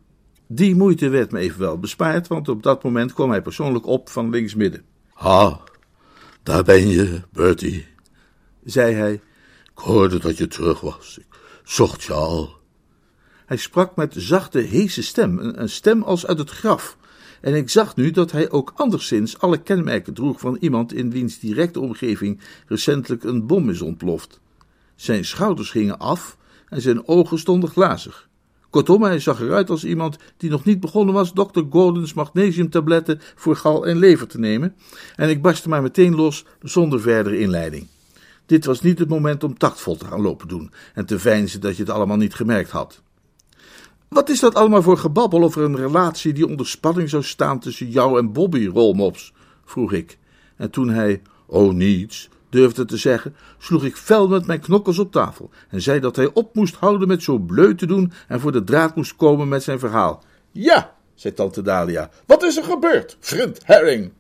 Die 0.55 0.75
moeite 0.75 1.09
werd 1.09 1.33
me 1.33 1.39
evenwel 1.39 1.79
bespaard, 1.79 2.29
want 2.29 2.49
op 2.49 2.63
dat 2.63 2.83
moment 2.83 3.13
kwam 3.13 3.31
hij 3.31 3.43
persoonlijk 3.43 3.87
op 3.87 4.09
van 4.09 4.31
linksmidden. 4.31 4.85
Ha, 5.13 5.61
daar 6.43 6.63
ben 6.63 6.89
je, 6.89 7.21
Bertie, 7.31 7.87
zei 8.65 8.95
hij. 8.95 9.13
Ik 9.65 9.79
hoorde 9.79 10.19
dat 10.19 10.37
je 10.37 10.49
terug 10.49 10.81
was. 10.81 11.19
Ik 11.19 11.39
zocht 11.65 12.03
je 12.03 12.13
al. 12.13 12.57
Hij 13.47 13.57
sprak 13.57 13.97
met 13.97 14.15
zachte, 14.17 14.59
heese 14.59 15.03
stem, 15.03 15.39
een 15.39 15.69
stem 15.69 16.03
als 16.03 16.27
uit 16.27 16.39
het 16.39 16.51
graf. 16.51 16.97
En 17.41 17.55
ik 17.55 17.71
zag 17.71 17.97
nu 17.97 18.11
dat 18.11 18.33
hij 18.33 18.51
ook 18.51 18.73
anderszins 18.77 19.39
alle 19.39 19.63
kenmerken 19.63 20.15
droeg 20.15 20.41
van 20.41 20.57
iemand 20.61 20.93
in 20.93 21.11
wiens 21.11 21.39
directe 21.39 21.81
omgeving 21.81 22.41
recentelijk 22.67 23.25
een 23.25 23.47
bom 23.47 23.71
is 23.71 23.81
ontploft. 23.81 24.41
Zijn 24.95 25.25
schouders 25.25 25.71
gingen 25.71 25.99
af 25.99 26.37
en 26.69 26.81
zijn 26.81 27.09
ogen 27.09 27.39
stonden 27.39 27.71
glazig. 27.71 28.31
Kortom, 28.73 29.03
hij 29.03 29.19
zag 29.19 29.41
eruit 29.41 29.71
als 29.71 29.85
iemand 29.85 30.17
die 30.37 30.51
nog 30.51 30.65
niet 30.65 30.81
begonnen 30.81 31.15
was 31.15 31.33
Dr. 31.33 31.63
Gordon's 31.71 32.13
magnesiumtabletten 32.13 33.21
voor 33.35 33.57
gal 33.57 33.87
en 33.87 33.97
lever 33.97 34.27
te 34.27 34.39
nemen, 34.39 34.75
en 35.17 35.29
ik 35.29 35.43
barstte 35.43 35.69
maar 35.69 35.83
meteen 35.83 36.15
los 36.15 36.45
zonder 36.63 37.01
verdere 37.01 37.39
inleiding. 37.39 37.87
Dit 38.47 38.65
was 38.65 38.81
niet 38.81 38.99
het 38.99 39.09
moment 39.09 39.45
om 39.45 39.59
tactvol 39.59 39.97
te 39.97 40.05
gaan 40.05 40.21
lopen 40.21 40.49
doen 40.49 40.73
en 40.95 41.07
te 41.07 41.19
veinzen 41.19 41.61
dat 41.61 41.77
je 41.77 41.83
het 41.83 41.93
allemaal 41.93 42.17
niet 42.17 42.35
gemerkt 42.35 42.71
had. 42.71 43.03
Wat 44.09 44.29
is 44.29 44.41
dat 44.41 44.55
allemaal 44.55 44.83
voor 44.83 44.99
gebabbel 44.99 45.43
over 45.43 45.63
een 45.63 45.77
relatie 45.77 46.33
die 46.33 46.47
onder 46.47 46.67
spanning 46.67 47.09
zou 47.09 47.23
staan 47.23 47.59
tussen 47.61 47.91
jou 47.91 48.19
en 48.19 48.33
Bobby, 48.33 48.67
Rolmops? 48.67 49.33
vroeg 49.65 49.93
ik. 49.93 50.19
En 50.57 50.71
toen 50.71 50.89
hij, 50.89 51.23
oh 51.47 51.73
niets, 51.73 52.29
durfde 52.53 52.85
te 52.85 52.97
zeggen, 52.97 53.35
sloeg 53.59 53.85
ik 53.85 53.97
fel 53.97 54.29
met 54.29 54.47
mijn 54.47 54.61
knokkels 54.61 54.99
op 54.99 55.13
tafel 55.13 55.51
en 55.69 55.83
zei 55.83 56.01
dat 56.01 56.17
hij 56.17 56.31
op 56.33 56.55
moest 56.55 56.75
houden 56.75 57.09
met 57.09 57.23
zo 57.23 57.39
bleu 57.39 57.75
te 57.75 57.87
doen 57.87 58.13
en 58.29 58.41
voor 58.41 58.53
de 58.53 58.65
draad 58.65 58.97
moest 58.97 59.17
komen 59.17 59.49
met 59.49 59.63
zijn 59.63 59.79
verhaal. 59.79 60.25
Ja, 60.51 60.95
zei 61.15 61.35
tante 61.35 61.63
Dalia, 61.63 62.11
wat 62.27 62.43
is 62.43 62.57
er 62.57 62.65
gebeurd, 62.65 63.17
vriend 63.21 63.61
Herring? 63.65 64.13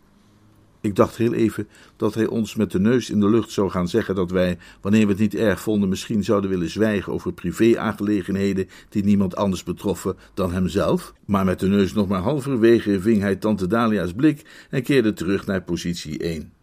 Ik 0.81 0.97
dacht 0.97 1.16
heel 1.16 1.33
even 1.33 1.68
dat 1.97 2.14
hij 2.14 2.27
ons 2.27 2.55
met 2.55 2.71
de 2.71 2.81
neus 2.81 3.11
in 3.11 3.21
de 3.21 3.31
lucht 3.31 3.51
zou 3.51 3.71
gaan 3.71 3.88
zeggen 3.88 4.14
dat 4.14 4.31
wij, 4.31 4.59
wanneer 4.81 5.05
we 5.05 5.12
het 5.12 5.21
niet 5.21 5.35
erg 5.35 5.61
vonden, 5.61 5.88
misschien 5.88 6.25
zouden 6.25 6.51
willen 6.51 6.71
zwijgen 6.71 7.12
over 7.12 7.33
privé-aangelegenheden 7.33 8.68
die 8.88 9.05
niemand 9.05 9.37
anders 9.37 9.62
betroffen 9.62 10.16
dan 10.35 10.53
hemzelf. 10.53 11.12
Maar 11.25 11.45
met 11.45 11.61
de 11.61 11.66
neus 11.66 11.92
nog 11.92 12.09
maar 12.09 12.21
halverwege 12.21 13.01
ving 13.01 13.21
hij 13.21 13.37
tante 13.37 13.66
Dalia's 13.66 14.12
blik 14.12 14.66
en 14.71 14.83
keerde 14.83 15.12
terug 15.12 15.47
naar 15.47 15.62
positie 15.62 16.18
1. 16.18 16.62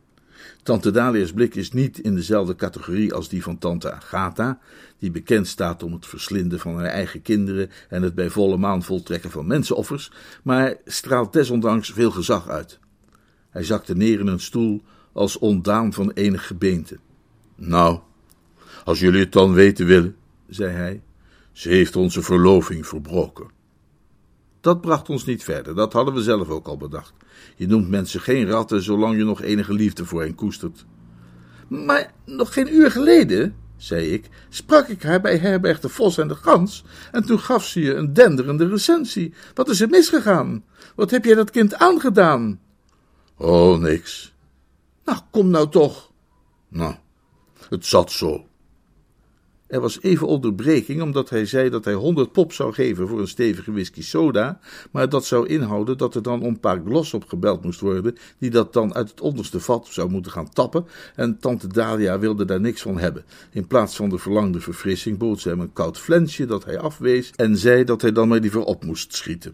Tante 0.69 0.91
Dalia's 0.91 1.33
blik 1.33 1.55
is 1.55 1.71
niet 1.71 1.99
in 1.99 2.15
dezelfde 2.15 2.55
categorie 2.55 3.13
als 3.13 3.29
die 3.29 3.43
van 3.43 3.57
tante 3.57 3.91
Agatha, 3.91 4.59
die 4.99 5.11
bekend 5.11 5.47
staat 5.47 5.83
om 5.83 5.93
het 5.93 6.05
verslinden 6.05 6.59
van 6.59 6.75
haar 6.75 6.85
eigen 6.85 7.21
kinderen 7.21 7.69
en 7.87 8.01
het 8.01 8.15
bij 8.15 8.29
volle 8.29 8.57
maan 8.57 8.83
voltrekken 8.83 9.31
van 9.31 9.47
mensenoffers, 9.47 10.11
maar 10.43 10.75
straalt 10.85 11.33
desondanks 11.33 11.91
veel 11.91 12.11
gezag 12.11 12.47
uit. 12.47 12.79
Hij 13.49 13.63
zakte 13.63 13.95
neer 13.95 14.19
in 14.19 14.27
een 14.27 14.39
stoel 14.39 14.83
als 15.11 15.37
ontdaan 15.37 15.93
van 15.93 16.11
enig 16.11 16.47
gebeente. 16.47 16.97
Nou, 17.55 17.99
als 18.83 18.99
jullie 18.99 19.19
het 19.19 19.31
dan 19.31 19.53
weten 19.53 19.85
willen, 19.85 20.15
zei 20.47 20.71
hij, 20.71 21.01
ze 21.51 21.69
heeft 21.69 21.95
onze 21.95 22.21
verloving 22.21 22.87
verbroken. 22.87 23.58
Dat 24.61 24.81
bracht 24.81 25.09
ons 25.09 25.25
niet 25.25 25.43
verder, 25.43 25.75
dat 25.75 25.93
hadden 25.93 26.13
we 26.13 26.21
zelf 26.21 26.49
ook 26.49 26.67
al 26.67 26.77
bedacht. 26.77 27.13
Je 27.55 27.67
noemt 27.67 27.89
mensen 27.89 28.21
geen 28.21 28.47
ratten 28.47 28.83
zolang 28.83 29.17
je 29.17 29.23
nog 29.23 29.41
enige 29.41 29.73
liefde 29.73 30.05
voor 30.05 30.21
hen 30.21 30.35
koestert. 30.35 30.85
Maar 31.67 32.13
nog 32.25 32.53
geen 32.53 32.75
uur 32.75 32.91
geleden, 32.91 33.55
zei 33.77 34.13
ik, 34.13 34.29
sprak 34.49 34.87
ik 34.87 35.03
haar 35.03 35.21
bij 35.21 35.37
herberg 35.37 35.79
de 35.79 35.89
Vos 35.89 36.17
en 36.17 36.27
de 36.27 36.35
Gans, 36.35 36.83
en 37.11 37.25
toen 37.25 37.39
gaf 37.39 37.65
ze 37.65 37.81
je 37.81 37.93
een 37.93 38.13
denderende 38.13 38.67
recensie. 38.67 39.33
Wat 39.53 39.69
is 39.69 39.81
er 39.81 39.89
misgegaan? 39.89 40.63
Wat 40.95 41.11
heb 41.11 41.25
jij 41.25 41.35
dat 41.35 41.51
kind 41.51 41.75
aangedaan? 41.75 42.59
Oh, 43.37 43.79
niks. 43.79 44.33
Nou, 45.05 45.19
kom 45.31 45.49
nou 45.49 45.69
toch. 45.69 46.11
Nou, 46.67 46.95
het 47.69 47.85
zat 47.85 48.11
zo. 48.11 48.48
Er 49.69 49.79
was 49.79 50.01
even 50.01 50.27
onderbreking, 50.27 51.01
omdat 51.01 51.29
hij 51.29 51.45
zei 51.45 51.69
dat 51.69 51.85
hij 51.85 51.93
honderd 51.93 52.31
pop 52.31 52.53
zou 52.53 52.73
geven 52.73 53.07
voor 53.07 53.19
een 53.19 53.27
stevige 53.27 53.71
whisky 53.71 54.01
soda, 54.01 54.59
maar 54.91 55.09
dat 55.09 55.25
zou 55.25 55.47
inhouden 55.47 55.97
dat 55.97 56.15
er 56.15 56.21
dan 56.21 56.43
een 56.43 56.59
paar 56.59 56.81
glos 56.85 57.13
opgebeld 57.13 57.63
moest 57.63 57.79
worden, 57.79 58.17
die 58.37 58.49
dat 58.49 58.73
dan 58.73 58.95
uit 58.95 59.09
het 59.09 59.21
onderste 59.21 59.59
vat 59.59 59.87
zou 59.89 60.09
moeten 60.09 60.31
gaan 60.31 60.49
tappen, 60.49 60.85
en 61.15 61.39
tante 61.39 61.67
Dalia 61.67 62.19
wilde 62.19 62.45
daar 62.45 62.59
niks 62.59 62.81
van 62.81 62.97
hebben. 62.97 63.25
In 63.51 63.67
plaats 63.67 63.95
van 63.95 64.09
de 64.09 64.17
verlangde 64.17 64.59
verfrissing 64.59 65.17
bood 65.17 65.39
ze 65.39 65.49
hem 65.49 65.59
een 65.59 65.73
koud 65.73 65.97
flensje 65.97 66.45
dat 66.45 66.65
hij 66.65 66.79
afwees 66.79 67.31
en 67.35 67.57
zei 67.57 67.83
dat 67.83 68.01
hij 68.01 68.11
dan 68.11 68.27
maar 68.27 68.39
liever 68.39 68.63
op 68.63 68.83
moest 68.83 69.15
schieten. 69.15 69.53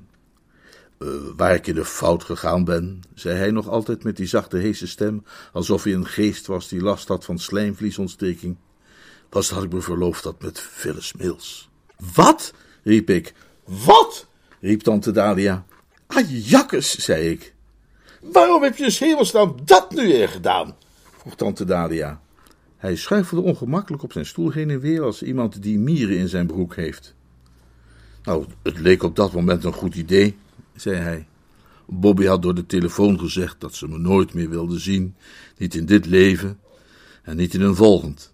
Uh, 1.00 1.10
waar 1.36 1.54
ik 1.54 1.68
in 1.68 1.76
de 1.76 1.86
fout 1.86 2.24
gegaan 2.24 2.64
ben, 2.64 3.02
zei 3.14 3.38
hij 3.38 3.52
nog 3.52 3.70
altijd 3.70 4.04
met 4.04 4.18
die 4.18 4.28
zachte 4.28 4.58
heese 4.58 4.88
stem, 4.88 5.24
alsof 5.54 5.84
hij 5.84 5.94
een 5.94 6.06
geest 6.06 6.48
was 6.48 6.68
die 6.68 6.82
last 6.82 7.08
had 7.08 7.26
van 7.26 7.40
slijmvliesontsteking 7.40 8.58
was 9.36 9.50
dat 9.50 9.64
ik 9.64 9.74
me 9.74 9.82
verloofd 9.82 10.24
had 10.24 10.42
met 10.42 10.60
Phyllis 10.60 11.14
Mills. 11.14 11.70
Wat? 12.14 12.54
riep 12.84 13.10
ik. 13.10 13.34
Wat? 13.66 14.28
riep 14.60 14.82
tante 14.82 15.12
Dalia. 15.12 15.66
Ajakkes, 16.08 16.98
zei 16.98 17.30
ik. 17.30 17.54
Waarom 18.22 18.64
heb 18.64 18.78
je 18.78 18.96
hemelsnaam 19.00 19.56
dat 19.66 19.92
nu 19.92 20.08
weer 20.08 20.30
gedaan? 20.30 20.76
vroeg 21.18 21.36
tante 21.36 21.66
Dalia. 21.66 22.22
Hij 22.78 22.96
schuifelde 22.96 23.44
ongemakkelijk 23.44 24.04
op 24.04 24.12
zijn 24.12 24.26
stoel 24.26 24.52
heen 24.52 24.70
en 24.70 24.80
weer 24.80 25.02
als 25.02 25.24
iemand 25.24 25.62
die 25.62 25.80
mieren 25.80 26.18
in 26.18 26.28
zijn 26.28 26.48
broek 26.48 26.76
heeft. 26.76 27.14
Nou, 28.24 28.46
het 28.64 28.80
leek 28.80 29.04
op 29.04 29.16
dat 29.16 29.34
moment 29.34 29.64
een 29.64 29.74
goed 29.74 29.96
idee, 29.96 30.38
zei 30.76 30.96
hij. 30.96 31.28
Bobby 31.86 32.26
had 32.26 32.42
door 32.42 32.56
de 32.56 32.66
telefoon 32.66 33.20
gezegd 33.20 33.60
dat 33.60 33.76
ze 33.76 33.88
me 33.88 33.98
nooit 33.98 34.34
meer 34.34 34.50
wilde 34.50 34.80
zien, 34.80 35.16
niet 35.58 35.76
in 35.76 35.86
dit 35.86 36.06
leven 36.06 36.60
en 37.24 37.38
niet 37.38 37.54
in 37.54 37.62
een 37.62 37.76
volgend. 37.76 38.34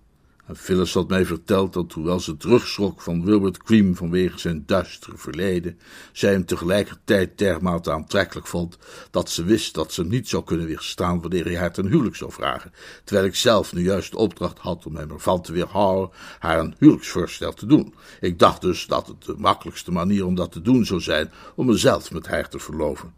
Phyllis 0.56 0.94
had 0.94 1.08
mij 1.08 1.26
verteld 1.26 1.74
dat, 1.74 1.92
hoewel 1.92 2.20
ze 2.20 2.38
terugschrok 2.38 3.02
van 3.02 3.26
Wilbert 3.26 3.64
Cream 3.64 3.96
vanwege 3.96 4.40
zijn 4.40 4.64
duistere 4.66 5.18
verleden, 5.18 5.80
zij 6.12 6.32
hem 6.32 6.46
tegelijkertijd 6.46 7.38
dermate 7.38 7.92
aantrekkelijk 7.92 8.48
vond 8.48 8.78
dat 9.12 9.30
ze 9.30 9.44
wist 9.44 9.74
dat 9.74 9.94
ze 9.94 10.02
hem 10.02 10.10
niet 10.10 10.30
zou 10.30 10.44
kunnen 10.44 10.66
weerstaan 10.66 11.22
wanneer 11.22 11.46
hij 11.46 11.58
haar 11.58 11.74
ten 11.74 11.88
huwelijk 11.88 12.16
zou 12.16 12.32
vragen, 12.32 12.74
terwijl 13.04 13.28
ik 13.28 13.36
zelf 13.36 13.74
nu 13.74 13.84
juist 13.84 14.12
de 14.12 14.18
opdracht 14.18 14.58
had 14.58 14.86
om 14.86 14.96
hem 14.96 15.12
ervan 15.12 15.42
te 15.42 15.52
weerhouden 15.52 16.16
haar 16.40 16.60
een 16.60 16.76
huwelijksvoorstel 16.78 17.54
te 17.54 17.66
doen. 17.66 17.94
Ik 18.20 18.40
dacht 18.40 18.62
dus 18.62 18.86
dat 18.86 19.08
het 19.08 19.24
de 19.24 19.36
makkelijkste 19.38 19.92
manier 19.92 20.26
om 20.26 20.36
dat 20.36 20.52
te 20.52 20.62
doen 20.62 20.86
zou 20.86 21.02
zijn 21.02 21.32
om 21.56 21.66
mezelf 21.66 22.12
met 22.12 22.28
haar 22.28 22.50
te 22.50 22.60
verloven. 22.60 23.14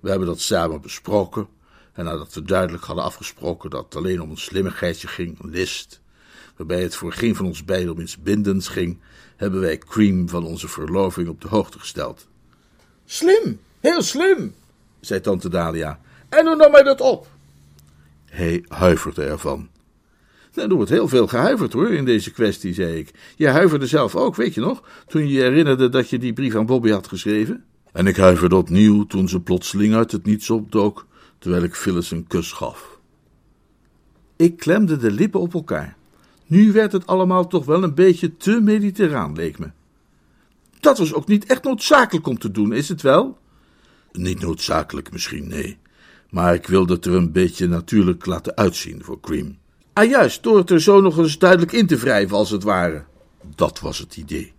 We 0.00 0.10
hebben 0.10 0.28
dat 0.28 0.40
samen 0.40 0.80
besproken, 0.80 1.48
en 1.92 2.04
nadat 2.04 2.34
we 2.34 2.42
duidelijk 2.42 2.84
hadden 2.84 3.04
afgesproken 3.04 3.70
dat 3.70 3.84
het 3.84 3.96
alleen 3.96 4.22
om 4.22 4.30
een 4.30 4.36
slimmigheidje 4.36 5.08
ging, 5.08 5.38
een 5.40 5.50
list, 5.50 6.02
waarbij 6.56 6.82
het 6.82 6.94
voor 6.94 7.12
geen 7.12 7.34
van 7.34 7.46
ons 7.46 7.64
beiden 7.64 7.92
om 7.92 8.00
iets 8.00 8.22
bindends 8.22 8.68
ging, 8.68 8.98
hebben 9.36 9.60
wij 9.60 9.78
Cream 9.78 10.28
van 10.28 10.44
onze 10.44 10.68
verloving 10.68 11.28
op 11.28 11.40
de 11.40 11.48
hoogte 11.48 11.78
gesteld. 11.78 12.26
Slim, 13.04 13.60
heel 13.80 14.02
slim, 14.02 14.54
zei 15.00 15.20
tante 15.20 15.48
Dalia. 15.48 16.00
En 16.28 16.46
hoe 16.46 16.56
nam 16.56 16.72
hij 16.72 16.82
dat 16.82 17.00
op? 17.00 17.26
Hij 18.24 18.64
huiverde 18.68 19.24
ervan. 19.24 19.68
Nou, 20.54 20.68
er 20.68 20.74
wordt 20.74 20.90
heel 20.90 21.08
veel 21.08 21.26
gehuiverd 21.26 21.72
hoor 21.72 21.90
in 21.90 22.04
deze 22.04 22.30
kwestie, 22.30 22.74
zei 22.74 22.96
ik. 22.96 23.10
Je 23.36 23.48
huiverde 23.48 23.86
zelf 23.86 24.16
ook, 24.16 24.36
weet 24.36 24.54
je 24.54 24.60
nog, 24.60 24.82
toen 25.06 25.22
je 25.22 25.32
je 25.32 25.40
herinnerde 25.40 25.88
dat 25.88 26.08
je 26.10 26.18
die 26.18 26.32
brief 26.32 26.54
aan 26.54 26.66
Bobby 26.66 26.90
had 26.90 27.08
geschreven? 27.08 27.64
En 27.92 28.06
ik 28.06 28.16
huiverde 28.16 28.56
opnieuw 28.56 29.04
toen 29.04 29.28
ze 29.28 29.40
plotseling 29.40 29.94
uit 29.94 30.12
het 30.12 30.24
niets 30.24 30.50
opdook, 30.50 31.06
terwijl 31.38 31.62
ik 31.62 31.74
Phyllis 31.74 32.10
een 32.10 32.26
kus 32.26 32.52
gaf. 32.52 32.98
Ik 34.36 34.56
klemde 34.56 34.96
de 34.96 35.10
lippen 35.10 35.40
op 35.40 35.54
elkaar. 35.54 35.96
Nu 36.46 36.72
werd 36.72 36.92
het 36.92 37.06
allemaal 37.06 37.46
toch 37.46 37.64
wel 37.64 37.82
een 37.82 37.94
beetje 37.94 38.36
te 38.36 38.60
mediterraan, 38.60 39.34
leek 39.34 39.58
me. 39.58 39.70
Dat 40.80 40.98
was 40.98 41.14
ook 41.14 41.26
niet 41.26 41.46
echt 41.46 41.64
noodzakelijk 41.64 42.26
om 42.26 42.38
te 42.38 42.50
doen, 42.50 42.72
is 42.72 42.88
het 42.88 43.02
wel? 43.02 43.38
Niet 44.12 44.40
noodzakelijk 44.40 45.12
misschien, 45.12 45.48
nee. 45.48 45.78
Maar 46.30 46.54
ik 46.54 46.66
wilde 46.66 46.94
het 46.94 47.06
er 47.06 47.14
een 47.14 47.32
beetje 47.32 47.68
natuurlijk 47.68 48.26
laten 48.26 48.56
uitzien 48.56 49.04
voor 49.04 49.20
Cream. 49.20 49.56
Ah, 49.92 50.08
juist, 50.08 50.42
door 50.42 50.58
het 50.58 50.70
er 50.70 50.80
zo 50.80 51.00
nog 51.00 51.18
eens 51.18 51.38
duidelijk 51.38 51.72
in 51.72 51.86
te 51.86 51.96
wrijven, 51.96 52.36
als 52.36 52.50
het 52.50 52.62
ware. 52.62 53.04
Dat 53.54 53.80
was 53.80 53.98
het 53.98 54.16
idee. 54.16 54.52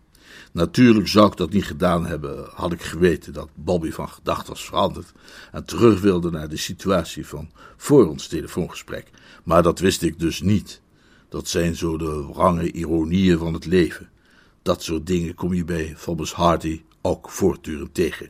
Natuurlijk 0.51 1.07
zou 1.07 1.27
ik 1.27 1.37
dat 1.37 1.51
niet 1.51 1.65
gedaan 1.65 2.05
hebben, 2.05 2.49
had 2.53 2.71
ik 2.71 2.83
geweten 2.83 3.33
dat 3.33 3.49
Bobby 3.55 3.91
van 3.91 4.09
gedacht 4.09 4.47
was 4.47 4.65
veranderd 4.65 5.11
en 5.51 5.65
terug 5.65 6.01
wilde 6.01 6.31
naar 6.31 6.49
de 6.49 6.57
situatie 6.57 7.27
van 7.27 7.49
voor 7.77 8.07
ons 8.07 8.27
telefoongesprek. 8.27 9.09
Maar 9.43 9.63
dat 9.63 9.79
wist 9.79 10.01
ik 10.01 10.19
dus 10.19 10.41
niet. 10.41 10.81
Dat 11.35 11.47
zijn 11.47 11.75
zo 11.75 11.97
de 11.97 12.25
wrange 12.33 12.71
ironieën 12.71 13.37
van 13.37 13.53
het 13.53 13.65
leven. 13.65 14.09
Dat 14.61 14.83
soort 14.83 15.07
dingen 15.07 15.35
kom 15.35 15.53
je 15.53 15.65
bij 15.65 15.95
Thomas 16.03 16.33
Hardy 16.33 16.81
ook 17.01 17.29
voortdurend 17.29 17.93
tegen. 17.93 18.29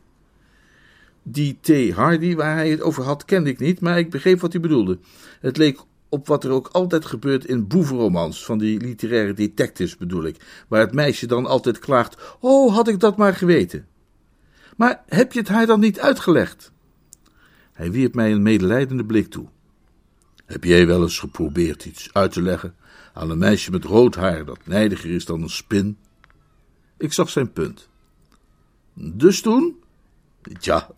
Die 1.24 1.58
T. 1.62 1.92
Hardy 1.92 2.36
waar 2.36 2.56
hij 2.56 2.70
het 2.70 2.82
over 2.82 3.04
had, 3.04 3.26
kende 3.26 3.50
ik 3.50 3.60
niet, 3.60 3.80
maar 3.80 3.98
ik 3.98 4.10
begreep 4.10 4.40
wat 4.40 4.52
hij 4.52 4.62
bedoelde. 4.62 5.00
Het 5.40 5.58
leek 5.58 5.80
op 6.10 6.28
wat 6.28 6.44
er 6.44 6.52
ook 6.52 6.68
altijd 6.68 7.06
gebeurt 7.06 7.46
in 7.46 7.68
boevenromans, 7.68 8.46
van 8.46 8.58
die 8.58 8.80
literaire 8.80 9.34
detectives 9.34 9.98
bedoel 9.98 10.26
ik, 10.26 10.64
waar 10.68 10.82
het 10.82 10.94
meisje 10.94 11.28
dan 11.28 11.46
altijd 11.46 11.80
klaagt: 11.80 12.38
Oh, 12.40 12.76
had 12.76 12.88
ik 12.88 13.00
dat 13.00 13.18
maar 13.18 13.36
geweten. 13.36 13.88
Maar 14.78 15.04
heb 15.08 15.34
je 15.34 15.40
het 15.40 15.48
haar 15.48 15.66
dan 15.66 15.80
niet 15.80 16.00
uitgelegd? 16.00 16.72
Hij 17.74 17.92
wierp 17.92 18.16
mij 18.16 18.32
een 18.32 18.44
medelijdende 18.44 19.06
blik 19.06 19.30
toe. 19.30 19.48
Heb 20.46 20.64
jij 20.64 20.88
wel 20.88 21.02
eens 21.02 21.20
geprobeerd 21.20 21.86
iets 21.86 22.10
uit 22.14 22.32
te 22.32 22.42
leggen 22.42 22.76
aan 23.16 23.30
een 23.30 23.38
meisje 23.38 23.72
met 23.72 23.84
rood 23.84 24.16
haar 24.16 24.46
dat 24.46 24.60
nijdiger 24.66 25.10
is 25.10 25.26
dan 25.26 25.42
een 25.42 25.50
spin? 25.50 25.98
Ik 26.98 27.14
zag 27.14 27.30
zijn 27.30 27.52
punt. 27.52 27.90
Dus 28.94 29.42
toen? 29.42 29.80
Ja, 30.60 30.90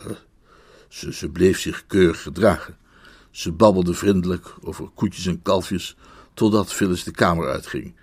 ze, 0.87 1.13
ze 1.13 1.29
bleef 1.29 1.59
zich 1.59 1.83
keurig 1.87 2.21
gedragen. 2.21 2.77
Ze 3.31 3.51
babbelde 3.51 3.93
vriendelijk 3.93 4.55
over 4.61 4.89
koetjes 4.89 5.25
en 5.25 5.41
kalfjes, 5.41 5.95
totdat 6.33 6.73
Phyllis 6.73 7.03
de 7.03 7.11
kamer 7.11 7.47
uitging. 7.47 7.95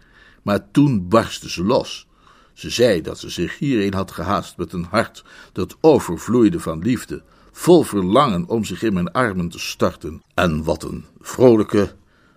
Maar 0.43 0.71
toen 0.71 1.09
barstte 1.09 1.51
ze 1.51 1.65
los. 1.65 2.07
Ze 2.53 2.71
zei 2.71 3.01
dat 3.01 3.19
ze 3.19 3.29
zich 3.29 3.59
hierheen 3.59 3.95
had 3.95 4.11
gehaast 4.11 4.57
met 4.57 4.73
een 4.73 4.85
hart 4.85 5.25
dat 5.53 5.77
overvloeide 5.81 6.61
van 6.61 6.79
liefde, 6.79 7.23
vol 7.53 7.83
verlangen 7.83 8.49
om 8.49 8.65
zich 8.65 8.83
in 8.83 8.93
mijn 8.93 9.13
armen 9.13 9.49
te 9.49 9.59
starten. 9.59 10.23
En 10.35 10.65
wat 10.65 10.83
een 10.83 11.05
vrolijke 11.21 11.95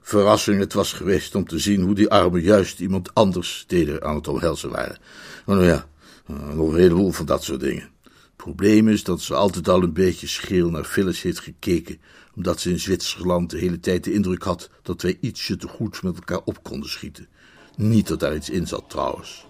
verrassing 0.08 0.60
het 0.60 0.74
was 0.74 0.94
geweest 0.94 1.36
om 1.36 1.48
te 1.48 1.60
zien 1.60 1.82
hoe 1.82 1.96
die 1.96 2.10
armen 2.10 2.42
juist 2.42 2.80
iemand 2.80 3.14
anders 3.14 3.64
teder 3.68 4.04
aan 4.04 4.16
het 4.16 4.28
omhelzen 4.28 4.70
waren. 4.70 5.00
Nou 5.46 5.66
ja, 5.66 5.88
nog 6.26 6.72
een 6.72 6.80
heleboel 6.80 7.12
van 7.12 7.26
dat 7.26 7.44
soort 7.44 7.60
dingen. 7.60 7.90
Het 8.04 8.36
probleem 8.36 8.88
is 8.88 9.04
dat 9.04 9.22
ze 9.22 9.34
altijd 9.34 9.68
al 9.68 9.84
een 9.84 9.94
beetje 9.94 10.28
scheel 10.28 10.70
naar 10.70 10.84
Phyllis 10.84 11.22
heeft 11.22 11.40
gekeken, 11.40 12.02
omdat 12.36 12.60
ze 12.60 12.70
in 12.70 12.80
Zwitserland 12.80 13.50
de 13.50 13.58
hele 13.58 13.80
tijd 13.80 14.04
de 14.04 14.14
indruk 14.14 14.44
had 14.44 14.70
dat 14.82 15.02
wij 15.02 15.18
ietsje 15.22 15.58
te 15.58 15.68
goed 15.68 16.04
met 16.04 16.16
elkaar 16.16 16.42
op 16.46 16.64
konden 16.64 16.90
schieten. 16.90 17.28
Niet 17.76 18.08
dat 18.08 18.20
daar 18.20 18.36
iets 18.36 18.50
in 18.50 18.68
zat 18.68 18.84
trouwens. 18.88 19.46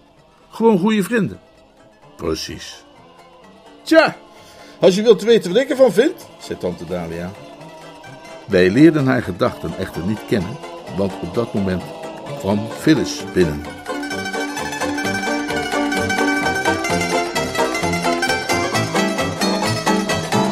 Gewoon 0.50 0.78
goede 0.78 1.02
vrienden. 1.02 1.40
Precies. 2.16 2.84
Tja, 3.84 4.16
als 4.80 4.94
je 4.94 5.02
wilt 5.02 5.22
weten 5.22 5.52
wat 5.52 5.62
ik 5.62 5.70
ervan 5.70 5.92
vind, 5.92 6.26
zei 6.40 6.58
tante 6.58 6.84
Dalia. 6.84 7.47
Wij 8.48 8.70
leerden 8.70 9.06
haar 9.06 9.22
gedachten 9.22 9.78
echter 9.78 10.02
niet 10.06 10.20
kennen, 10.28 10.56
want 10.96 11.12
op 11.22 11.34
dat 11.34 11.54
moment 11.54 11.82
kwam 12.38 12.60
Phyllis 12.80 13.24
binnen. 13.32 13.62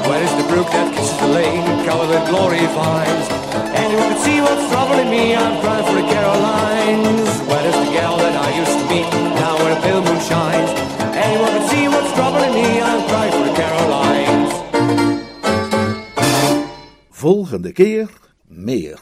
Where 0.02 0.22
is 0.22 0.30
the 0.30 0.44
brook 0.48 0.70
that 0.70 0.90
kisses 0.90 1.16
the 1.16 1.26
lane, 1.26 1.86
covered 1.86 2.08
with 2.08 2.28
glory 2.28 2.58
vines? 2.58 3.28
Anyone 3.74 4.08
can 4.08 4.22
see 4.22 4.40
what's 4.40 4.68
troubling 4.70 5.08
me, 5.08 5.34
I'm 5.34 5.60
crying 5.60 5.84
for 5.86 5.94
the 5.94 6.06
Carolines. 6.12 7.25
Volgende 17.26 17.72
keer 17.72 18.08
meer. 18.44 18.98